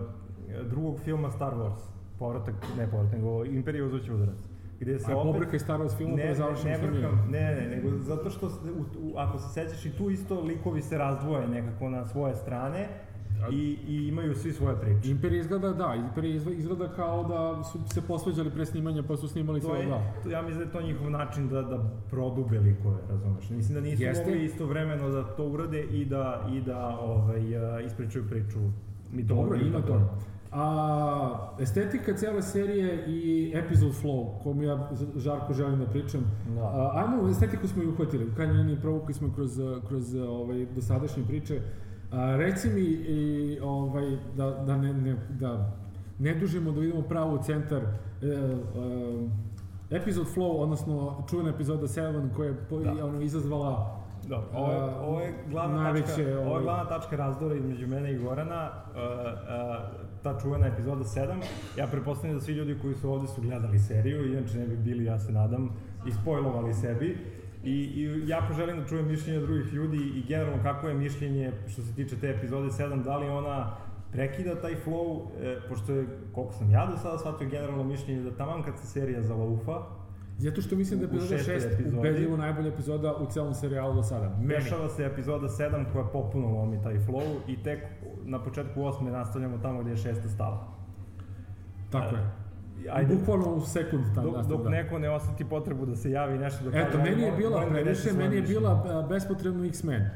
uh, 0.60 0.68
drugog 0.70 1.00
filma 1.00 1.32
Star 1.32 1.54
Wars. 1.54 1.94
Povratak, 2.24 2.56
ne 2.78 2.88
povratak, 2.88 3.14
nego 3.14 3.46
Imperija 3.46 3.86
uzvrće 3.86 4.14
udarac. 4.14 4.38
Gdje 4.80 5.00
se 5.00 5.12
A 5.12 5.16
opet... 5.16 5.24
pobrkaj 5.26 5.60
Star 5.60 5.80
Wars 5.80 5.98
filma 5.98 6.16
Ne, 6.16 6.36
pa 6.36 6.64
ne, 6.64 6.72
ne, 6.72 6.78
brkam, 6.84 7.28
ne, 7.30 7.56
ne, 7.58 7.76
nego 7.76 7.98
zato 8.00 8.30
što, 8.30 8.50
se- 8.50 8.60
u, 8.72 8.82
u, 9.02 9.18
ako 9.18 9.38
se 9.40 9.50
sećaš 9.50 9.86
i 9.86 9.92
tu 9.92 10.10
isto 10.10 10.42
likovi 10.42 10.82
se 10.82 10.98
razdvoje 10.98 11.48
nekako 11.50 11.90
na 11.90 12.06
svoje 12.06 12.36
strane 12.36 12.88
i, 13.52 13.78
i 13.88 14.08
imaju 14.08 14.36
svi 14.36 14.54
svoje 14.54 14.76
priče. 14.78 15.12
Imperija 15.12 15.42
izgleda, 15.42 15.70
da, 15.72 15.96
Imperija 15.98 16.36
izgleda- 16.36 16.96
kao 16.96 17.24
da 17.24 17.64
su 17.64 17.80
se 17.88 18.02
posveđali 18.04 18.52
pre 18.52 18.66
snimanja 18.66 19.04
pa 19.04 19.18
su 19.18 19.28
snimali 19.28 19.62
To 19.62 19.68
sve, 19.68 19.86
da. 19.86 20.00
to, 20.24 20.30
ja 20.30 20.42
mislim 20.42 20.60
da 20.60 20.66
je 20.66 20.72
to 20.72 20.82
njihov 20.82 21.10
način 21.12 21.50
da, 21.50 21.62
da 21.64 21.78
prodube 22.10 22.60
likove, 22.60 22.98
razumeš? 23.10 23.50
Mislim 23.50 23.76
da 23.76 23.82
nisu 23.82 24.04
Jeste. 24.04 24.26
mogli 24.26 24.46
istovremeno 24.46 25.10
da 25.10 25.24
to 25.26 25.46
urade 25.46 25.84
i 25.84 26.06
da, 26.06 26.24
i 26.52 26.62
da 26.62 26.98
ovaj, 27.00 27.42
ispričaju 27.86 28.26
priču 28.30 28.60
Dobro, 28.60 28.72
mitologiju. 29.14 29.68
ima 29.68 29.78
tako 29.78 29.88
to. 29.90 30.33
A, 30.56 31.54
estetika 31.60 32.14
cijele 32.14 32.42
serije 32.42 33.06
i 33.08 33.52
episode 33.56 33.94
flow, 34.04 34.44
kom 34.44 34.64
ja 34.64 34.90
žarko 35.16 35.54
želim 35.54 35.80
da 35.80 35.86
pričam. 35.86 36.22
Da. 36.56 36.62
A, 36.62 36.92
ajmo, 36.96 37.30
estetiku 37.30 37.68
smo 37.68 37.84
i 37.84 37.88
uhvatili, 37.88 38.26
u 38.26 38.36
krajnjoj 38.36 38.58
liniji 38.58 38.82
provukli 38.82 39.14
smo 39.14 39.34
kroz, 39.36 39.60
kroz 39.88 40.16
ovaj, 40.16 40.66
dosadašnje 40.76 41.24
priče. 41.28 41.62
A, 42.12 42.36
reci 42.36 42.70
mi 42.70 42.82
i, 42.82 43.60
ovaj, 43.64 44.18
da, 44.38 44.50
da, 44.50 44.78
ne, 44.78 44.94
ne, 44.94 45.16
da 45.30 45.72
ne 46.20 46.36
dužimo 46.36 46.72
da 46.72 46.80
vidimo 46.80 47.02
pravo 47.02 47.36
u 47.36 47.44
centar 47.44 47.82
e, 47.82 48.28
e, 48.28 49.98
episode 49.98 50.30
flow, 50.36 50.58
odnosno 50.58 51.24
čuvena 51.30 51.50
epizoda 51.50 51.88
7 51.88 52.34
koja 52.36 52.48
je 52.48 52.56
po, 52.70 52.80
Da. 52.80 53.06
ono, 53.06 53.22
izazvala 53.22 54.00
Dobro, 54.28 54.48
ovo 54.54 54.72
je, 54.72 54.96
ovo 54.96 55.20
je 55.20 55.34
glavna 55.50 55.84
najveće, 55.84 56.08
tačka, 56.08 56.40
ovo 56.40 56.50
ovaj- 56.50 56.60
je 56.60 56.64
glavna 56.64 56.86
tačka 56.90 57.16
razdora 57.16 57.56
između 57.56 57.88
mene 57.88 58.14
i 58.14 58.18
Gorana, 58.18 58.70
uh, 58.72 58.98
uh, 58.98 60.03
ta 60.24 60.40
čuvena 60.42 60.68
epizoda 60.68 61.04
7. 61.04 61.42
Ja 61.78 61.88
pretpostavljam 61.88 62.38
da 62.38 62.44
svi 62.44 62.54
ljudi 62.54 62.78
koji 62.82 62.96
su 62.96 63.12
ovde 63.12 63.28
su 63.28 63.42
gledali 63.42 63.80
seriju, 63.80 64.34
inače 64.34 64.58
ne 64.58 64.68
bi 64.68 64.76
bili, 64.78 65.06
ja 65.06 65.20
se 65.20 65.32
nadam, 65.32 65.70
i 66.08 66.12
spojlovali 66.12 66.74
sebi. 66.74 67.18
I, 67.64 67.72
I 67.72 68.24
jako 68.28 68.54
želim 68.54 68.80
da 68.80 68.86
čujem 68.86 69.08
mišljenje 69.08 69.40
drugih 69.40 69.74
ljudi 69.74 69.98
i 69.98 70.24
generalno 70.28 70.64
kako 70.64 70.88
je 70.88 70.94
mišljenje 70.94 71.52
što 71.68 71.82
se 71.82 71.96
tiče 71.96 72.16
te 72.20 72.30
epizode 72.30 72.68
7, 72.68 73.04
da 73.04 73.18
li 73.18 73.30
ona 73.30 73.76
prekida 74.12 74.62
taj 74.62 74.76
flow, 74.86 75.22
e, 75.42 75.60
pošto 75.70 75.94
je, 75.94 76.08
koliko 76.32 76.54
sam 76.54 76.72
ja 76.72 76.86
do 76.86 76.98
sada 76.98 77.18
shvatio, 77.18 77.50
generalno 77.50 77.84
mišljenje 77.84 78.22
da 78.22 78.32
taman 78.32 78.64
kad 78.64 78.80
se 78.80 78.88
serija 78.88 79.22
zalaufa, 79.22 79.82
Zato 80.38 80.62
što 80.62 80.76
mislim 80.76 81.00
da 81.00 81.06
je 81.06 81.10
epizoda 81.10 81.38
šestoj 81.38 81.70
6 81.70 81.74
epizodi. 81.74 81.98
ubedljivo 81.98 82.38
najbolja 82.38 82.68
epizoda 82.68 83.16
u 83.16 83.26
celom 83.26 83.54
serijalu 83.54 83.96
do 83.96 84.04
sada. 84.04 84.30
Meni. 84.30 84.48
Dešava 84.48 84.90
se 84.90 85.06
epizoda 85.06 85.48
7 85.48 85.86
koja 85.94 86.06
popuno 86.06 86.48
lomi 86.48 86.82
taj 86.84 86.94
flow 86.94 87.38
i 87.48 87.64
tek 87.64 87.80
na 88.24 88.40
početku 88.40 88.80
8. 88.80 89.04
nastavljamo 89.04 89.58
tamo 89.58 89.82
gde 89.82 89.92
je 89.92 89.98
šesta 89.98 90.30
stala. 90.30 90.68
Tako 91.90 92.16
je. 92.16 92.32
Ajde, 92.92 93.16
Bukvalno 93.16 93.46
u 93.48 93.62
sekund 93.62 94.04
tam 94.16 94.24
dok, 94.24 94.46
dok 94.46 94.70
neko 94.70 95.00
ne 95.00 95.10
osjeti 95.10 95.46
potrebu 95.46 95.86
da 95.86 95.96
se 95.96 96.12
javi 96.12 96.38
nešto 96.38 96.64
da 96.64 96.72
kaže. 96.72 96.86
Eto, 96.86 96.98
meni 97.00 97.22
je 97.22 97.32
bila 97.32 97.66
previše, 97.70 98.14
meni 98.14 98.36
je 98.36 98.42
bila 98.42 98.84
a, 98.86 99.08
bespotrebno 99.10 99.66
X-Men. 99.66 100.10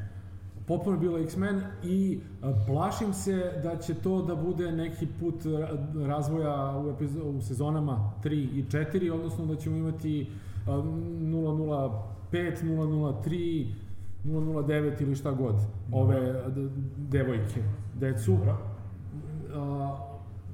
Popuno 0.66 0.96
je 0.96 1.00
bila 1.00 1.20
X-Men 1.20 1.60
i 1.84 2.20
a, 2.42 2.52
plašim 2.66 3.12
se 3.12 3.60
da 3.62 3.76
će 3.76 3.94
to 3.94 4.22
da 4.22 4.36
bude 4.36 4.72
neki 4.72 5.06
put 5.20 5.42
ra- 5.42 5.76
razvoja 6.06 6.54
u, 6.76 6.90
epizo- 6.90 7.22
u 7.28 7.40
sezonama 7.40 8.12
3 8.24 8.28
i 8.32 8.64
4, 8.64 9.10
odnosno 9.10 9.46
da 9.46 9.56
ćemo 9.56 9.76
imati 9.76 10.30
a, 10.66 10.70
005, 10.70 12.02
003, 12.32 13.66
009 14.28 15.02
ili 15.02 15.14
šta 15.14 15.32
god, 15.32 15.54
ove 15.92 16.32
d- 16.48 16.68
devojke, 16.96 17.62
decu. 17.94 18.36
A, 19.54 19.96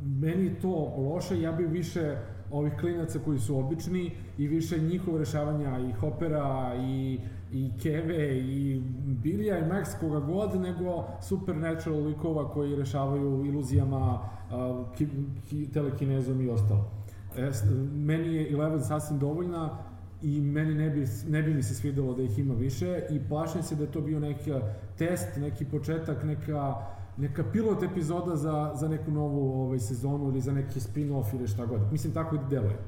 meni 0.04 0.54
to 0.62 0.94
loše, 0.98 1.40
ja 1.40 1.52
bih 1.52 1.68
više 1.68 2.16
ovih 2.50 2.72
klinaca 2.80 3.18
koji 3.24 3.38
su 3.38 3.58
obični 3.58 4.10
i 4.38 4.48
više 4.48 4.78
njihovo 4.78 5.18
rešavanja 5.18 5.78
i 5.78 5.92
Hopera 5.92 6.74
i, 6.78 7.20
i 7.52 7.70
Keve 7.82 8.38
i 8.38 8.82
Bilija 9.22 9.58
i 9.58 9.62
Max 9.70 10.00
koga 10.00 10.20
god, 10.20 10.60
nego 10.60 11.04
supernatural 11.22 12.00
likova 12.04 12.50
koji 12.50 12.76
rešavaju 12.76 13.44
iluzijama, 13.46 14.18
a, 14.50 14.84
ki, 14.96 15.08
ki, 15.48 15.72
telekinezom 15.72 16.40
i 16.40 16.48
ostalo. 16.48 16.90
E, 17.36 17.50
meni 17.94 18.34
je 18.34 18.52
Eleven 18.52 18.80
sasvim 18.82 19.18
dovoljna 19.18 19.78
i 20.22 20.40
meni 20.40 20.74
ne 20.74 20.90
bi, 20.90 21.06
ne 21.28 21.42
bi 21.42 21.54
mi 21.54 21.62
se 21.62 21.74
svidelo 21.74 22.14
da 22.14 22.22
ih 22.22 22.38
ima 22.38 22.54
više 22.54 23.02
i 23.10 23.20
plašim 23.28 23.62
se 23.62 23.76
da 23.76 23.82
je 23.82 23.92
to 23.92 24.00
bio 24.00 24.20
neki 24.20 24.52
test, 24.98 25.36
neki 25.36 25.64
početak, 25.64 26.24
neka, 26.24 26.74
neka 27.16 27.44
pilot 27.52 27.82
epizoda 27.82 28.36
za, 28.36 28.72
za 28.74 28.88
neku 28.88 29.10
novu 29.10 29.62
ovaj, 29.62 29.78
sezonu 29.78 30.28
ili 30.28 30.40
za 30.40 30.52
neki 30.52 30.80
spin-off 30.80 31.34
ili 31.34 31.48
šta 31.48 31.66
god. 31.66 31.92
Mislim, 31.92 32.12
tako 32.12 32.36
i 32.36 32.38
deluje. 32.50 32.78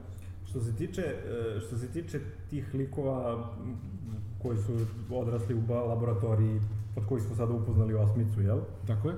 Što 0.44 0.60
se 0.60 0.76
tiče, 0.76 1.02
e, 1.02 1.60
što 1.60 1.76
se 1.76 1.86
tiče 1.88 2.20
tih 2.50 2.74
likova 2.74 3.48
koji 4.42 4.58
su 4.58 4.72
odrasli 5.10 5.54
u 5.54 5.72
laboratoriji, 5.72 6.60
od 6.96 7.06
kojih 7.06 7.24
smo 7.24 7.36
sada 7.36 7.52
upoznali 7.52 7.94
osmicu, 7.94 8.42
jel? 8.42 8.58
Tako 8.86 9.08
je? 9.08 9.14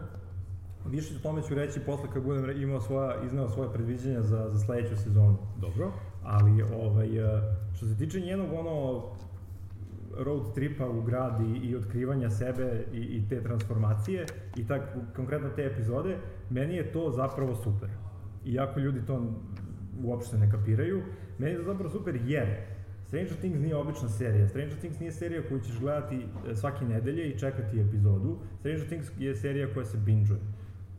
Više 0.86 1.16
o 1.16 1.22
tome 1.22 1.42
ću 1.42 1.54
reći 1.54 1.80
posle 1.80 2.08
kad 2.12 2.22
budem 2.22 2.62
imao 2.62 2.80
svoja, 2.80 3.24
izneo 3.24 3.48
svoje 3.48 3.72
predviđenja 3.72 4.22
za, 4.22 4.48
za 4.50 4.58
sledeću 4.58 4.96
sezonu. 4.96 5.36
Dobro. 5.60 5.92
Ali, 6.22 6.62
ovaj, 6.62 7.18
e, 7.18 7.40
što 7.76 7.86
se 7.86 7.96
tiče 7.96 8.20
njenog 8.20 8.52
ono 8.52 9.04
road 10.18 10.54
tripa 10.54 10.88
u 10.88 11.02
grad 11.02 11.40
i, 11.40 11.68
i 11.68 11.76
otkrivanja 11.76 12.30
sebe 12.30 12.84
i, 12.92 12.98
i 12.98 13.28
te 13.28 13.42
transformacije 13.42 14.26
i 14.56 14.66
tak, 14.66 14.82
konkretno 15.16 15.48
te 15.48 15.64
epizode, 15.64 16.16
meni 16.50 16.74
je 16.74 16.92
to 16.92 17.10
zapravo 17.10 17.54
super. 17.54 17.88
Iako 18.46 18.80
ljudi 18.80 19.06
to 19.06 19.34
uopšte 20.04 20.38
ne 20.38 20.50
kapiraju, 20.50 21.02
meni 21.38 21.52
je 21.52 21.58
to 21.58 21.64
zapravo 21.64 21.90
super 21.90 22.20
jer 22.26 22.56
Stranger 23.06 23.36
Things 23.36 23.60
nije 23.60 23.76
obična 23.76 24.08
serija. 24.08 24.48
Stranger 24.48 24.78
Things 24.78 25.00
nije 25.00 25.12
serija 25.12 25.42
koju 25.48 25.60
ćeš 25.60 25.78
gledati 25.80 26.16
e, 26.50 26.56
svake 26.56 26.84
nedelje 26.84 27.30
i 27.30 27.38
čekati 27.38 27.80
epizodu. 27.80 28.38
Stranger 28.58 28.86
Things 28.86 29.08
je 29.18 29.36
serija 29.36 29.74
koja 29.74 29.84
se 29.84 29.98
binge-uje. 29.98 30.40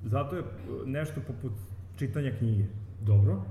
Zato 0.06 0.36
je 0.36 0.42
e, 0.42 0.46
nešto 0.86 1.22
poput 1.28 1.52
čitanja 1.96 2.32
knjige 2.38 2.66
Dobro. 3.02 3.42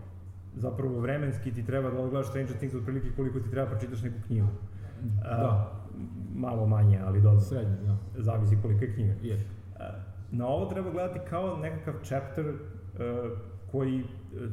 Zapravo 0.57 1.01
vremenski 1.01 1.53
ti 1.53 1.64
treba 1.66 1.90
da 1.90 1.99
odgledaš 1.99 2.28
Stranger 2.28 2.57
Things 2.57 2.74
otprilike 2.74 3.09
koliko 3.16 3.40
ti 3.40 3.51
treba 3.51 3.70
pročitaš 3.70 4.03
neku 4.03 4.16
knjigu. 4.26 4.49
Da. 5.22 5.72
Malo 6.34 6.66
manje, 6.66 7.01
ali 7.05 7.20
dobro. 7.20 7.40
Srednje, 7.40 7.76
da. 7.86 7.96
Zavisi 8.22 8.59
kolika 8.62 8.84
je 8.84 8.94
knjiga. 8.94 9.14
Je. 9.22 9.46
A, 9.78 9.90
Na 10.30 10.46
ovo 10.46 10.66
treba 10.66 10.90
gledati 10.90 11.20
kao 11.30 11.57
nekakav 11.57 11.94
chapter 12.03 12.46
uh, 12.49 12.57
koji 13.72 14.01
e, 14.01 14.05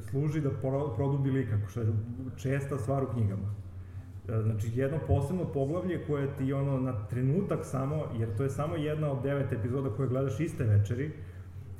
služi 0.09 0.41
da 0.41 0.49
pro- 0.49 0.95
produbi 0.95 1.31
lika, 1.31 1.57
što 1.67 1.81
je 1.81 1.87
česta 2.35 2.77
stvar 2.77 3.03
u 3.03 3.07
knjigama. 3.07 3.53
E, 4.29 4.41
Znači, 4.41 4.71
jedno 4.75 4.97
posebno 5.07 5.45
poglavlje 5.45 6.03
koje 6.07 6.35
ti 6.35 6.53
ono 6.53 6.79
na 6.79 7.05
trenutak 7.07 7.59
samo, 7.65 8.03
jer 8.19 8.35
to 8.37 8.43
je 8.43 8.49
samo 8.49 8.75
jedna 8.75 9.11
od 9.11 9.23
devet 9.23 9.51
epizoda 9.51 9.89
koje 9.89 10.09
gledaš 10.09 10.39
iste 10.39 10.63
večeri, 10.63 11.11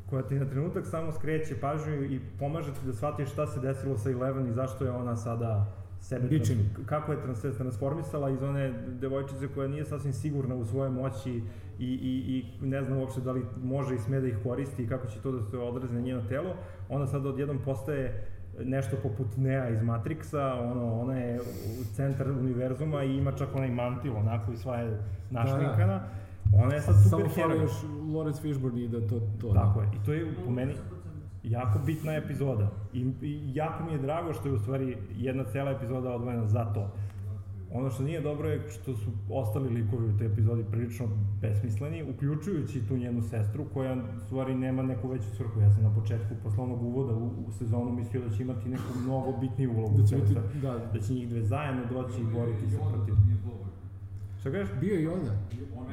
koja 0.10 0.24
ti 0.24 0.36
na 0.36 0.45
trenutak 0.45 0.86
samo 0.86 1.12
skreće 1.12 1.56
pažnju 1.62 2.03
i 2.03 2.20
pomaže 2.39 2.74
ti 2.74 2.80
da 2.86 2.93
shvatiš 2.93 3.30
šta 3.30 3.47
se 3.47 3.60
desilo 3.60 3.97
sa 3.97 4.12
Eleven 4.12 4.47
i 4.47 4.53
zašto 4.53 4.86
je 4.86 4.91
ona 4.91 5.16
sada 5.16 5.66
sebe 6.01 6.28
trans- 6.28 6.86
kako 6.86 7.12
je 7.12 7.22
trans, 7.22 7.41
transformisala 7.58 8.30
iz 8.30 8.43
one 8.43 8.74
devojčice 8.88 9.47
koja 9.47 9.68
nije 9.68 9.86
sasvim 9.86 10.14
sigurna 10.14 10.56
u 10.56 10.66
svojoj 10.66 10.89
moći 10.89 11.43
i, 11.80 11.86
i, 11.93 12.45
i 12.62 12.66
ne 12.66 12.84
znam 12.84 12.97
uopšte 12.97 13.22
da 13.22 13.32
li 13.32 13.45
može 13.64 13.95
i 13.95 13.99
sme 13.99 14.20
da 14.20 14.28
ih 14.28 14.38
koristi 14.43 14.84
i 14.84 14.88
kako 14.88 15.08
će 15.08 15.20
to 15.20 15.32
da 15.32 15.41
se 15.41 15.58
odrazi 15.58 15.93
na 15.93 16.01
njeno 16.01 16.22
telo, 16.30 16.56
ona 16.89 17.08
sada 17.08 17.30
odjednom 17.30 17.60
postaje 17.66 18.28
nešto 18.64 18.97
poput 19.03 19.28
Nea 19.38 19.70
iz 19.70 19.82
Matrixa, 19.82 20.72
ono, 20.72 21.01
ona 21.01 21.18
je 21.18 21.39
u 21.82 21.95
centar 21.95 22.32
univerzuma 22.32 23.03
i 23.03 23.18
ima 23.18 23.32
čak 23.32 23.47
onaj 23.56 23.70
mantil 23.70 24.16
onako 24.16 24.51
i 24.51 24.58
sva 24.58 24.76
je 24.76 24.99
našminkana. 25.32 26.01
Ona 26.54 26.74
je 26.74 26.82
sad 26.82 26.96
Samo 26.96 27.10
super 27.10 27.32
fali 27.36 27.54
heroj. 27.54 27.64
još 27.64 27.72
Lawrence 28.14 28.41
Fishburne 28.41 28.84
i 28.84 28.88
da 28.88 29.08
to... 29.08 29.20
to 29.41 29.54
Tako 29.54 29.82
je. 29.82 29.88
I 30.02 30.06
to 30.06 30.14
je 30.14 30.36
po 30.46 30.52
meni 30.52 30.74
jako 31.43 31.80
bitna 31.86 32.14
epizoda. 32.14 32.72
I, 32.93 33.00
I 33.22 33.41
jako 33.54 33.84
mi 33.84 33.91
je 33.91 33.98
drago 33.98 34.34
što 34.34 34.48
je 34.48 34.54
u 34.54 34.60
stvari 34.60 34.98
jedna 35.18 35.43
cela 35.43 35.72
epizoda 35.72 36.16
odvojena 36.16 36.48
za 36.48 36.66
to. 36.74 36.91
Ono 37.74 37.89
što 37.89 38.04
nije 38.04 38.22
dobro 38.22 38.50
je 38.50 38.70
što 38.70 38.96
su 38.96 39.12
ostali 39.30 39.70
likovi 39.70 40.10
u 40.10 40.18
toj 40.18 40.28
epizodi 40.28 40.64
prilično 40.72 41.06
besmisleni, 41.41 42.04
uključujući 42.10 42.88
tu 42.88 42.98
njenu 42.98 43.22
sestru, 43.22 43.66
koja 43.74 43.93
u 43.93 44.20
stvari 44.20 44.56
nema 44.56 44.84
neku 44.84 45.08
veću 45.08 45.36
svrhu. 45.36 45.60
Ja 45.62 45.72
sam 45.72 45.84
na 45.84 45.96
početku, 45.96 46.36
posle 46.43 46.64
onog 46.64 46.84
uvoda 46.84 47.14
u, 47.14 47.32
u 47.48 47.52
sezonu, 47.52 47.91
mislio 47.91 48.28
da 48.28 48.36
će 48.36 48.43
imati 48.43 48.70
neku 48.70 49.00
mnogo 49.04 49.38
bitniju 49.38 49.74
ulogu. 49.78 49.98
Da 49.98 50.08
će 50.08 50.16
biti, 50.16 50.32
stvari. 50.32 50.60
da, 50.62 50.78
da 50.93 51.00
će 51.00 51.14
njih 51.14 51.30
dve 51.30 51.43
zajedno 51.43 51.82
doći 51.91 52.22
i 52.22 52.34
boriti 52.34 52.70
se 52.70 52.78
protiv. 52.93 53.16
Šta 54.46 54.52
kažeš? 54.52 54.72
bio 54.82 54.93
je 54.96 55.06
Yoda. 55.08 55.34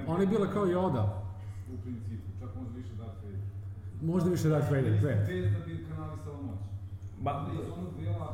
Ona 0.07 0.20
je 0.20 0.26
bila 0.26 0.46
kao 0.55 0.66
Yoda. 0.66 1.05
U 1.72 1.76
principu, 1.84 2.28
čak 2.40 2.50
možda 2.59 2.74
više 2.80 2.94
Darth 3.00 3.18
Vader. 3.24 3.40
Možda 4.03 4.30
više 4.30 4.48
Darth 4.48 4.70
Vader, 4.72 4.94
sve. 5.00 5.14
Bez 5.28 5.53
da 5.53 5.59
bi 5.66 5.86
kanalisala 5.88 6.38
moć. 6.48 6.61
Ba, 7.24 7.32
iz 7.53 7.66
onog 7.76 7.92
dela, 8.00 8.28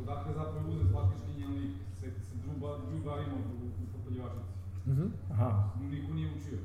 odakle 0.00 0.32
zapravo 0.32 0.68
uzet 0.72 0.88
faktički 0.94 1.30
njen 1.38 1.52
lik, 1.58 1.72
se, 1.98 2.06
se 2.26 2.34
Drew 2.42 3.02
Barrymore 3.06 3.46
u, 3.62 3.66
u 3.82 3.86
popaljivačici. 3.92 4.52
Mhm. 4.86 5.06
aha, 5.32 5.48
niko 5.90 6.12
nije 6.14 6.28
učio. 6.36 6.58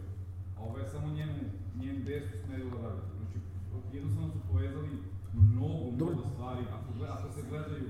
A 0.57 0.59
ovo 0.67 0.77
je 0.77 0.87
samo 0.87 1.07
njenu, 1.17 1.33
njen 1.81 1.97
desu 2.05 2.33
smerila 2.45 2.77
dalje. 2.83 3.01
Znači, 3.17 3.37
jednostavno 3.93 4.29
su 4.33 4.39
povezali 4.51 4.89
mnogo, 5.33 5.91
mnogo 5.97 6.23
stvari. 6.33 6.63
Ako, 6.77 6.89
ako 7.15 7.27
se 7.35 7.41
gledaju, 7.49 7.89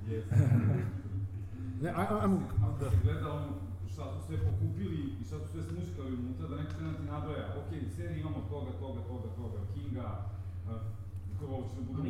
je, 0.10 0.24
Ne, 1.80 1.88
aj, 1.90 2.06
aj, 2.10 2.18
ajmo, 2.22 2.38
ako 2.64 2.84
se 2.90 2.96
gleda 3.04 3.28
ono, 3.32 3.46
šta 3.92 4.02
su 4.12 4.26
sve 4.26 4.36
pokupili 4.46 4.98
i 5.20 5.24
šta 5.24 5.36
su 5.38 5.46
sve 5.52 5.62
smuškali 5.62 6.14
unutra, 6.14 6.48
da 6.48 6.56
neko 6.56 6.72
krene 6.76 6.92
da 6.92 6.98
ti 6.98 7.04
nabraja, 7.04 7.46
ok, 7.60 7.70
seriji 7.96 8.20
imamo 8.20 8.40
toga, 8.50 8.70
toga, 8.80 9.00
toga, 9.08 9.28
toga, 9.36 9.58
Kinga, 9.74 10.08
uh, 10.66 10.72
kako 11.40 11.52
ovo 11.52 11.62
će 11.68 11.74
da 11.76 11.82
budu 11.82 12.00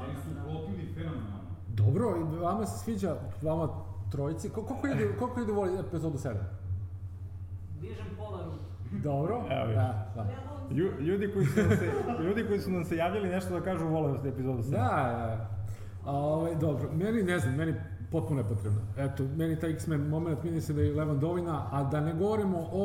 Ali 0.00 0.14
su 0.22 0.30
da. 0.34 0.40
uklopili 0.42 0.92
fenomenalno. 0.94 1.48
Dobro, 1.68 2.06
i 2.34 2.38
vama 2.38 2.66
se 2.66 2.84
sviđa, 2.84 3.16
vama 3.42 3.68
trojici, 4.12 4.48
Ko- 4.50 4.62
koliko 4.62 4.86
ide, 4.86 5.16
koliko 5.18 5.40
ide 5.40 5.52
voli 5.52 5.78
epizodu 5.78 6.18
7? 6.18 6.34
Dižem 7.80 8.06
pola 8.18 8.44
ruke. 8.44 8.98
Dobro? 9.02 9.34
Evo 9.50 9.62
vidiš. 9.66 9.74
da, 9.76 10.12
da. 10.14 10.26
Lju, 10.74 10.90
ljudi, 11.00 11.32
koji 11.32 11.46
su 11.46 11.60
nam 11.60 11.70
se, 11.70 11.92
ljudi 12.24 12.44
koji 12.48 12.60
su 12.60 12.70
nam 12.70 12.84
se 12.84 12.96
javljali 12.96 13.28
nešto 13.28 13.54
da 13.54 13.60
kažu 13.60 13.86
vole 13.86 14.18
epizodu 14.28 14.62
7. 14.62 14.70
Da, 14.70 14.76
da. 14.78 15.50
A, 16.06 16.12
ovaj, 16.12 16.54
dobro, 16.54 16.90
meni, 16.92 17.22
ne 17.22 17.38
znam, 17.38 17.54
meni 17.54 17.74
potpuno 18.08 18.42
nepotrebno. 18.42 18.80
Eto, 18.98 19.24
meni 19.32 19.56
taj 19.56 19.70
X-Men 19.72 20.00
moment 20.02 20.44
meni 20.44 20.60
se 20.60 20.72
da 20.72 20.82
je 20.82 20.94
Levan 20.94 21.18
Dovina, 21.18 21.66
a 21.70 21.84
da 21.84 22.00
ne 22.00 22.12
govorimo 22.14 22.58
o, 22.74 22.84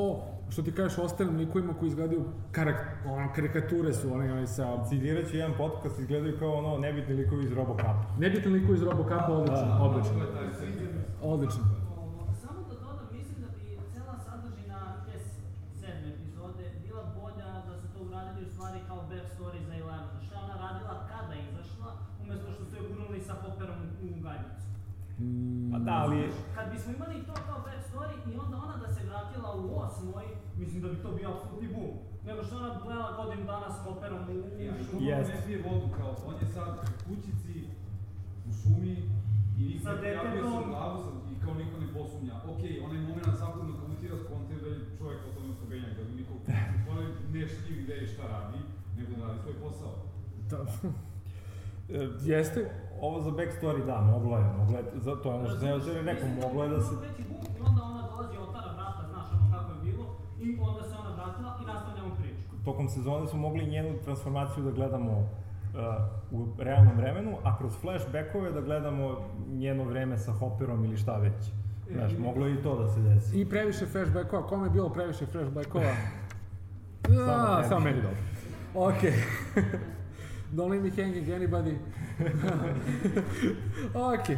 što 0.49 0.61
ti 0.61 0.71
kažeš, 0.71 0.97
ostalim 0.99 1.37
likovima 1.37 1.73
koji 1.73 1.87
izgledaju 1.89 2.21
karak, 2.51 2.75
ono, 3.07 3.29
karikature 3.35 3.93
su, 3.93 4.13
oni, 4.13 4.31
oni 4.31 4.47
sa... 4.47 4.83
Citirat 4.85 5.25
ću 5.27 5.37
jedan 5.37 5.53
podcast, 5.57 5.99
izgledaju 5.99 6.39
kao 6.39 6.51
ono 6.53 6.77
nebitni 6.77 7.13
likovi 7.15 7.43
iz 7.43 7.51
Robocapa. 7.53 8.03
Nebitni 8.19 8.51
likovi 8.51 8.73
iz 8.75 8.83
Robocapa, 8.83 9.31
odlično, 9.33 9.65
Da. 9.67 9.79
odlično, 9.81 10.13
sviđa. 10.59 10.87
odlično. 11.23 11.63
Samo 12.35 12.59
da 12.61 12.75
dodam, 12.77 13.07
mislim 13.11 13.37
da 13.41 13.49
bi 13.49 13.63
cela 13.93 14.15
sadržina 14.19 14.77
te 15.05 15.15
s- 15.19 15.39
sedme 15.79 16.07
epizode 16.09 16.63
bila 16.83 17.03
bolja 17.17 17.47
da 17.67 17.73
su 17.73 17.87
to 17.89 17.99
uradili 18.01 18.41
u 18.41 18.51
stvari 18.51 18.79
kao 18.87 18.99
backstory 19.09 19.59
za 19.67 19.73
Eleven. 19.75 20.07
Šta 20.25 20.35
je 20.35 20.43
ona 20.43 20.55
radila 20.65 20.95
kada 21.09 21.33
je 21.33 21.43
izašla, 21.43 21.89
umesto 22.23 22.47
što 22.51 22.63
su 22.65 22.75
je 22.75 22.87
gurnuli 22.87 23.19
sa 23.21 23.33
Hopperom 23.33 23.79
u 24.01 24.21
Gajnicu. 24.23 24.63
Pa 25.71 25.77
da, 25.79 25.93
ali... 26.03 26.19
Kad 26.55 26.65
bismo 26.73 26.89
imali 26.97 27.25
to 27.27 27.33
kao 27.47 27.59
backstory 27.67 28.15
i 28.29 28.37
onda 28.43 28.55
ona 28.65 28.75
da 28.83 28.87
se 28.95 29.01
vratila 29.09 29.49
u 29.61 29.65
osmoj, 29.85 30.25
mislim 30.57 30.81
da 30.81 30.87
bi 30.89 31.01
to 31.03 31.11
bio 31.11 31.29
apsolutni 31.33 31.67
boom. 31.75 31.93
Nego 32.27 32.43
što 32.43 32.57
ona 32.57 32.79
gledala 32.83 33.11
godinu 33.19 33.45
dana 33.51 33.69
s 33.75 33.77
Hopperom 33.85 34.23
u, 34.29 34.61
Ja, 34.63 34.73
šumu. 34.89 35.01
Jest. 35.09 35.29
ne 35.33 35.41
pije 35.45 35.57
vodu, 35.67 35.87
kao, 35.97 36.11
on 36.29 36.35
je 36.41 36.47
sad 36.55 36.69
u 36.69 37.03
kućici, 37.07 37.53
u 38.47 38.51
šumi, 38.59 38.95
i 39.59 39.79
Sa 39.83 39.91
ne 39.93 39.99
prijavio 39.99 40.31
se 40.31 40.35
detetom. 40.35 40.63
u 40.63 40.71
glavu 40.73 40.97
sam, 41.03 41.15
i 41.31 41.45
kao 41.45 41.53
niko 41.53 41.75
ne 41.83 41.87
posumnja. 41.97 42.35
Okej, 42.51 42.73
onaj 42.85 42.99
moment 43.07 43.27
svakog 43.37 43.63
na 43.69 43.75
komentira 43.81 44.15
skontira 44.25 44.59
da 44.61 44.67
je 44.73 44.79
čovjek 44.99 45.19
totalno 45.25 45.53
sobenjak, 45.59 45.91
da 45.97 46.03
bi 46.07 46.11
niko 46.19 46.33
stvari 46.83 47.05
ne 47.33 47.47
šljiv 47.53 47.77
ideje 47.83 48.07
šta 48.13 48.23
radi, 48.33 48.59
nego 48.97 49.11
da 49.19 49.27
radi 49.27 49.39
svoj 49.43 49.55
posao. 49.63 49.93
Da. 50.51 50.59
e, 51.97 52.09
Jeste? 52.31 52.61
Ovo 53.07 53.21
za 53.21 53.31
backstory, 53.31 53.85
da, 53.85 54.01
moglo 54.01 54.37
je, 54.37 54.45
moglo 54.57 54.77
je, 54.77 54.83
za, 54.95 55.15
to 55.15 55.29
je 55.29 55.35
ono 55.35 55.47
što 55.47 55.57
sam 55.59 55.67
ja 55.67 55.75
rekao, 55.75 56.03
Mislim 56.13 56.35
moglo 56.41 56.63
je 56.63 56.69
da 56.69 56.81
se... 56.81 56.95
veći 56.95 57.23
boom 57.29 57.43
I 57.57 57.61
onda 57.69 57.81
ona 57.83 58.01
dolazi, 58.07 58.37
otvara 58.37 58.71
vrata, 58.73 59.03
znaš 59.11 59.25
ono 59.33 59.57
kako 59.57 59.71
je 59.71 59.91
bilo, 59.91 60.05
i 60.39 60.57
onda 60.61 60.83
se 60.83 60.95
ona 61.01 61.15
vratila 61.15 61.57
i 61.61 61.65
nastavljamo 61.65 62.15
priču. 62.15 62.65
Tokom 62.65 62.89
sezone 62.89 63.27
smo 63.27 63.39
mogli 63.39 63.65
njenu 63.67 63.97
transformaciju 64.03 64.63
da 64.63 64.71
gledamo 64.71 65.11
uh, 65.11 65.27
u 66.31 66.47
realnom 66.57 66.97
vremenu, 66.97 67.31
a 67.43 67.57
kroz 67.57 67.73
flashbackove 67.81 68.51
da 68.51 68.61
gledamo 68.61 69.17
njeno 69.49 69.83
vreme 69.83 70.17
sa 70.17 70.31
Hopperom 70.31 70.85
ili 70.85 70.97
šta 70.97 71.17
već. 71.17 71.51
Znaš, 71.91 72.11
moglo 72.19 72.47
je 72.47 72.53
i 72.53 72.63
to 72.63 72.79
da 72.79 72.87
se 72.87 73.01
desi. 73.01 73.41
I 73.41 73.49
previše 73.49 73.85
flashbackova, 73.85 74.47
kome 74.47 74.65
je 74.65 74.71
bilo 74.71 74.89
previše 74.89 75.25
flashbackova? 75.25 75.93
Da, 77.27 77.65
samo 77.69 77.79
meni 77.79 78.01
dobro. 78.01 78.17
Ok. 78.89 79.01
Don't 80.53 80.69
leave 80.69 80.83
me 80.83 81.03
hanging 81.03 81.27
anybody. 81.27 81.75
ok. 84.13 84.37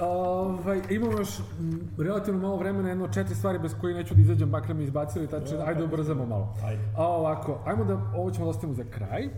Ovaj, 0.00 0.80
imamo 0.90 1.12
još 1.12 1.38
m, 1.38 1.80
relativno 1.98 2.40
malo 2.40 2.56
vremena, 2.56 2.88
jedno 2.88 3.08
četiri 3.08 3.34
stvari 3.34 3.58
bez 3.58 3.74
koje 3.80 3.94
neću 3.94 4.14
da 4.14 4.20
izađem, 4.20 4.48
makar 4.48 4.74
mi 4.74 4.84
izbacili, 4.84 5.26
tače, 5.26 5.56
ajde 5.66 5.84
ubrzamo 5.84 6.26
malo. 6.26 6.56
Ajde. 6.64 6.82
A 6.96 7.06
ovako, 7.06 7.58
ajmo 7.66 7.84
da, 7.84 7.94
ovo 8.16 8.30
ćemo 8.30 8.44
da 8.44 8.50
ostavimo 8.50 8.74
za 8.74 8.84
kraj, 8.90 9.28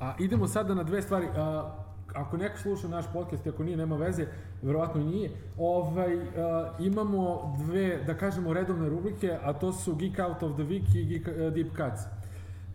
a 0.00 0.14
idemo 0.18 0.48
sada 0.48 0.74
na 0.74 0.82
dve 0.82 1.02
stvari. 1.02 1.26
A, 1.36 1.72
ako 2.14 2.36
neko 2.36 2.58
sluša 2.58 2.88
naš 2.88 3.04
podcast 3.12 3.46
ako 3.46 3.64
nije, 3.64 3.76
nema 3.76 3.96
veze, 3.96 4.26
verovatno 4.62 5.04
nije, 5.04 5.30
ovaj, 5.58 6.14
a, 6.14 6.70
imamo 6.78 7.56
dve, 7.58 8.04
da 8.06 8.14
kažemo, 8.14 8.52
redovne 8.52 8.88
rubrike, 8.88 9.38
a 9.42 9.52
to 9.52 9.72
su 9.72 9.94
Geek 9.94 10.18
Out 10.18 10.42
of 10.42 10.52
the 10.54 10.64
Week 10.64 10.96
i 10.96 11.04
Geek, 11.04 11.28
uh, 11.28 11.54
Deep 11.54 11.68
Cuts 11.68 12.02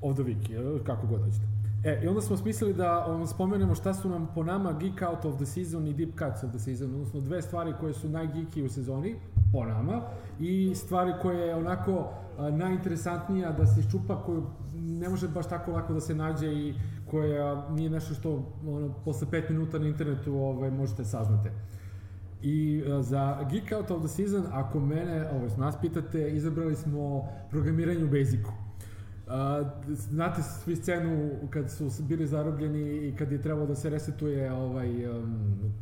of 0.02 0.16
the 0.16 0.24
Week, 0.24 0.84
kako 0.84 1.08
god 1.08 1.24
hoćete. 1.24 1.61
E, 1.84 2.02
i 2.04 2.08
onda 2.08 2.22
smo 2.22 2.38
smislili 2.38 2.74
da 2.74 3.08
um, 3.08 3.28
spomenemo 3.28 3.76
šta 3.76 3.94
su 3.94 4.10
nam 4.10 4.28
po 4.36 4.44
nama 4.44 4.74
Geek 4.74 5.02
Out 5.10 5.26
of 5.26 5.36
the 5.36 5.46
Season 5.46 5.88
i 5.88 5.94
Deep 5.94 6.10
Cuts 6.10 6.44
of 6.44 6.50
the 6.50 6.60
Season, 6.60 6.94
odnosno 6.94 7.22
dve 7.22 7.42
stvari 7.42 7.74
koje 7.80 7.94
su 7.94 8.10
najgeeki 8.10 8.64
u 8.64 8.70
sezoni, 8.70 9.16
po 9.52 9.66
nama, 9.66 10.02
i 10.40 10.76
stvari 10.76 11.14
koje 11.22 11.48
je 11.48 11.56
onako 11.56 12.10
a, 12.38 12.52
najinteresantnija 12.52 13.52
da 13.52 13.66
se 13.66 13.80
iščupa, 13.80 14.24
koju 14.26 14.44
ne 14.76 15.10
može 15.10 15.28
baš 15.28 15.50
tako 15.50 15.72
lako 15.72 15.94
da 15.94 16.02
se 16.02 16.16
nađe 16.16 16.54
i 16.54 16.74
koja 17.12 17.70
nije 17.70 17.90
nešto 17.90 18.14
što 18.14 18.54
ono, 18.68 18.94
posle 19.06 19.28
pet 19.32 19.50
minuta 19.50 19.80
na 19.80 19.88
internetu 19.88 20.36
ovaj, 20.36 20.72
možete 20.72 21.06
saznate. 21.06 21.52
I 22.42 22.84
uh, 22.88 23.06
za 23.06 23.48
Geek 23.52 23.72
Out 23.78 23.92
of 23.92 24.00
the 24.00 24.08
Season, 24.08 24.44
ako 24.52 24.80
mene, 24.80 25.30
ovo, 25.30 25.48
nas 25.58 25.76
pitate, 25.82 26.32
izabrali 26.32 26.76
smo 26.76 27.28
programiranje 27.50 28.04
u 28.04 28.10
Basicu. 28.10 28.52
Uh, 29.32 29.68
znate 29.88 30.42
svi 30.42 30.76
scenu 30.76 31.30
kad 31.50 31.72
su 31.72 32.04
bili 32.04 32.28
zarobljeni 32.28 33.08
i 33.08 33.16
kad 33.16 33.32
je 33.32 33.42
trebalo 33.42 33.68
da 33.68 33.76
se 33.76 33.90
resetuje 33.90 34.54
ovaj, 34.54 35.18
um, 35.18 35.74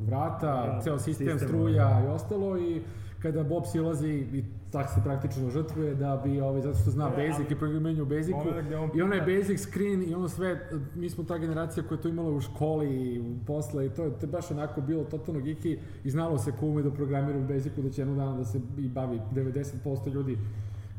vrata, 0.00 0.72
Da, 0.74 0.80
ceo 0.82 0.98
sistem, 0.98 1.26
sistem, 1.26 1.48
struja 1.48 2.04
i 2.04 2.08
ostalo 2.08 2.58
i 2.58 2.82
kada 3.22 3.42
Bob 3.42 3.62
silazi 3.72 4.08
i 4.08 4.44
tak 4.70 4.88
se 4.94 5.00
praktično 5.04 5.50
žrtvuje 5.50 5.94
da 5.94 6.20
bi, 6.24 6.40
ovaj, 6.40 6.60
zato 6.60 6.78
što 6.78 6.90
zna 6.90 7.10
E, 7.16 7.28
Basic 7.28 7.50
i 7.50 7.54
programiranje 7.54 8.02
u 8.02 8.06
Basicu. 8.06 8.36
on 8.82 8.90
i 8.94 9.02
onaj 9.02 9.20
Basic 9.20 9.60
screen 9.60 10.10
i 10.10 10.14
ono 10.14 10.28
sve, 10.28 10.68
mi 10.94 11.10
smo 11.10 11.24
ta 11.24 11.38
generacija 11.38 11.84
koja 11.88 11.96
je 11.96 12.02
to 12.02 12.08
imala 12.08 12.30
u 12.30 12.40
školi 12.40 12.88
i 12.88 13.22
posle 13.46 13.86
i 13.86 13.90
to 13.90 14.04
je, 14.04 14.10
to 14.10 14.26
je 14.26 14.30
baš 14.30 14.50
onako 14.50 14.80
bilo 14.80 15.04
totalno 15.04 15.40
geeky 15.40 15.78
i 16.04 16.10
znalo 16.10 16.38
se 16.38 16.52
ko 16.60 16.66
ume 16.66 16.82
da 16.82 16.90
programira 16.90 17.38
u 17.38 17.48
Basicu 17.48 17.82
da 17.82 17.90
će 17.90 18.00
jednog 18.00 18.16
dana 18.16 18.36
da 18.36 18.44
se 18.44 18.60
i 18.78 18.88
bavi 18.88 19.20
90% 19.34 20.12
ljudi 20.12 20.38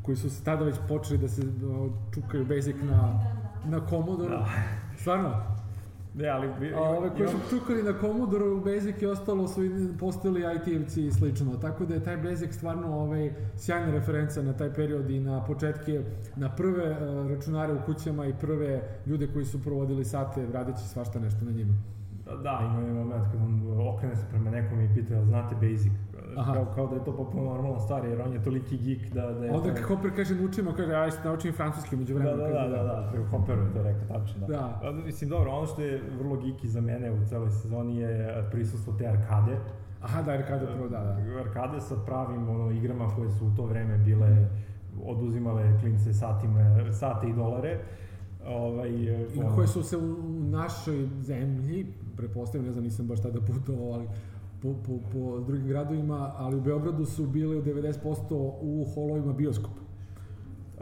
koji 0.02 0.16
su 0.16 0.30
se 0.30 0.44
tada 0.44 0.64
već 0.64 0.76
počeli 0.88 1.18
da 1.18 1.28
se 1.28 1.42
čukaju 2.14 2.46
Basic 2.46 2.76
na, 2.82 3.20
na 3.64 3.86
Commodore. 3.88 4.36
Da. 4.36 4.46
Stvarno? 4.96 5.30
Ne, 6.14 6.28
ali... 6.28 6.74
A 6.74 6.80
ove 6.80 7.10
koji 7.16 7.28
su 7.28 7.36
čukali 7.50 7.82
na 7.82 7.92
Commodore, 8.00 8.44
Basic 8.64 9.02
i 9.02 9.06
ostalo 9.06 9.48
su 9.48 9.60
postali 10.00 10.40
IT-evci 10.40 11.06
i 11.06 11.12
slično. 11.12 11.56
Tako 11.56 11.84
da 11.84 11.94
je 11.94 12.04
taj 12.04 12.16
Basic 12.16 12.54
stvarno 12.54 12.96
ovaj, 12.96 13.32
sjajna 13.56 13.92
referenca 13.92 14.42
na 14.42 14.52
taj 14.52 14.74
period 14.74 15.10
i 15.10 15.20
na 15.20 15.44
početke, 15.44 16.02
na 16.36 16.48
prve 16.48 16.90
uh, 16.90 17.30
računare 17.30 17.72
u 17.72 17.80
kućama 17.86 18.26
i 18.26 18.34
prve 18.40 18.82
ljude 19.06 19.28
koji 19.32 19.44
su 19.44 19.62
provodili 19.62 20.04
sate 20.04 20.46
radeći 20.52 20.88
svašta 20.88 21.18
nešto 21.18 21.44
na 21.44 21.50
njima. 21.50 21.74
Da, 22.42 22.60
ima 22.70 22.86
je 22.86 22.92
moment 22.92 23.24
kad 23.32 23.40
on 23.40 23.78
okrene 23.88 24.16
se 24.16 24.26
prema 24.30 24.50
nekom 24.50 24.80
i 24.80 24.94
pita, 24.94 25.24
znate 25.24 25.54
Basic? 25.54 25.92
Aha. 26.36 26.52
Kao, 26.54 26.66
kao 26.74 26.86
da 26.86 26.94
je 26.94 27.04
to 27.04 27.16
potpuno 27.16 27.44
normalna 27.44 27.80
stvar, 27.80 28.04
jer 28.04 28.20
on 28.20 28.32
je 28.32 28.42
toliki 28.42 28.78
geek 28.78 29.12
da, 29.12 29.20
da 29.22 29.44
je... 29.44 29.52
Onda 29.52 29.74
to- 29.74 29.82
Hopper 29.88 30.10
kaže 30.16 30.34
naučimo, 30.34 30.72
kaže 30.72 30.92
aj 30.94 31.10
naučim 31.24 31.52
francuski 31.52 31.96
među 31.96 32.14
Da, 32.14 32.20
vremenu. 32.20 32.42
da, 32.42 32.48
da, 32.48 32.68
da, 32.68 32.82
da, 32.82 33.10
da, 33.12 33.28
Hopperu 33.30 33.62
je 33.62 33.72
to 33.72 33.82
rekao, 33.82 34.18
tačno, 34.18 34.46
da. 34.46 34.56
Da. 34.56 34.80
A, 34.82 34.92
Mislim, 34.92 35.30
dobro, 35.30 35.50
ono 35.50 35.66
što 35.66 35.82
je 35.82 36.02
vrlo 36.18 36.36
geeky 36.36 36.66
za 36.66 36.80
mene 36.80 37.10
u 37.12 37.26
celoj 37.26 37.50
sezoni 37.50 37.96
je 37.96 38.10
e, 38.20 38.44
prisustvo 38.50 38.92
te 38.92 39.06
arkade. 39.06 39.56
Aha, 40.02 40.22
da, 40.22 40.32
Arkade 40.32 40.66
prvo, 40.66 40.88
da, 40.88 40.98
da. 40.98 41.40
Arkade 41.40 41.80
sa 41.80 41.96
pravim 41.96 42.48
ono, 42.48 42.70
igrama 42.70 43.08
koje 43.16 43.30
su 43.30 43.46
u 43.46 43.56
to 43.56 43.64
vreme 43.64 43.98
bile 43.98 44.48
oduzimale 45.04 45.78
klince 45.80 46.12
satima, 46.14 46.60
sate 46.92 47.28
i 47.28 47.32
dolare. 47.32 47.78
Ovaj, 48.46 48.88
e, 49.08 49.26
I 49.34 49.40
koje 49.54 49.66
su 49.66 49.82
se 49.82 49.96
u 49.96 50.00
u 50.00 50.44
našoj 50.44 51.08
zemlji, 51.20 51.86
pretpostavljam, 52.16 52.66
ne 52.66 52.72
znam, 52.72 52.84
nisam 52.84 53.06
baš 53.06 53.22
tada 53.22 53.40
putovao, 53.40 53.92
ali 53.92 54.08
po, 54.62 54.74
po, 54.86 54.92
po 55.12 55.40
drugim 55.40 55.68
gradovima, 55.68 56.32
ali 56.36 56.56
u 56.56 56.60
Beogradu 56.60 57.04
su 57.04 57.26
bile 57.26 57.56
u 57.56 57.62
90% 57.62 58.52
u 58.60 58.86
holovima 58.94 59.32
bioskopa. 59.32 59.82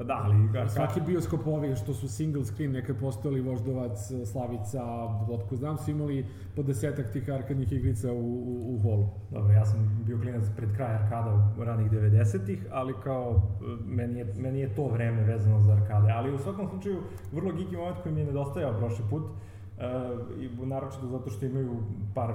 Da, 0.05 0.21
ali 0.25 0.35
arkade... 0.45 0.71
Svaki 0.71 1.01
bioskop 1.01 1.47
ovi 1.47 1.77
što 1.77 1.95
su 1.95 2.09
single 2.09 2.45
screen, 2.45 2.73
nekad 2.73 2.97
postojali 3.01 3.41
Voždovac, 3.41 3.99
Slavica, 4.33 4.83
otko 5.31 5.57
znam, 5.57 5.79
su 5.79 5.91
imali 5.91 6.27
po 6.57 6.63
desetak 6.63 7.13
tih 7.13 7.31
arkadnih 7.31 7.73
igrica 7.73 8.13
u, 8.13 8.17
u, 8.17 8.75
u 8.75 8.79
holu. 8.83 9.09
Dobro, 9.31 9.53
ja 9.53 9.65
sam 9.65 10.03
bio 10.07 10.19
klinac 10.21 10.45
pred 10.57 10.77
kraj 10.77 10.95
arkada 10.95 11.55
u 11.59 11.65
ranih 11.65 11.91
90-ih, 11.93 12.67
ali 12.71 12.95
kao, 13.05 13.43
meni 13.87 14.19
je, 14.19 14.35
meni 14.39 14.61
je 14.61 14.75
to 14.75 14.89
vreme 14.89 15.23
vezano 15.23 15.61
za 15.61 15.73
arkade. 15.73 16.13
Ali 16.13 16.35
u 16.35 16.39
svakom 16.39 16.69
slučaju, 16.69 16.97
vrlo 17.33 17.53
geeky 17.53 17.77
moment 17.77 17.97
koji 18.03 18.15
mi 18.15 18.21
je 18.21 18.27
nedostajao 18.27 18.79
prošli 18.79 19.05
put, 19.11 19.23
uh, 19.23 19.31
i 20.41 20.67
naročito 20.67 21.07
zato 21.07 21.31
što 21.31 21.47
imaju 21.47 21.77
par 22.15 22.35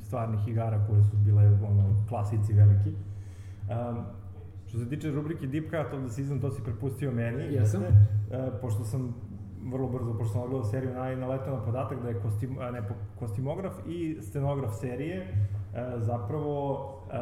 stvarnih 0.00 0.48
igara 0.48 0.86
koje 0.86 1.02
su 1.02 1.16
bile 1.16 1.46
ono, 1.46 2.06
klasici 2.08 2.52
veliki. 2.52 2.90
Um, 2.90 4.04
što 4.70 4.78
se 4.78 4.88
tiče 4.88 5.10
rubrike 5.10 5.46
Deep 5.46 5.64
Cut 5.64 5.94
of 5.94 6.00
the 6.04 6.08
Season, 6.08 6.40
to 6.40 6.50
si 6.50 6.62
prepustio 6.62 7.12
meni. 7.12 7.42
Jesam. 7.42 7.82
jeste? 7.82 7.96
E, 8.30 8.60
pošto 8.60 8.84
sam 8.84 9.14
vrlo 9.64 9.88
brzo, 9.88 10.18
pošto 10.18 10.32
sam 10.32 10.42
odgledao 10.42 10.64
seriju, 10.64 10.94
na, 10.94 11.16
naletao 11.16 11.56
na 11.56 11.64
podatak 11.64 12.02
da 12.02 12.08
je 12.08 12.20
kostim, 12.20 12.56
ne, 12.72 12.82
kostimograf 13.18 13.72
i 13.86 14.18
scenograf 14.22 14.74
serije 14.80 15.16
e, 15.16 15.34
zapravo 15.98 16.88
e, 17.12 17.16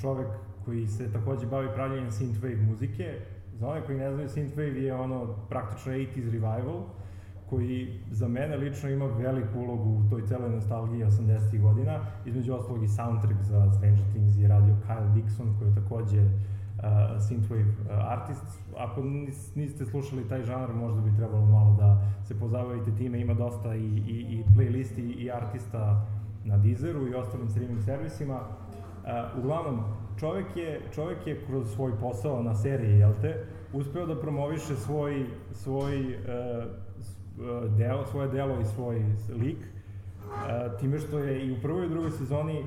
čovek 0.00 0.28
koji 0.64 0.86
se 0.86 1.12
takođe 1.12 1.46
bavi 1.46 1.68
pravljenjem 1.74 2.10
synthwave 2.10 2.68
muzike. 2.68 3.20
Za 3.54 3.68
one 3.68 3.86
koji 3.86 3.98
ne 3.98 4.12
znaju, 4.12 4.28
synthwave 4.28 4.76
je 4.82 4.94
ono 4.94 5.34
praktično 5.48 5.92
80s 5.92 6.24
revival, 6.24 6.82
koji 7.50 8.00
za 8.10 8.28
mene 8.28 8.56
lično 8.56 8.90
ima 8.90 9.04
veliku 9.04 9.58
ulogu 9.58 9.90
u 9.90 10.10
toj 10.10 10.26
celoj 10.26 10.50
nostalgiji 10.50 11.04
80. 11.04 11.60
godina. 11.60 12.00
Između 12.24 12.54
ostalog 12.54 12.84
i 12.84 12.88
soundtrack 12.88 13.42
za 13.42 13.72
Stranger 13.72 14.04
Things 14.10 14.36
je 14.38 14.48
radio 14.48 14.74
Kyle 14.88 15.14
Dixon, 15.14 15.58
koji 15.58 15.68
je 15.68 15.74
takođe 15.74 16.22
uh, 16.22 16.32
synthwave 17.18 17.68
uh, 17.68 18.12
artist. 18.12 18.44
Ako 18.76 19.02
nis, 19.02 19.54
niste 19.54 19.86
slušali 19.86 20.28
taj 20.28 20.42
žanr, 20.42 20.74
možda 20.74 21.00
bi 21.00 21.16
trebalo 21.16 21.46
malo 21.46 21.76
da 21.78 22.02
se 22.24 22.38
pozabavite 22.38 22.90
time. 22.98 23.20
Ima 23.20 23.34
dosta 23.34 23.74
i, 23.74 23.86
i, 23.86 24.26
i 24.30 24.44
playlisti 24.56 25.14
i 25.18 25.30
artista 25.30 26.06
na 26.44 26.58
Deezeru 26.58 27.08
i 27.08 27.14
ostalim 27.14 27.48
streaming 27.48 27.82
servisima. 27.82 28.34
Uh, 28.34 29.38
uglavnom, 29.38 29.80
čovek 30.18 30.56
je, 30.56 30.80
čovek 30.94 31.26
je 31.26 31.46
kroz 31.46 31.74
svoj 31.74 31.92
posao 32.00 32.42
na 32.42 32.54
seriji, 32.54 32.98
jel 32.98 33.12
te, 33.20 33.44
uspeo 33.72 34.06
da 34.06 34.20
promoviše 34.20 34.76
svoj, 34.76 35.26
svoj 35.52 36.14
uh, 36.14 36.85
delo, 37.78 38.06
svoje 38.06 38.28
delo 38.28 38.60
i 38.60 38.64
svoj 38.64 39.04
lik, 39.28 39.58
uh, 39.58 40.78
time 40.80 40.98
što 40.98 41.18
je 41.18 41.46
i 41.46 41.52
u 41.52 41.56
prvoj 41.62 41.86
i 41.86 41.88
drugoj 41.88 42.10
sezoni 42.10 42.64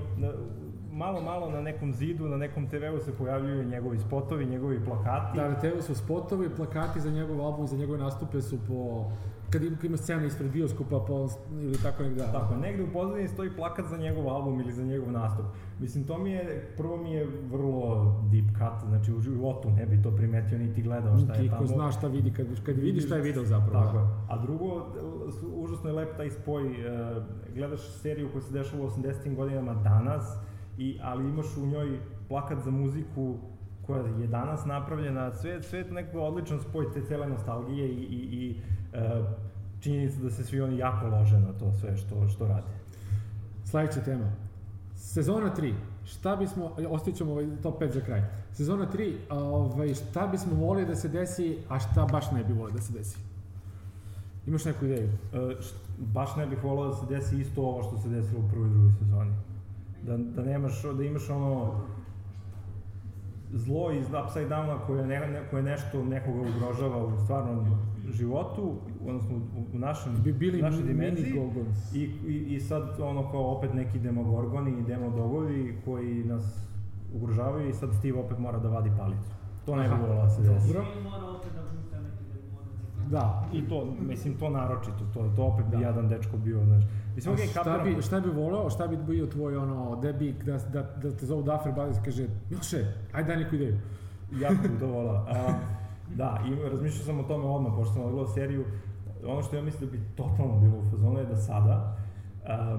malo, 0.91 1.21
malo 1.21 1.49
na 1.49 1.61
nekom 1.61 1.93
zidu, 1.93 2.27
na 2.27 2.37
nekom 2.37 2.67
TV-u 2.67 2.99
se 2.99 3.17
pojavljuju 3.17 3.63
njegovi 3.63 3.99
spotovi, 3.99 4.45
njegovi 4.45 4.85
plakati. 4.85 5.37
Da, 5.37 5.49
na 5.49 5.59
TV 5.59 5.79
su 5.79 5.95
spotovi, 5.95 6.49
plakati 6.55 6.99
za 6.99 7.11
njegov 7.11 7.41
album, 7.41 7.67
za 7.67 7.77
njegove 7.77 7.99
nastupe 7.99 8.41
su 8.41 8.57
po 8.67 9.11
kad 9.51 9.63
ima, 9.63 9.77
ima 9.83 9.97
scena 9.97 10.25
ispred 10.25 10.51
bioskopa 10.51 11.05
pa, 11.07 11.13
ili 11.61 11.77
tako 11.83 12.03
negde. 12.03 12.23
Tako, 12.31 12.55
negde 12.55 12.83
u 12.83 12.93
pozadini 12.93 13.27
stoji 13.27 13.49
plakat 13.55 13.85
za 13.85 13.97
njegov 13.97 14.29
album 14.29 14.59
ili 14.59 14.71
za 14.71 14.83
njegov 14.83 15.11
nastup. 15.11 15.45
Mislim, 15.79 16.03
to 16.03 16.17
mi 16.17 16.31
je, 16.31 16.73
prvo 16.77 16.97
mi 16.97 17.11
je 17.13 17.27
vrlo 17.51 18.15
deep 18.31 18.45
cut, 18.45 18.89
znači 18.89 19.13
u 19.13 19.19
životu 19.19 19.69
ne 19.69 19.85
bi 19.85 20.01
to 20.01 20.11
primetio 20.11 20.57
niti 20.57 20.81
gledao 20.81 21.17
šta 21.17 21.33
je 21.33 21.49
tamo. 21.49 21.67
zna 21.67 21.91
šta 21.91 22.07
vidi, 22.07 22.31
kad, 22.33 22.47
kad 22.65 22.77
vidi 22.77 23.01
šta 23.01 23.15
je 23.15 23.21
video 23.21 23.45
zapravo. 23.45 23.85
Tako 23.85 23.97
da. 23.97 24.33
A 24.33 24.41
drugo, 24.41 24.85
su- 25.39 25.51
užasno 25.55 25.89
je 25.89 25.93
lep 25.95 26.17
taj 26.17 26.29
spoj, 26.29 26.63
uh, 26.63 27.23
gledaš 27.55 27.79
seriju 28.01 28.29
koja 28.31 28.41
se 28.41 28.53
dešava 28.53 28.83
u 28.83 28.89
80. 28.89 29.35
godinama 29.35 29.73
danas, 29.73 30.37
i, 30.77 30.99
ali 31.01 31.29
imaš 31.29 31.57
u 31.57 31.65
njoj 31.65 31.99
plakat 32.27 32.59
za 32.63 32.71
muziku 32.71 33.35
koja 33.87 34.01
je 34.01 34.27
danas 34.27 34.65
napravljena, 34.65 35.31
sve, 35.31 35.63
sve 35.63 35.79
je 35.79 35.91
nekako 35.91 36.19
odličan 36.19 36.59
spoj 36.59 36.91
te 36.93 37.01
cele 37.01 37.27
nostalgije 37.27 37.87
i, 37.87 38.01
i, 38.03 38.17
i 38.17 38.61
činjenica 39.81 40.21
da 40.21 40.29
se 40.29 40.43
svi 40.43 40.61
oni 40.61 40.77
jako 40.77 41.07
lože 41.07 41.39
na 41.39 41.53
to 41.53 41.73
sve 41.73 41.97
što, 41.97 42.27
što 42.27 42.47
rade. 42.47 42.67
Sledeća 43.65 44.01
tema. 44.01 44.25
Sezona 44.95 45.55
3. 45.57 45.73
Šta 46.05 46.35
bismo, 46.35 46.71
ostavit 46.89 47.17
ćemo 47.17 47.31
ovaj 47.31 47.47
top 47.63 47.81
5 47.81 47.93
za 47.93 48.01
kraj. 48.01 48.23
Sezona 48.53 48.87
3, 48.93 49.13
ovaj, 49.29 49.93
šta 49.93 50.27
bismo 50.27 50.55
volili 50.55 50.87
da 50.87 50.95
se 50.95 51.07
desi, 51.07 51.57
a 51.69 51.79
šta 51.79 52.07
baš 52.11 52.31
ne 52.31 52.43
bi 52.43 52.53
volili 52.53 52.73
da 52.73 52.81
se 52.81 52.93
desi? 52.93 53.17
Imaš 54.47 54.65
neku 54.65 54.85
ideju? 54.85 55.09
E, 55.33 55.37
št- 55.37 55.73
baš 55.97 56.35
ne 56.35 56.47
bih 56.47 56.63
volao 56.63 56.87
da 56.89 56.95
se 56.95 57.05
desi 57.09 57.41
isto 57.41 57.61
ovo 57.61 57.83
što 57.83 57.97
se 57.97 58.09
desilo 58.09 58.39
u 58.39 58.49
prvoj 58.49 58.67
i 58.67 58.71
drugoj 58.71 58.91
sezoni. 58.99 59.33
Da, 60.03 60.17
da 60.17 60.43
nemaš, 60.43 60.81
da 60.97 61.03
imaš 61.03 61.29
ono 61.29 61.81
zlo 63.53 63.91
iz 63.91 64.05
Upside 64.23 64.49
Downa 64.49 64.77
koje, 64.87 65.07
ne, 65.07 65.19
ne, 65.19 65.41
koje 65.49 65.63
nešto 65.63 66.05
nekoga 66.05 66.39
ugrožava 66.41 67.05
u 67.05 67.19
stvarnom 67.23 67.65
životu, 68.11 68.75
odnosno 69.07 69.35
u, 69.37 69.75
u 69.75 69.79
našem, 69.79 70.13
Bi 70.23 70.33
bili 70.33 70.61
našoj 70.61 70.83
mini 70.83 70.93
dimenziji. 70.93 71.31
Gorgons. 71.33 71.95
I, 71.95 71.99
i, 72.27 72.55
I 72.55 72.59
sad 72.59 72.99
ono 73.01 73.31
kao 73.31 73.57
opet 73.57 73.73
neki 73.73 73.99
demogorgoni 73.99 74.79
i 74.79 74.83
demodogovi 74.83 75.77
koji 75.85 76.23
nas 76.23 76.67
ugrožavaju 77.13 77.69
i 77.69 77.73
sad 77.73 77.89
Steve 77.99 78.19
opet 78.19 78.39
mora 78.39 78.59
da 78.59 78.69
vadi 78.69 78.91
palicu. 78.97 79.29
To 79.65 79.75
ne 79.75 79.85
Aha, 79.85 79.95
volao 80.01 80.23
da 80.23 80.29
se 80.29 80.41
desi. 80.41 80.67
dobro. 80.67 80.85
Mora 81.03 81.25
opet 81.25 81.51
da. 81.53 81.88
Da. 83.09 83.45
I 83.53 83.61
to, 83.61 83.77
mislim, 83.99 84.33
to 84.33 84.49
naročito, 84.49 85.03
to, 85.13 85.31
to 85.35 85.43
opet 85.43 85.65
bi 85.65 85.77
Da. 85.77 85.81
jedan 85.81 86.07
dečko 86.07 86.37
bio, 86.37 86.65
znaš. 86.65 86.83
Mislim, 87.15 87.33
okej, 87.33 87.47
šta, 87.47 87.63
kapiram- 87.63 87.95
bi, 87.95 88.01
šta 88.01 88.19
bi 88.19 88.29
voleo, 88.29 88.69
šta 88.69 88.87
bi 88.87 88.97
bio 88.97 89.27
tvoj 89.27 89.57
ono, 89.57 89.95
debi, 89.95 90.35
da, 90.45 90.57
da, 90.57 90.81
da 90.83 91.11
te 91.11 91.25
zovu 91.25 91.43
Brothers 91.43 91.97
i 91.97 92.01
kaže, 92.05 92.27
Miloše, 92.49 92.85
ajde 93.13 93.27
daj 93.27 93.43
neku 93.43 93.55
ideju. 93.55 93.77
jako 94.33 94.61
bih 94.61 94.79
to 94.79 94.87
volao. 94.87 95.15
A, 95.15 95.53
da, 96.15 96.39
i 96.47 96.69
razmišljao 96.69 97.05
sam 97.05 97.19
o 97.19 97.23
tome 97.23 97.45
odmah, 97.45 97.71
pošto 97.75 97.93
sam 97.93 98.03
odgledao 98.03 98.27
seriju. 98.27 98.65
Ono 99.27 99.41
što 99.41 99.55
ja 99.55 99.61
mislim 99.61 99.89
da 99.89 99.97
bi 99.97 100.03
totalno 100.15 100.59
bilo 100.59 100.77
u 100.77 100.89
fazonu 100.91 101.19
je 101.19 101.25
da 101.25 101.35
sada 101.35 101.97
a, 102.47 102.77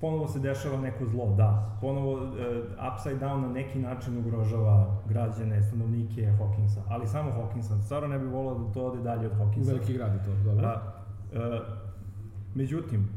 ponovo 0.00 0.28
se 0.28 0.38
dešava 0.38 0.80
neko 0.80 1.06
zlo, 1.06 1.34
da. 1.36 1.78
Ponovo 1.80 2.12
uh, 2.12 2.22
Upside 2.92 3.26
Down 3.26 3.40
na 3.40 3.48
neki 3.48 3.78
način 3.78 4.18
ugrožava 4.18 4.96
građane, 5.08 5.62
stanovnike 5.62 6.32
Hawkinsa, 6.38 6.80
ali 6.88 7.06
samo 7.06 7.30
Hawkinsa. 7.30 7.82
Stvarno 7.84 8.08
ne 8.08 8.18
bih 8.18 8.28
volao 8.32 8.58
da 8.58 8.72
to 8.72 8.86
ode 8.86 9.02
dalje 9.02 9.26
od 9.26 9.32
U 9.32 9.36
Hawkinsa. 9.36 9.66
veliki 9.66 9.92
grad 9.92 10.12
je 10.14 10.24
to, 10.24 10.30
dobro. 10.44 10.66
A, 10.66 10.80
e, 11.32 11.60
međutim, 12.54 13.08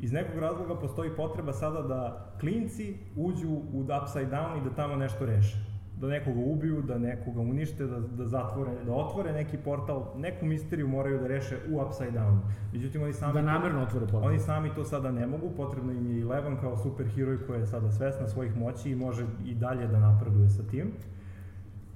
iz 0.00 0.12
nekog 0.12 0.38
razloga 0.38 0.80
postoji 0.80 1.10
potreba 1.16 1.52
sada 1.52 1.82
da 1.82 2.32
klinci 2.40 2.96
uđu 3.16 3.48
u 3.48 3.80
Upside 4.02 4.30
Down 4.30 4.60
i 4.60 4.64
da 4.64 4.70
tamo 4.70 4.96
nešto 4.96 5.26
reše. 5.26 5.69
Da 6.00 6.08
nekoga 6.08 6.40
ubiju, 6.40 6.82
da 6.82 6.98
nekoga 6.98 7.40
unište, 7.40 7.86
da, 7.86 8.00
da 8.00 8.26
zatvore, 8.26 8.72
da 8.86 8.92
otvore 8.92 9.32
neki 9.32 9.56
portal, 9.56 10.06
neku 10.16 10.46
misteriju 10.46 10.88
moraju 10.88 11.18
da 11.20 11.26
reše 11.26 11.56
u 11.70 11.80
Upside 11.82 12.10
Down. 12.10 12.38
Međutim, 12.72 13.02
oni 13.02 13.12
sami... 13.12 13.32
Da 13.32 13.42
namerno 13.42 13.82
otvore 13.82 14.06
portal. 14.06 14.28
Oni 14.28 14.38
sami 14.38 14.70
to 14.74 14.84
sada 14.84 15.10
ne 15.10 15.26
mogu, 15.26 15.50
potrebno 15.56 15.92
im 15.92 16.16
je 16.16 16.22
Eleven 16.22 16.56
kao 16.60 16.76
superheroj 16.76 17.46
koja 17.46 17.58
je 17.58 17.66
sada 17.66 17.90
svesna 17.90 18.28
svojih 18.28 18.56
moći 18.56 18.90
i 18.90 18.94
može 18.94 19.26
i 19.44 19.54
dalje 19.54 19.86
da 19.86 19.98
napreduje 19.98 20.48
sa 20.48 20.62
tim. 20.62 20.92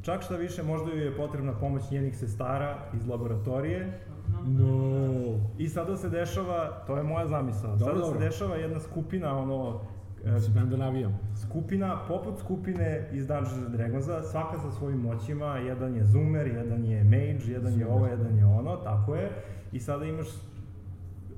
Čak 0.03 0.23
šta 0.23 0.37
više, 0.37 0.63
možda 0.63 0.91
joj 0.91 1.05
je 1.05 1.17
potrebna 1.17 1.53
pomoć 1.53 1.91
njenih 1.91 2.17
sestara 2.17 2.79
iz 2.95 3.07
laboratorije, 3.07 4.01
No. 4.47 5.41
I 5.59 5.69
sada 5.69 5.97
se 5.97 6.09
dešava, 6.09 6.85
to 6.87 6.97
je 6.97 7.03
moja 7.03 7.27
zamisla, 7.27 7.79
sada 7.79 7.93
dobro. 7.93 8.13
se 8.13 8.19
dešava 8.19 8.57
jedna 8.57 8.81
skupina, 8.81 9.39
ono, 9.39 9.81
e, 10.27 10.41
Spremam 10.41 10.70
da 10.70 10.77
navijam. 10.77 11.18
skupina, 11.37 11.99
poput 12.09 12.39
skupine 12.39 13.09
iz 13.12 13.27
Dungeons 13.27 13.70
Dragonsa, 13.72 14.22
svaka 14.22 14.59
sa 14.59 14.70
svojim 14.70 15.01
moćima, 15.01 15.57
jedan 15.57 15.95
je 15.95 16.05
zoomer, 16.05 16.47
jedan 16.47 16.85
je 16.85 17.05
mage, 17.05 17.53
jedan 17.53 17.79
je 17.79 17.87
ovo, 17.87 18.07
jedan 18.07 18.39
je 18.39 18.45
ono, 18.47 18.77
tako 18.77 19.14
je. 19.14 19.31
I 19.72 19.81
sada 19.81 20.05
imaš 20.05 20.27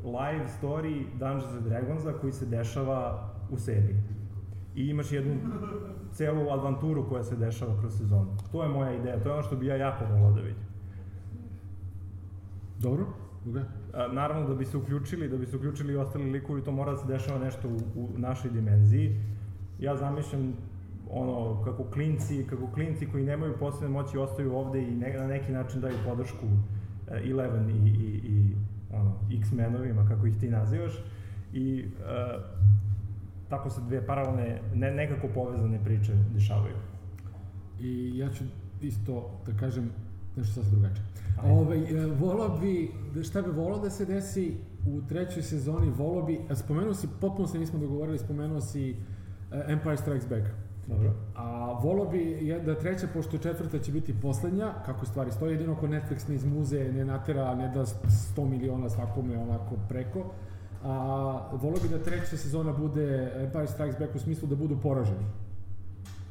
live 0.04 0.46
story 0.62 1.04
Dungeons 1.18 1.64
Dragonsa 1.64 2.12
koji 2.12 2.32
se 2.32 2.46
dešava 2.46 3.30
u 3.50 3.58
seriji. 3.58 3.96
I 4.74 4.88
imaš 4.88 5.12
jednu 5.12 5.34
celu 6.12 6.50
avanturu 6.50 7.08
koja 7.08 7.22
se 7.22 7.36
dešava 7.36 7.80
kroz 7.80 7.98
sezonu. 7.98 8.36
To 8.52 8.62
je 8.62 8.68
moja 8.68 8.94
ideja, 8.94 9.22
to 9.22 9.28
je 9.28 9.32
ono 9.32 9.42
što 9.42 9.56
bi 9.56 9.66
ja 9.66 9.76
jako 9.76 10.04
volao 10.04 10.32
da 10.32 10.40
vidim. 10.40 10.66
Dobro? 12.78 13.06
Okay. 13.46 13.62
A, 13.94 14.12
naravno 14.12 14.48
da 14.48 14.54
bi 14.54 14.64
se 14.64 14.76
uključili, 14.76 15.28
da 15.28 15.36
bi 15.36 15.46
se 15.46 15.56
uključili 15.56 15.92
i 15.92 15.96
ostali 15.96 16.30
likovi, 16.30 16.64
to 16.64 16.72
mora 16.72 16.92
da 16.92 16.98
se 16.98 17.06
dešava 17.06 17.44
nešto 17.44 17.68
u, 17.68 17.78
u 17.96 18.08
našoj 18.18 18.50
dimenziji. 18.50 19.20
Ja 19.78 19.96
zamišljam 19.96 20.54
ono, 21.10 21.62
kako 21.64 21.84
klinci, 21.84 22.46
kako 22.50 22.66
klinci 22.72 23.06
koji 23.06 23.24
nemaju 23.24 23.54
posebne 23.58 23.88
moći 23.88 24.18
ostaju 24.18 24.54
ovde 24.54 24.82
i 24.82 24.90
ne, 24.90 25.14
na 25.18 25.26
neki 25.26 25.52
način 25.52 25.80
daju 25.80 25.94
podršku 26.04 26.46
uh, 26.46 27.30
Eleven 27.30 27.70
i, 27.70 27.88
i, 27.88 28.20
i 28.24 28.54
ono, 28.92 29.14
X-menovima, 29.40 30.08
kako 30.08 30.26
ih 30.26 30.36
ti 30.40 30.50
nazivaš. 30.50 30.92
I 31.52 31.84
uh, 31.84 32.42
tako 33.48 33.70
se 33.70 33.80
dve 33.80 34.06
paralelne, 34.06 34.60
ne, 34.74 34.90
nekako 34.90 35.28
povezane 35.34 35.84
priče 35.84 36.12
dešavaju. 36.34 36.76
I 37.80 38.18
ja 38.18 38.30
ću 38.30 38.44
isto 38.80 39.40
da 39.46 39.52
kažem 39.52 39.90
nešto 40.36 40.62
sasvim 40.62 40.80
drugačije. 40.80 41.04
Ove, 41.44 41.78
e, 41.78 42.06
volao 42.06 42.58
bi, 42.58 42.90
da 43.14 43.22
šta 43.22 43.42
bi 43.42 43.50
volao 43.50 43.78
da 43.78 43.90
se 43.90 44.04
desi 44.04 44.56
u 44.86 45.00
trećoj 45.08 45.42
sezoni, 45.42 45.90
volao 45.90 46.22
bi, 46.22 46.40
spomenuo 46.54 46.94
si, 46.94 47.08
potpuno 47.20 47.48
se 47.48 47.58
nismo 47.58 47.78
dogovorili, 47.78 48.18
spomenuo 48.18 48.60
si 48.60 48.90
e, 48.90 48.94
Empire 49.68 49.96
Strikes 49.96 50.28
Back. 50.28 50.46
Dobro. 50.86 51.12
A 51.36 51.78
volao 51.82 52.06
bi 52.06 52.52
da 52.66 52.74
treća, 52.74 53.06
pošto 53.14 53.38
četvrta 53.38 53.78
će 53.78 53.92
biti 53.92 54.14
poslednja, 54.22 54.74
kako 54.86 55.06
stvari 55.06 55.32
stoji, 55.32 55.52
jedino 55.52 55.72
ako 55.72 55.86
Netflix 55.86 56.28
ne 56.28 56.34
izmuze, 56.34 56.92
ne 56.92 57.04
natera, 57.04 57.54
ne 57.54 57.68
da 57.68 57.84
100 57.84 58.48
miliona 58.48 58.88
svakome 58.88 59.38
onako 59.38 59.74
preko. 59.88 60.24
A, 60.84 61.48
volao 61.52 61.80
bi 61.82 61.88
da 61.88 62.02
treća 62.02 62.36
sezona 62.36 62.72
bude 62.72 63.32
Empire 63.36 63.66
Strikes 63.66 63.98
Back 63.98 64.14
u 64.14 64.18
smislu 64.18 64.48
da 64.48 64.56
budu 64.56 64.76
poraženi. 64.82 65.26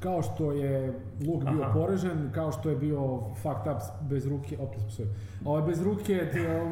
Kao 0.05 0.21
što 0.21 0.51
je 0.51 0.93
Luke 1.27 1.45
bio 1.51 1.63
Aha. 1.63 1.73
poražen, 1.73 2.29
kao 2.33 2.51
što 2.51 2.69
je 2.69 2.75
bio 2.75 3.19
fucked 3.41 3.71
up 3.71 4.09
bez 4.09 4.27
ruke, 4.27 4.57
opet 4.59 4.81
psujem. 4.87 5.09
Ovaj 5.45 5.61
bez 5.61 5.81
ruke, 5.83 6.27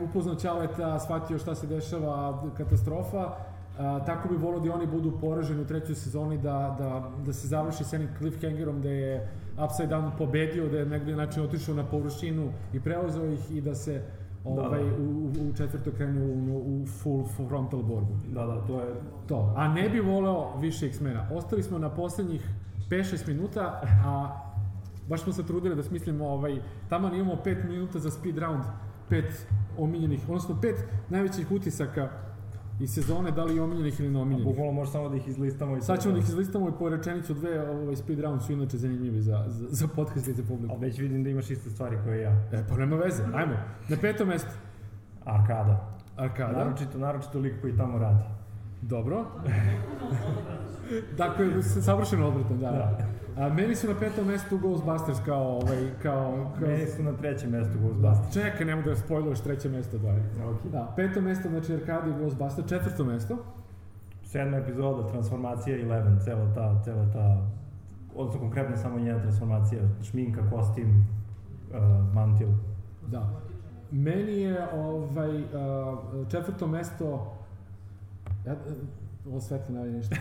upoznao 0.10 0.36
Ćaleta, 0.36 1.00
shvatio 1.00 1.38
šta 1.38 1.56
se 1.56 1.68
dešava, 1.68 2.44
katastrofa. 2.58 3.34
A, 3.80 4.06
tako 4.06 4.30
bi 4.30 4.36
volio 4.36 4.60
da 4.60 4.74
oni 4.74 4.88
budu 4.88 5.12
poraženi 5.22 5.62
u 5.62 5.66
trećoj 5.66 5.96
sezoni, 5.96 6.38
da, 6.38 6.76
da, 6.80 7.12
da 7.26 7.34
se 7.34 7.48
završi 7.48 7.84
s 7.84 7.94
jednim 7.94 8.10
cliffhangerom 8.18 8.82
da 8.82 8.90
je 8.90 9.30
Upside 9.66 9.96
Down 9.96 10.12
pobedio, 10.18 10.70
da 10.70 10.78
je 10.78 10.86
negde 10.86 11.16
način 11.16 11.44
otišao 11.44 11.76
na 11.76 11.86
površinu 11.86 12.52
i 12.74 12.80
preuzeo 12.80 13.26
ih 13.26 13.52
i 13.52 13.62
da 13.62 13.76
se 13.76 14.02
ovaj, 14.46 14.84
da. 14.84 14.96
u, 14.96 15.06
u, 15.06 15.50
u 15.50 15.54
četvrto 15.58 15.92
krenu 15.92 16.26
u, 16.26 16.58
u 16.58 16.86
full 16.86 17.26
frontal 17.48 17.82
borbu. 17.82 18.14
Da, 18.34 18.46
da, 18.46 18.62
to 18.68 18.80
je... 18.80 18.94
To. 19.28 19.54
A 19.56 19.68
ne 19.68 19.90
bi 19.90 20.00
voleo 20.00 20.58
više 20.58 20.86
X-mena. 20.86 21.28
Ostali 21.34 21.64
smo 21.64 21.78
na 21.78 21.90
poslednjih 21.90 22.50
5-6 22.94 23.28
minuta, 23.28 23.82
a 24.06 24.40
baš 25.10 25.24
smo 25.24 25.34
se 25.34 25.46
trudili 25.46 25.76
da 25.76 25.84
smislimo 25.84 26.28
ovaj, 26.28 26.62
tamo 26.90 27.16
imamo 27.16 27.36
5 27.46 27.66
minuta 27.66 28.00
za 28.00 28.12
speed 28.12 28.38
round, 28.38 28.64
pet 29.10 29.48
omiljenih, 29.78 30.30
odnosno 30.30 30.62
pet 30.62 30.76
najvećih 31.10 31.52
utisaka 31.52 32.10
iz 32.80 32.94
sezone, 32.94 33.32
da 33.32 33.44
li 33.44 33.60
omiljenih 33.60 34.00
ili 34.00 34.10
neomiljenih. 34.10 34.46
Bukvalno 34.46 34.72
može 34.72 34.92
samo 34.92 35.10
da 35.10 35.16
ih 35.16 35.28
izlistamo 35.28 35.78
i 35.78 35.82
Sad 35.82 36.02
ćemo 36.02 36.14
da 36.14 36.20
ih 36.20 36.26
izlistamo 36.26 36.70
i 36.70 36.72
po 36.80 36.90
rečenicu 36.90 37.34
dve, 37.34 37.70
ovaj 37.70 37.96
speed 37.96 38.20
round 38.20 38.42
su 38.42 38.54
inače 38.54 38.78
zanimljivi 38.78 39.22
za, 39.22 39.44
za, 39.48 39.68
za 39.70 39.88
podcast 39.88 40.28
i 40.28 40.34
za 40.34 40.44
publiku. 40.48 40.74
Ali 40.74 40.86
već 40.86 41.00
vidim 41.00 41.24
da 41.24 41.30
imaš 41.30 41.50
iste 41.50 41.70
stvari 41.70 41.98
koje 42.04 42.22
ja. 42.22 42.32
E, 42.52 42.64
pa 42.70 42.78
nema 42.78 42.96
veze, 42.96 43.24
ajmo. 43.34 43.54
Na 43.90 43.98
petom 44.02 44.28
mestu, 44.28 44.52
Arkada. 45.26 45.98
Arkada. 46.18 46.58
Naročito, 46.58 46.98
naročito 46.98 47.40
lik 47.40 47.62
koji 47.62 47.78
tamo 47.78 47.98
radi. 47.98 48.24
Dobro. 48.82 49.26
dakle, 51.18 51.64
savršeno 51.64 52.28
obratan, 52.28 52.60
da. 52.60 52.72
Da. 52.72 52.98
A 53.38 53.50
meni 53.50 53.76
su 53.76 53.88
na 53.88 53.94
petom 54.00 54.28
mestu 54.28 54.58
Ghostbusters 54.58 55.20
kao, 55.26 55.58
ovaj, 55.58 55.90
kao, 56.02 56.52
kao... 56.60 56.68
Meni 56.68 56.88
su 56.88 57.04
na 57.04 57.14
trećem 57.14 57.50
mestu 57.50 57.80
Ghostbusters. 57.80 58.34
Čekaj, 58.34 58.66
nemoj 58.66 58.84
da 58.84 58.96
spojluješ 58.96 59.40
treće 59.40 59.70
mesto, 59.70 59.98
dvaj. 59.98 60.18
Ok. 60.18 60.72
Da, 60.72 60.94
peto 60.96 61.22
mesto, 61.22 61.50
znači 61.50 61.74
Arkadi 61.74 62.10
i 62.10 62.14
Ghostbusters, 62.14 62.70
četvrto 62.70 63.06
mesto. 63.06 63.38
Sedma 64.24 64.58
epizoda, 64.58 65.08
transformacija 65.08 65.80
Eleven, 65.80 66.20
cela 66.20 66.54
ta, 66.56 66.82
cela 66.84 67.12
ta, 67.14 67.48
odnosno 68.16 68.42
konkretno 68.42 68.78
samo 68.78 69.00
njena 69.00 69.20
transformacija, 69.22 69.82
šminka, 70.04 70.50
kostim, 70.50 71.08
uh, 71.70 72.14
mantil. 72.14 72.48
Da. 73.08 73.30
Meni 73.92 74.42
je 74.42 74.68
ovaj, 74.74 75.42
uh, 75.42 75.48
četvrto 76.30 76.68
mesto... 76.68 77.34
Ja, 78.46 78.56
ovo 79.28 79.42
svetlo 79.42 79.76
ne 79.76 79.84
vidi 79.84 79.98
ništa. 79.98 80.16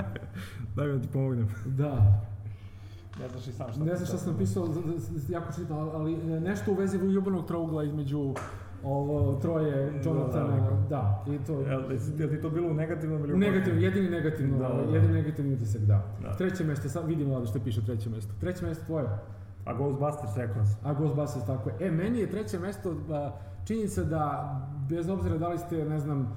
Daj 0.76 0.86
mi 0.86 0.92
da 0.92 1.02
ti 1.02 1.08
pomognem. 1.12 1.48
Da. 1.66 2.22
Ne 3.20 3.28
znaš 3.28 3.46
i 3.46 3.52
sam 3.52 3.72
šta. 3.72 3.84
Ne 3.84 3.94
znam 3.96 4.06
šta 4.06 4.18
sam 4.18 4.32
napisao, 4.32 4.68
jako 5.28 5.52
čitno, 5.52 5.76
ali 5.94 6.16
nešto 6.40 6.72
u 6.72 6.74
vezi 6.74 6.98
ljubanog 6.98 7.46
trougla 7.46 7.84
između 7.84 8.34
ovo 8.84 9.38
troje 9.40 10.00
Jonathana, 10.04 10.70
Da, 10.90 11.24
da, 11.26 11.32
i 11.32 11.38
to... 11.38 11.60
Jel, 11.60 11.82
jel, 12.18 12.30
ti 12.30 12.40
to 12.40 12.50
bilo 12.50 12.68
u 12.70 12.74
negativnom 12.74 13.24
ili 13.24 13.32
U 13.32 13.36
u 13.36 13.38
negativno, 13.38 13.80
jedini 13.80 14.10
negativno, 14.10 14.58
Da, 14.58 14.68
da, 14.68 14.74
da. 14.74 14.94
jedini 14.94 15.12
negativni 15.12 15.54
utisak, 15.54 15.80
da. 15.82 16.04
Da. 16.22 16.36
Treće 16.36 16.64
mesto, 16.64 16.88
sad 16.88 17.06
vidimo 17.08 17.34
ovdje 17.34 17.46
što 17.48 17.60
piše 17.60 17.84
treće 17.84 18.10
mesto. 18.10 18.32
Treće 18.40 18.66
mesto 18.66 18.84
tvoje, 18.84 19.06
A 19.64 19.74
Ghostbusters 19.74 20.36
rekao 20.36 20.64
sam. 20.66 20.80
a 20.82 20.94
Ghostbusters 20.94 21.46
tako 21.46 21.68
je. 21.68 21.76
E, 21.80 21.90
meni 21.90 22.18
je 22.18 22.30
treće 22.30 22.58
mesto 22.58 22.96
činjenica 23.64 24.02
da, 24.04 24.56
bez 24.88 25.08
obzira 25.08 25.38
da 25.38 25.48
li 25.48 25.58
ste, 25.58 25.84
ne 25.84 26.00
znam, 26.00 26.36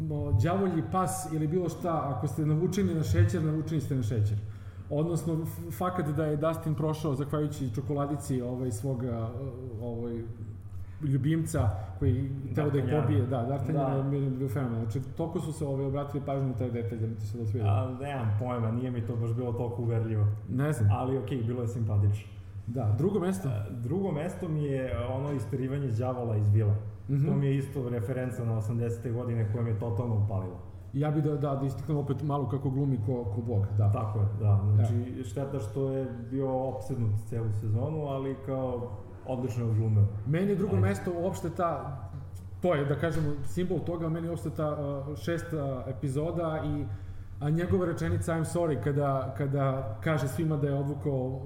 mo, 0.00 0.32
đavolji 0.34 0.82
pas 0.92 1.32
ili 1.32 1.46
bilo 1.48 1.68
šta, 1.68 2.02
ako 2.06 2.26
ste 2.28 2.46
navučeni 2.46 2.94
na 2.94 3.02
šećer, 3.02 3.42
navučeni 3.42 3.80
ste 3.80 3.94
na 3.94 4.02
šećer. 4.02 4.38
Odnosno, 4.90 5.46
fakat 5.72 6.06
da 6.06 6.24
je 6.24 6.36
Dustin 6.36 6.74
prošao, 6.74 7.14
zahvaljujući 7.14 7.74
čokoladici 7.74 8.42
ovaj, 8.42 8.70
svog 8.72 9.02
ovaj, 9.82 10.22
ljubimca 11.02 11.68
koji 11.98 12.30
teo 12.54 12.64
da 12.64 12.70
D'Artagnan. 12.72 13.02
pobije, 13.02 13.26
da, 13.26 13.36
D'Artagnan 13.38 13.72
Da. 14.10 14.16
je 14.16 14.30
bio- 14.30 14.48
fenomenal. 14.48 14.82
Znači, 14.82 15.00
toliko 15.16 15.40
su 15.40 15.52
se 15.52 15.64
ovaj, 15.66 15.86
obratili 15.86 16.22
pažnju 16.26 16.48
na 16.48 16.54
taj 16.54 16.70
detalj 16.70 16.98
da 16.98 17.06
mi 17.06 17.14
ti 17.14 17.26
se 17.26 17.46
sviđa. 17.46 17.66
A, 17.66 17.96
nemam 18.00 18.36
pojma, 18.38 18.70
nije 18.70 18.90
mi 18.90 19.06
to 19.06 19.16
baš 19.16 19.32
bilo 19.32 19.52
toliko 19.52 19.82
uverljivo. 19.82 20.26
Ne 20.48 20.72
znam. 20.72 20.90
Ali 20.92 21.18
okej, 21.18 21.42
bilo 21.42 21.62
je 21.62 21.68
simpatično. 21.68 22.28
Da, 22.66 22.94
drugo 22.98 23.20
mesto. 23.20 23.48
E, 23.48 23.64
Drugo 23.70 24.12
mesto 24.12 24.48
mi 24.48 24.64
je 24.64 24.84
e, 24.92 25.06
ono 25.06 25.32
isterivanje 25.32 25.88
đavola 25.88 26.36
iz 26.36 26.48
Vila. 26.48 26.74
Mhm. 27.08 27.26
To 27.26 27.34
mi 27.36 27.46
je 27.46 27.56
isto 27.56 27.88
referenca 27.88 28.44
na 28.44 28.56
80. 28.56 29.12
godine 29.12 29.52
koja 29.52 29.64
me 29.64 29.70
je 29.70 29.78
totalno 29.78 30.24
upalila. 30.24 30.56
Ja 30.92 31.10
bi 31.10 31.22
da, 31.22 31.36
da, 31.36 31.54
da 31.54 31.66
istaknem 31.66 31.96
opet 31.96 32.22
malo 32.22 32.48
kako 32.48 32.70
glumi 32.70 32.98
ko, 33.06 33.24
ko 33.24 33.40
bog, 33.40 33.66
da. 33.78 33.92
Tako 33.92 34.18
je, 34.18 34.26
da. 34.40 34.60
Znači, 34.74 35.24
šteta 35.24 35.58
što 35.58 35.90
je 35.90 36.06
bio 36.30 36.68
opsednut 36.68 37.12
celu 37.28 37.52
sezonu, 37.60 38.06
ali 38.06 38.36
kao 38.46 38.90
odlično 39.26 39.64
je 39.64 39.70
odglumio. 39.70 40.04
Meni 40.26 40.48
je 40.48 40.56
drugo 40.56 40.76
Ajde. 40.76 40.88
mesto 40.88 41.12
uopšte 41.20 41.50
ta, 41.50 42.00
to 42.62 42.74
je 42.74 42.84
da 42.84 42.94
kažemo 42.94 43.32
simbol 43.44 43.78
toga, 43.78 44.08
meni 44.08 44.26
je 44.26 44.30
uopšte 44.30 44.50
ta 44.50 44.70
uh, 44.70 45.16
šesta 45.16 45.84
epizoda 45.86 46.62
i 46.66 46.84
a 47.40 47.50
njegova 47.50 47.86
rečenica 47.86 48.32
I'm 48.32 48.44
sorry 48.44 48.82
kada, 48.84 49.34
kada 49.38 49.96
kaže 50.04 50.28
svima 50.28 50.56
da 50.56 50.68
je 50.68 50.74
odvukao 50.74 51.40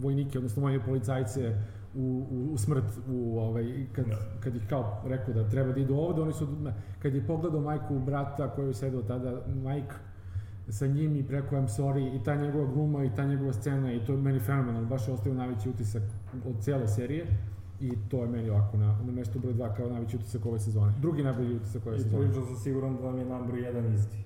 vojnike, 0.00 0.38
odnosno 0.38 0.62
moje 0.62 0.80
policajce 0.80 1.54
u, 1.94 2.00
u, 2.30 2.52
u 2.52 2.58
smrt, 2.58 2.84
u, 3.08 3.38
ovaj, 3.38 3.86
kad, 3.92 4.06
Da. 4.06 4.16
kad 4.40 4.56
ih 4.56 4.62
kao 4.68 5.02
rekao 5.06 5.34
da 5.34 5.48
treba 5.48 5.72
da 5.72 5.80
idu 5.80 5.94
ovde, 5.94 6.22
oni 6.22 6.32
su, 6.32 6.48
kad 6.98 7.14
je 7.14 7.26
pogledao 7.26 7.60
majku 7.60 7.98
brata 7.98 8.50
koji 8.54 8.66
je 8.68 8.74
sedao 8.74 9.02
tada, 9.02 9.42
Mike, 9.46 9.94
sa 10.68 10.86
njim 10.86 11.16
i 11.16 11.22
preko 11.26 11.56
I'm 11.56 11.68
sorry 11.68 12.20
i 12.20 12.24
ta 12.24 12.34
njegova 12.34 12.66
gluma 12.72 13.04
i 13.04 13.10
ta 13.16 13.24
njegova 13.24 13.52
scena 13.52 13.92
i 13.92 14.00
to 14.06 14.12
je 14.12 14.18
meni 14.18 14.40
fenomenalno, 14.40 14.88
baš 14.88 15.08
je 15.08 15.14
ostavio 15.14 15.38
najveći 15.38 15.68
utisak 15.68 16.02
od 16.48 16.54
cijele 16.60 16.88
serije 16.88 17.26
i 17.80 17.92
to 18.08 18.22
je 18.22 18.28
meni 18.28 18.50
ovako 18.50 18.76
na, 18.76 18.98
na 19.06 19.12
mestu 19.12 19.38
broj 19.38 19.54
2 19.54 19.76
kao 19.76 19.88
najveći 19.90 20.16
utisak 20.16 20.46
ove 20.46 20.58
sezone. 20.58 20.92
Drugi 21.00 21.22
najbolji 21.22 21.56
utisak 21.56 21.86
ove 21.86 21.96
I 21.96 21.98
sezone. 21.98 22.18
prilično 22.22 22.46
sam 22.46 22.56
siguran 22.56 22.96
da 22.96 23.02
vam 23.02 23.18
je 23.18 23.24
number 23.24 23.54
jedan 23.58 23.94
isti. 23.94 24.18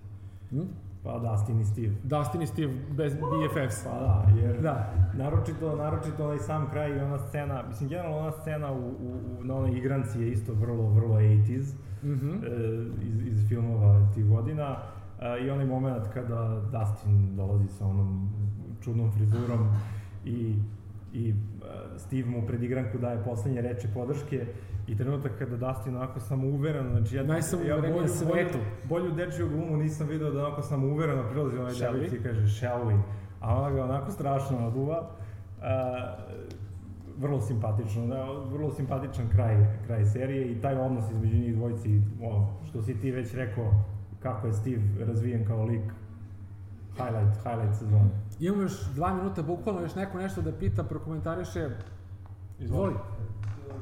Hm? 0.51 0.61
Pa 1.05 1.19
Dustin 1.21 1.61
i 1.61 1.65
Steve. 1.65 1.95
Dustin 2.05 2.43
i 2.43 2.47
Steve 2.47 2.73
bez 2.91 3.15
BFFs. 3.15 3.85
Pa 3.85 3.91
da, 3.91 4.27
jer 4.37 4.61
Da. 4.61 4.93
naročito, 5.15 5.77
naročito 5.77 6.25
onaj 6.25 6.39
sam 6.39 6.71
kraj 6.71 6.91
i 6.91 7.01
ona 7.01 7.19
scena, 7.19 7.63
mislim, 7.69 7.89
generalno 7.89 8.19
ona 8.19 8.33
scena 8.33 8.73
u, 8.73 8.79
u, 8.79 8.91
u, 9.33 9.45
na 9.45 9.55
onoj 9.57 9.71
igranci 9.73 10.21
je 10.21 10.31
isto 10.31 10.53
vrlo, 10.55 10.89
vrlo 10.89 11.15
80s 11.15 11.73
Mhm. 12.03 12.31
e, 12.31 12.39
iz, 13.03 13.27
iz 13.29 13.49
filmova 13.49 14.09
tih 14.15 14.27
godina. 14.27 14.77
E, 15.21 15.45
I 15.45 15.51
onaj 15.51 15.67
moment 15.67 16.09
kada 16.09 16.61
Dustin 16.63 17.37
dolazi 17.37 17.69
sa 17.69 17.87
onom 17.87 18.31
čudnom 18.81 19.13
frizurom 19.13 19.69
i, 20.25 20.55
i 21.13 21.29
e, 21.31 21.35
Steve 21.99 22.29
mu 22.29 22.47
pred 22.47 22.63
igranku 22.63 22.99
daje 22.99 23.25
poslednje 23.25 23.61
reči 23.61 23.89
podrške 23.95 24.47
i 24.87 24.97
trenutak 24.97 25.33
kada 25.39 25.57
Dustin 25.57 25.97
onako 25.97 26.21
samouveren, 26.21 26.89
znači 26.91 27.17
ja, 27.17 27.23
Najsamouvereniji 27.23 28.01
na 28.01 28.09
svetu. 28.09 28.59
Bolju, 28.89 29.09
bolju 29.09 29.15
dečiju 29.15 29.49
glumu 29.49 29.77
nisam 29.77 30.09
video 30.09 30.31
da 30.31 30.47
onako 30.47 30.63
samouvereno 30.63 31.29
prilazi 31.31 31.57
onaj 31.59 31.75
devojci 31.75 32.17
i 32.17 32.23
kaže 32.23 32.47
shall 32.59 32.85
we, 32.85 33.01
a 33.41 33.57
ona 33.57 33.71
ga 33.71 33.85
onako 33.85 34.11
strašno 34.11 34.61
naduva. 34.61 35.11
E, 35.63 36.43
vrlo 37.19 37.41
simpatično, 37.41 38.07
da, 38.07 38.25
vrlo 38.53 38.71
simpatičan 38.71 39.29
kraj, 39.29 39.57
kraj 39.87 40.05
serije 40.05 40.53
i 40.53 40.61
taj 40.61 40.75
odnos 40.75 41.11
između 41.11 41.37
njih 41.37 41.55
dvojci, 41.55 42.01
o, 42.23 42.47
što 42.69 42.83
si 42.83 43.01
ti 43.01 43.11
već 43.11 43.35
rekao, 43.35 43.85
kako 44.21 44.47
je 44.47 44.53
Steve 44.53 44.83
razvijen 45.07 45.47
kao 45.47 45.65
lik, 45.65 45.93
highlight, 46.97 47.37
highlight 47.43 47.75
sezone. 47.79 48.11
Imamo 48.43 48.63
još 48.63 48.77
dva 48.95 49.15
minuta, 49.15 49.43
bukvalno 49.45 49.81
još 49.81 49.95
neko 49.95 50.19
nešto 50.19 50.43
da 50.43 50.53
pita, 50.53 50.83
prokomentariše. 50.85 51.63
Izvoli. 52.59 52.95
To 52.95 53.01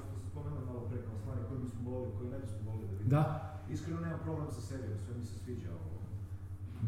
što 0.01 0.13
se 0.13 0.27
spomenuo 0.31 0.63
malo 0.67 0.81
pre 0.89 0.99
kao 0.99 1.17
stvari 1.21 1.41
koje 1.49 1.59
bismo 1.61 1.81
volili, 1.91 2.13
koje 2.17 2.29
ne 2.31 2.39
bismo 2.39 2.59
volili 2.67 2.87
da 2.87 2.93
vidimo. 2.93 3.11
Da. 3.11 3.23
Iskreno 3.71 4.01
nemam 4.01 4.21
problem 4.23 4.49
sa 4.51 4.61
serijom, 4.61 4.99
sve 4.99 5.13
mi 5.19 5.25
se 5.25 5.37
sviđa 5.39 5.71
ovo. 5.79 5.97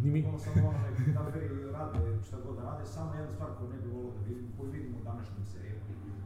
Ni 0.03 0.09
mi. 0.11 0.21
Ono 0.29 0.39
samo 0.39 0.69
ono 0.69 0.79
nek 0.87 0.97
naberi 1.17 1.47
rade 1.73 1.99
šta 2.27 2.37
god 2.47 2.55
da 2.57 2.63
rade, 2.63 2.85
samo 2.87 3.15
jedna 3.15 3.33
stvar 3.35 3.51
koju 3.57 3.69
ne 3.71 3.79
bi 3.83 3.89
volio 3.91 4.13
da 4.17 4.23
vidim, 4.29 4.47
koju 4.57 4.69
vidimo 4.71 4.97
u 4.99 5.05
današnjim 5.05 5.45
serijama, 5.53 5.83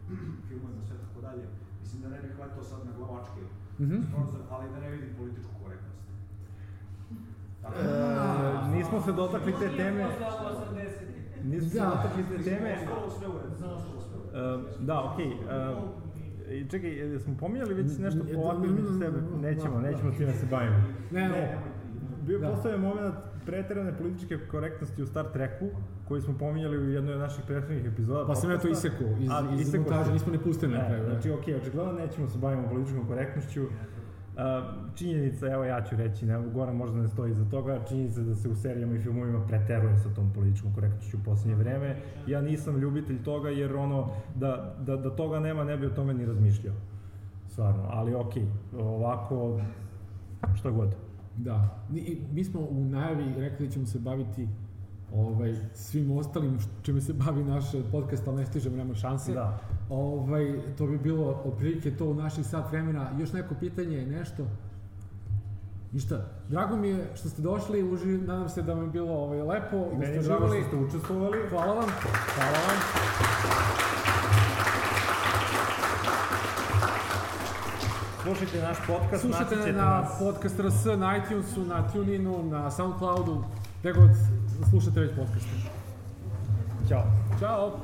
filmovima, 0.49 0.83
sve 0.89 0.97
tako 1.05 1.19
dalje. 1.27 1.45
Mislim 1.83 1.99
da 2.03 2.09
ne 2.09 2.19
bih 2.23 2.33
hvatao 2.37 2.63
sad 2.65 2.81
na 2.87 2.93
glavačke, 2.99 3.41
Mhm. 3.85 3.97
sponzor, 4.09 4.41
ali 4.51 4.67
da 4.71 4.79
ne 4.81 4.91
vidim 4.91 5.11
političku 5.19 5.53
korektnost. 5.63 6.01
Tako 7.63 7.75
E, 7.79 7.89
nismo 8.77 8.97
se 9.01 9.13
dotakli 9.13 9.53
te 9.61 9.69
teme, 9.77 10.03
Posle 10.05 10.27
80. 10.27 11.16
nismo 11.45 11.69
se 11.71 11.79
Da. 11.79 11.85
dotakli 11.87 12.23
te 12.31 12.43
teme, 12.45 12.75
Ostalo 12.75 13.11
sve 13.11 13.27
u 13.29 13.33
redu, 13.35 13.55
ostalo 13.55 13.79
sve 14.01 14.17
u 14.19 14.47
redu. 14.49 14.73
E, 14.81 14.85
da, 14.85 15.05
okej. 15.05 15.27
e, 15.27 16.57
i 16.57 16.67
čekaj, 16.67 16.91
jel 16.91 17.19
smo 17.19 17.37
pominjali 17.37 17.75
već 17.75 17.99
nešto 17.99 18.21
N- 18.23 18.37
ovako 18.37 18.65
između 18.65 18.99
sebe? 18.99 19.19
Nećemo, 19.39 19.81
nećemo 19.81 20.11
time 20.13 20.33
se 20.33 20.47
bavimo. 20.47 20.77
Ne, 21.11 21.29
ne. 21.29 21.59
Bio 22.23 22.39
Da. 22.39 22.49
postao 22.49 22.73
je 22.73 22.79
moment 22.79 23.15
preterane 23.47 23.93
političke 23.93 24.39
korektnosti 24.41 25.03
u 25.03 25.07
Star 25.07 25.25
Treku, 25.27 25.67
koji 26.05 26.21
smo 26.23 26.39
pominjali 26.39 26.79
u 26.79 26.91
jednoj 26.91 27.15
od 27.15 27.21
naših 27.21 27.45
prethodnih 27.47 27.87
epizoda. 27.87 28.27
Pa 28.27 28.35
sam 28.35 28.51
ja 28.51 28.59
to 28.59 28.69
isekao 28.69 29.07
iz, 29.21 29.31
A, 29.31 29.43
iz 29.55 29.75
montaže, 29.75 30.05
si. 30.05 30.13
nismo 30.13 30.33
ni 30.33 30.39
pustili 30.39 30.73
na 30.73 30.79
E, 30.79 30.87
kraju. 30.87 31.05
da. 31.05 31.11
Znači, 31.11 31.31
okej, 31.33 31.55
očigledno 31.55 31.93
nećemo 31.95 32.29
se 32.29 32.39
bavimo 32.39 32.69
političkom 32.69 33.07
korektnošću. 33.07 33.65
Činjenica, 34.95 35.47
evo 35.47 35.65
ja 35.65 35.83
ću 35.83 35.97
reći, 35.97 36.27
ne, 36.27 36.39
Goran 36.55 36.77
možda 36.77 36.97
ne 36.97 37.09
stoji 37.09 37.31
iza 37.31 37.45
toga, 37.51 37.81
činjenica 37.89 38.21
da 38.21 38.35
se 38.35 38.49
u 38.49 38.55
serijama 38.55 38.95
i 38.95 38.99
filmovima 38.99 39.47
preteruje 39.47 39.99
sa 39.99 40.15
tom 40.15 40.33
političkom 40.35 40.75
korektnošću 40.75 41.17
u 41.17 41.25
posljednje 41.25 41.55
vreme. 41.55 41.97
Ja 42.27 42.41
nisam 42.41 42.79
ljubitelj 42.79 43.23
toga 43.23 43.49
jer 43.49 43.77
ono, 43.77 44.09
da, 44.35 44.75
da, 44.81 44.97
da 44.97 45.17
toga 45.17 45.41
nema 45.41 45.65
ne 45.65 45.77
bi 45.77 45.87
o 45.87 45.91
tome 45.91 46.15
ni 46.15 46.27
razmišljao. 46.27 46.75
Stvarno, 47.49 47.87
ali 47.91 48.15
okej, 48.15 48.47
ovako, 48.79 49.61
šta 50.55 50.71
god. 50.71 50.95
Da. 51.37 51.87
I 51.95 52.19
mi 52.33 52.45
smo 52.45 52.61
u 52.61 52.85
najavi 52.85 53.35
rekli 53.37 53.67
da 53.67 53.73
ćemo 53.73 53.87
se 53.87 53.99
baviti 53.99 54.49
ovaj, 55.17 55.57
svim 55.75 56.11
ostalim 56.11 56.59
čime 56.83 57.01
se 57.01 57.13
bavi 57.13 57.45
naš 57.45 57.65
podcast, 57.93 58.29
ali 58.29 58.37
ne 58.37 58.47
stižemo, 58.47 58.77
nema 58.77 58.95
šanse. 58.95 59.33
Da. 59.33 59.59
Ovaj, 59.91 60.61
to 60.79 60.87
bi 60.87 60.99
bilo 60.99 61.43
otprilike 61.45 61.97
to 61.97 62.05
u 62.05 62.15
naših 62.15 62.47
sat 62.47 62.71
vremena. 62.71 63.11
Još 63.19 63.33
neko 63.33 63.55
pitanje, 63.61 64.07
nešto? 64.07 64.47
Ništa, 65.93 66.25
drago 66.49 66.77
mi 66.77 66.89
je 66.89 67.11
što 67.15 67.29
ste 67.29 67.43
došli, 67.43 67.93
uži, 67.93 68.07
nadam 68.07 68.49
se 68.49 68.63
da 68.63 68.75
vam 68.75 68.83
je 68.85 68.91
bilo 68.91 69.13
ovaj, 69.13 69.43
lepo 69.43 69.77
i 69.77 69.95
da 69.95 69.99
Meni 69.99 70.17
je 70.17 70.23
drago 70.23 70.47
što 70.49 70.63
ste 70.69 70.77
učestvovali. 70.77 71.39
Hvala 71.51 71.75
vam, 71.75 71.89
hvala 72.35 72.59
vam. 72.59 72.77
Slušajte 78.23 78.63
naš 78.63 78.77
podcast, 78.87 79.23
Slušajte 79.23 79.73
na 79.73 79.85
nas. 79.85 80.19
podcast 80.19 80.61
RS, 80.61 80.85
na 80.99 81.17
iTunesu, 81.17 81.65
na 81.65 81.89
TuneInu, 81.93 82.45
na 82.51 82.71
Soundcloudu, 82.71 83.45
gde 83.81 83.93
god 83.93 84.11
slušate 84.71 85.01
već 85.01 85.11
podcaste. 85.17 85.51
Ćao. 86.89 87.03
Ćao! 87.41 87.81